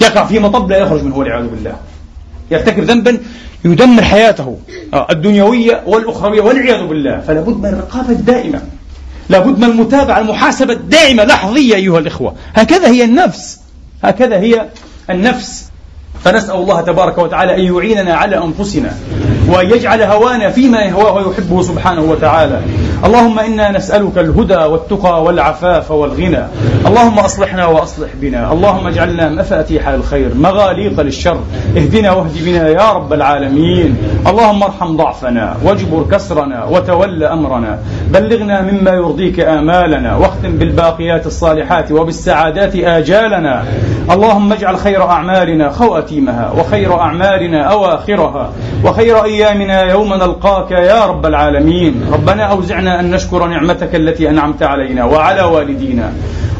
يقع 0.00 0.24
في 0.24 0.38
مطب 0.38 0.70
لا 0.70 0.78
يخرج 0.78 1.02
منه 1.02 1.16
والعياذ 1.16 1.46
بالله. 1.46 1.76
يرتكب 2.50 2.84
ذنبا 2.84 3.18
يدمر 3.64 4.02
حياته. 4.02 4.58
آه، 4.94 5.06
الدنيوية 5.10 5.82
والأخروية 5.86 6.40
والعياذ 6.40 6.86
بالله. 6.86 7.20
فلا 7.20 7.40
بد 7.40 7.56
من 7.56 7.66
الرقابة 7.66 8.10
الدائمة. 8.10 8.62
لابد 9.28 9.58
من 9.58 9.64
المتابعة 9.64 10.20
المحاسبة 10.20 10.72
الدائمة. 10.72 11.24
لحظية 11.24 11.74
أيها 11.74 11.98
الإخوة. 11.98 12.34
هكذا 12.54 12.88
هي 12.88 13.04
النفس. 13.04 13.60
هكذا 14.04 14.36
هي 14.36 14.68
النفس. 15.10 15.71
فنسأل 16.24 16.54
الله 16.54 16.80
تبارك 16.80 17.18
وتعالى 17.18 17.56
أن 17.56 17.74
يعيننا 17.74 18.14
على 18.14 18.36
أنفسنا. 18.38 18.96
وأن 19.48 19.70
يجعل 19.70 20.02
هوانا 20.02 20.50
فيما 20.50 20.80
يهواه 20.80 21.12
ويحبه 21.12 21.62
سبحانه 21.62 22.02
وتعالى. 22.02 22.60
اللهم 23.04 23.38
إنا 23.38 23.70
نسألك 23.70 24.18
الهدى 24.18 24.56
والتقى 24.56 25.22
والعفاف 25.22 25.90
والغنى. 25.90 26.46
اللهم 26.86 27.18
أصلحنا 27.18 27.66
وأصلح 27.66 28.08
بنا. 28.20 28.52
اللهم 28.52 28.86
اجعلنا 28.86 29.28
مفاتيح 29.28 29.88
للخير 29.88 30.34
مغاليق 30.34 31.00
للشر. 31.00 31.38
اهدنا 31.76 32.12
واهد 32.12 32.44
بنا 32.44 32.68
يا 32.68 32.92
رب 32.92 33.12
العالمين. 33.12 33.96
اللهم 34.26 34.62
ارحم 34.62 34.96
ضعفنا 34.96 35.56
واجبر 35.64 36.06
كسرنا 36.10 36.64
وتول 36.64 37.24
أمرنا. 37.24 37.78
بلغنا 38.10 38.60
مما 38.60 38.90
يرضيك 38.90 39.40
آمالنا. 39.40 40.16
واختم 40.16 40.52
بالباقيات 40.52 41.26
الصالحات 41.26 41.92
وبالسعادات 41.92 42.76
آجالنا. 42.76 43.64
اللهم 44.10 44.52
اجعل 44.52 44.76
خير 44.76 45.02
أعمالنا 45.02 45.70
خواتيمها 45.70 46.52
وخير 46.58 47.00
أعمالنا 47.00 47.62
أواخرها. 47.62 48.50
وخير 48.84 49.24
أيامنا 49.32 49.82
يوم 49.82 50.14
نلقاك 50.14 50.70
يا 50.70 51.06
رب 51.06 51.26
العالمين. 51.26 52.04
ربنا 52.12 52.42
أوزعنا 52.42 53.00
أن 53.00 53.10
نشكر 53.10 53.46
نعمتك 53.46 53.94
التي 53.94 54.28
أنعمت 54.28 54.62
علينا 54.62 55.04
وعلى 55.04 55.42
والدينا 55.42 56.12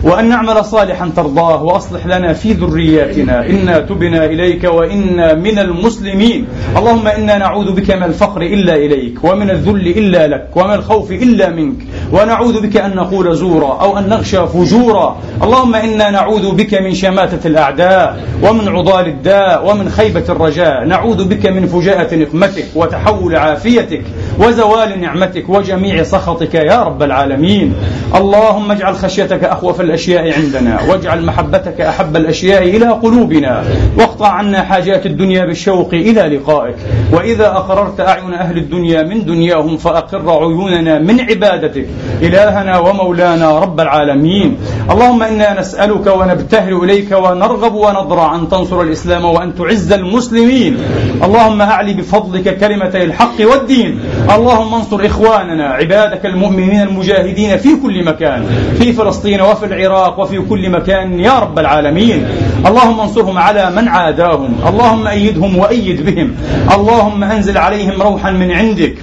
وأن 0.02 0.28
نعمل 0.28 0.64
صالحا 0.64 1.10
ترضاه 1.16 1.62
وأصلح 1.62 2.06
لنا 2.06 2.32
في 2.32 2.52
ذرياتنا. 2.52 3.46
إنا 3.46 3.78
تبنا 3.78 4.24
إليك 4.24 4.64
وإنا 4.64 5.34
من 5.34 5.58
المسلمين. 5.58 6.46
اللهم 6.76 7.06
إنا 7.08 7.38
نعوذ 7.38 7.72
بك 7.72 7.90
من 7.90 8.02
الفقر 8.02 8.42
إلا 8.42 8.74
إليك 8.76 9.24
ومن 9.24 9.50
الذل 9.50 9.86
إلا 9.88 10.26
لك 10.26 10.48
ومن 10.56 10.74
الخوف 10.74 11.12
إلا 11.12 11.50
منك. 11.50 11.76
ونعوذ 12.12 12.60
بك 12.60 12.76
أن 12.76 12.96
نقول 12.96 13.36
زورا 13.36 13.80
أو 13.80 13.98
أن 13.98 14.08
نغشى 14.08 14.46
فجورا. 14.46 15.16
اللهم 15.42 15.74
إنا 15.74 16.10
نعوذ 16.10 16.54
بك 16.54 16.74
من 16.74 16.94
شماتة 16.94 17.46
الأعداء 17.46 18.20
ومن 18.42 18.68
عضال 18.68 19.06
الداء 19.06 19.70
ومن 19.70 19.88
خيبة 19.88 20.24
الرجاء. 20.28 20.84
نعوذ 20.84 21.24
بك 21.24 21.46
من 21.46 21.66
فجاءة 21.66 22.14
نقمتك 22.14 22.66
وتحول 22.74 23.36
عافيتك. 23.36 24.02
وزوال 24.38 25.00
نعمتك 25.00 25.48
وجميع 25.48 26.02
سخطك 26.02 26.54
يا 26.54 26.82
رب 26.82 27.02
العالمين. 27.02 27.74
اللهم 28.14 28.70
اجعل 28.70 28.94
خشيتك 28.94 29.44
أخوف 29.44 29.80
الأشياء 29.80 30.32
عندنا 30.32 30.80
واجعل 30.88 31.24
محبتك 31.24 31.80
أحب 31.80 32.16
الأشياء 32.16 32.62
إلى 32.62 32.86
قلوبنا 32.86 33.64
واقطع 33.98 34.28
عنا 34.28 34.62
حاجات 34.62 35.06
الدنيا 35.06 35.44
بالشوق 35.44 35.88
إلى 35.94 36.36
لقائك. 36.36 36.76
وإذا 37.12 37.46
أقررت 37.46 38.00
أعين 38.00 38.34
أهل 38.34 38.56
الدنيا 38.56 39.02
من 39.02 39.24
دنياهم 39.24 39.76
فأقر 39.76 40.30
عيوننا 40.30 40.98
من 40.98 41.20
عبادتك. 41.20 41.86
إلهنا 42.22 42.78
ومولانا 42.78 43.58
رب 43.58 43.80
العالمين. 43.80 44.56
اللهم 44.90 45.22
إنا 45.22 45.60
نسألك 45.60 46.06
ونبتهل 46.06 46.72
إليك 46.84 47.12
ونرغب 47.12 47.74
ونضرع 47.74 48.34
أن 48.34 48.48
تنصر 48.48 48.80
الإسلام 48.80 49.24
وأن 49.24 49.54
تعز 49.54 49.92
المسلمين. 49.92 50.76
اللهم 51.24 51.62
أعلي 51.62 51.94
بفضلك 51.94 52.58
كلمتي 52.58 53.04
الحق 53.04 53.36
والدين. 53.40 54.00
اللهم 54.30 54.74
انصر 54.74 55.06
إخواننا 55.06 55.68
عبادك 55.68 56.26
المؤمنين 56.26 56.82
المجاهدين 56.82 57.56
في 57.56 57.68
كل 57.82 58.04
مكان 58.04 58.44
في 58.78 58.92
فلسطين 58.92 59.40
وفي 59.40 59.66
العراق 59.66 60.20
وفي 60.20 60.38
كل 60.38 60.70
مكان 60.70 61.20
يا 61.20 61.38
رب 61.38 61.58
العالمين. 61.58 62.26
اللهم 62.66 63.00
انصرهم 63.00 63.38
على 63.38 63.70
من 63.70 63.88
عاداهم 63.88 64.54
اللهم 64.68 65.06
أيدهم 65.06 65.58
وأيد 65.58 66.06
بهم 66.06 66.34
اللهم 66.74 67.24
أنزل 67.24 67.58
عليهم 67.58 68.02
روحا 68.02 68.30
من 68.30 68.50
عندك 68.50 68.94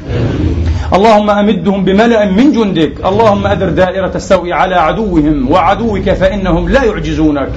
اللهم 0.93 1.29
أمدهم 1.29 1.83
بملأ 1.85 2.25
من 2.25 2.51
جندك 2.51 3.05
اللهم 3.05 3.47
أدر 3.47 3.69
دائرة 3.69 4.11
السوء 4.15 4.51
على 4.51 4.75
عدوهم 4.75 5.51
وعدوك 5.51 6.09
فإنهم 6.09 6.69
لا 6.69 6.83
يعجزونك. 6.83 7.49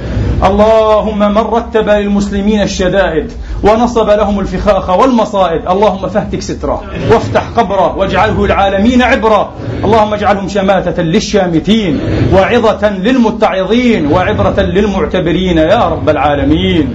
اللهم 0.45 1.19
من 1.19 1.39
رتب 1.39 1.89
للمسلمين 1.89 2.63
الشدائد 2.63 3.33
ونصب 3.63 4.11
لهم 4.11 4.41
الفخاخ 4.41 4.91
والمصائب. 4.91 5.69
اللهم 5.71 6.09
فاهتك 6.09 6.43
سترة 6.43 6.83
وافتح 7.11 7.43
قبره 7.57 7.97
واجعله 7.97 8.45
العالمين 8.45 9.03
عبرة. 9.03 9.53
اللهم 9.85 10.15
اجعلهم 10.15 10.49
شماتة 10.49 11.03
للشامتين 11.03 12.01
وعظة 12.35 12.89
للمتعظين 12.89 14.13
وعبرة 14.13 14.61
للمعتبرين 14.61 15.59
يا 15.59 15.89
رب 15.89 16.09
العالمين. 16.09 16.95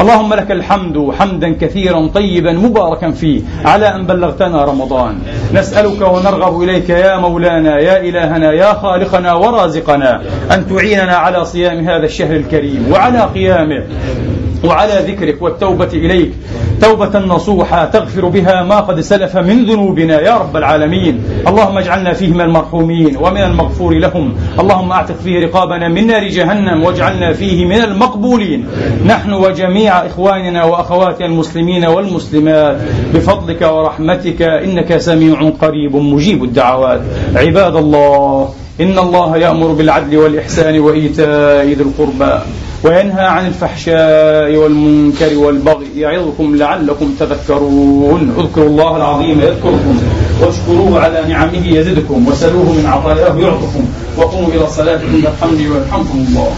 اللهم 0.00 0.34
لك 0.34 0.50
الحمد 0.50 1.12
حمدا 1.18 1.52
كثيرا 1.60 2.08
طيبا 2.14 2.52
مباركا 2.52 3.10
فيه 3.10 3.40
على 3.64 3.94
أن 3.94 4.06
بلغتنا 4.06 4.64
رمضان. 4.64 5.18
نسألك 5.54 6.00
ونرغب 6.00 6.62
إليك 6.62 6.90
يا 6.90 7.16
مولانا 7.16 7.78
يا 7.78 8.00
إلهنا 8.00 8.52
يا 8.52 8.72
خالقنا 8.72 9.32
ورازقنا 9.32 10.22
أن 10.52 10.68
تعيننا 10.68 11.16
على 11.16 11.44
صيام 11.44 11.88
هذا 11.88 12.04
الشهر 12.04 12.36
الكريم 12.36 12.92
وعلى 12.92 13.20
قيامه. 13.34 13.84
وعلى 14.64 15.12
ذكرك 15.12 15.42
والتوبة 15.42 15.88
إليك. 15.92 16.32
توبة 16.80 17.18
نصوحة 17.18 17.84
تغفر 17.84 18.28
بها 18.28 18.62
ما 18.62 18.80
قد 18.80 19.00
سلف 19.00 19.36
من 19.36 19.64
ذنوبنا 19.64 20.20
يا 20.20 20.36
رب 20.36 20.56
العالمين. 20.56 21.22
اللهم 21.48 21.78
اجعلنا 21.78 22.12
فيه 22.12 22.28
من 22.28 22.40
المرحومين 22.40 23.16
ومن 23.16 23.42
المغفور 23.42 23.94
لهم. 23.94 24.34
اللهم 24.60 24.92
أعتق 24.92 25.16
فيه 25.24 25.46
رقابنا 25.46 25.88
من 25.88 26.06
نار 26.06 26.28
جهنم 26.28 26.82
واجعلنا 26.84 27.32
فيه 27.32 27.64
من 27.64 27.80
المقبولين. 27.80 28.66
نحن 29.06 29.32
وجميع 29.32 30.06
إخواننا 30.06 30.64
وأخواتنا 30.64 31.26
المسلمين 31.26 31.84
والمسلمات 31.84 32.76
بفضلك 33.14 33.62
ورحمتك 33.62 34.42
إنك 34.42 34.96
سميع 34.96 35.50
قريب 35.60 35.96
مجيب 35.96 36.44
الدعوات. 36.44 37.00
عباد 37.34 37.76
الله 37.76 38.48
إن 38.80 38.98
الله 38.98 39.36
يأمر 39.36 39.66
بالعدل 39.66 40.16
والإحسان 40.16 40.78
وإيتاء 40.78 41.66
ذي 41.66 41.82
القربى. 41.82 42.34
وينهى 42.86 43.26
عن 43.26 43.46
الفحشاء 43.46 44.56
والمنكر 44.56 45.38
والبغي 45.38 45.86
يعظكم 45.96 46.56
لعلكم 46.56 47.14
تذكرون. 47.20 48.34
اذكروا 48.38 48.68
الله 48.68 48.96
العظيم 48.96 49.40
يذكركم 49.40 50.00
واشكروه 50.40 51.00
على 51.00 51.24
نعمه 51.28 51.66
يزدكم 51.66 52.28
وسلوه 52.28 52.72
من 52.72 52.86
عطاياه 52.86 53.36
يعطكم. 53.36 53.84
وقوموا 54.18 54.48
إلى 54.48 54.66
صلاتكم 54.68 55.14
الحمد 55.14 55.60
والحمد 55.60 56.06
الله 56.14 56.52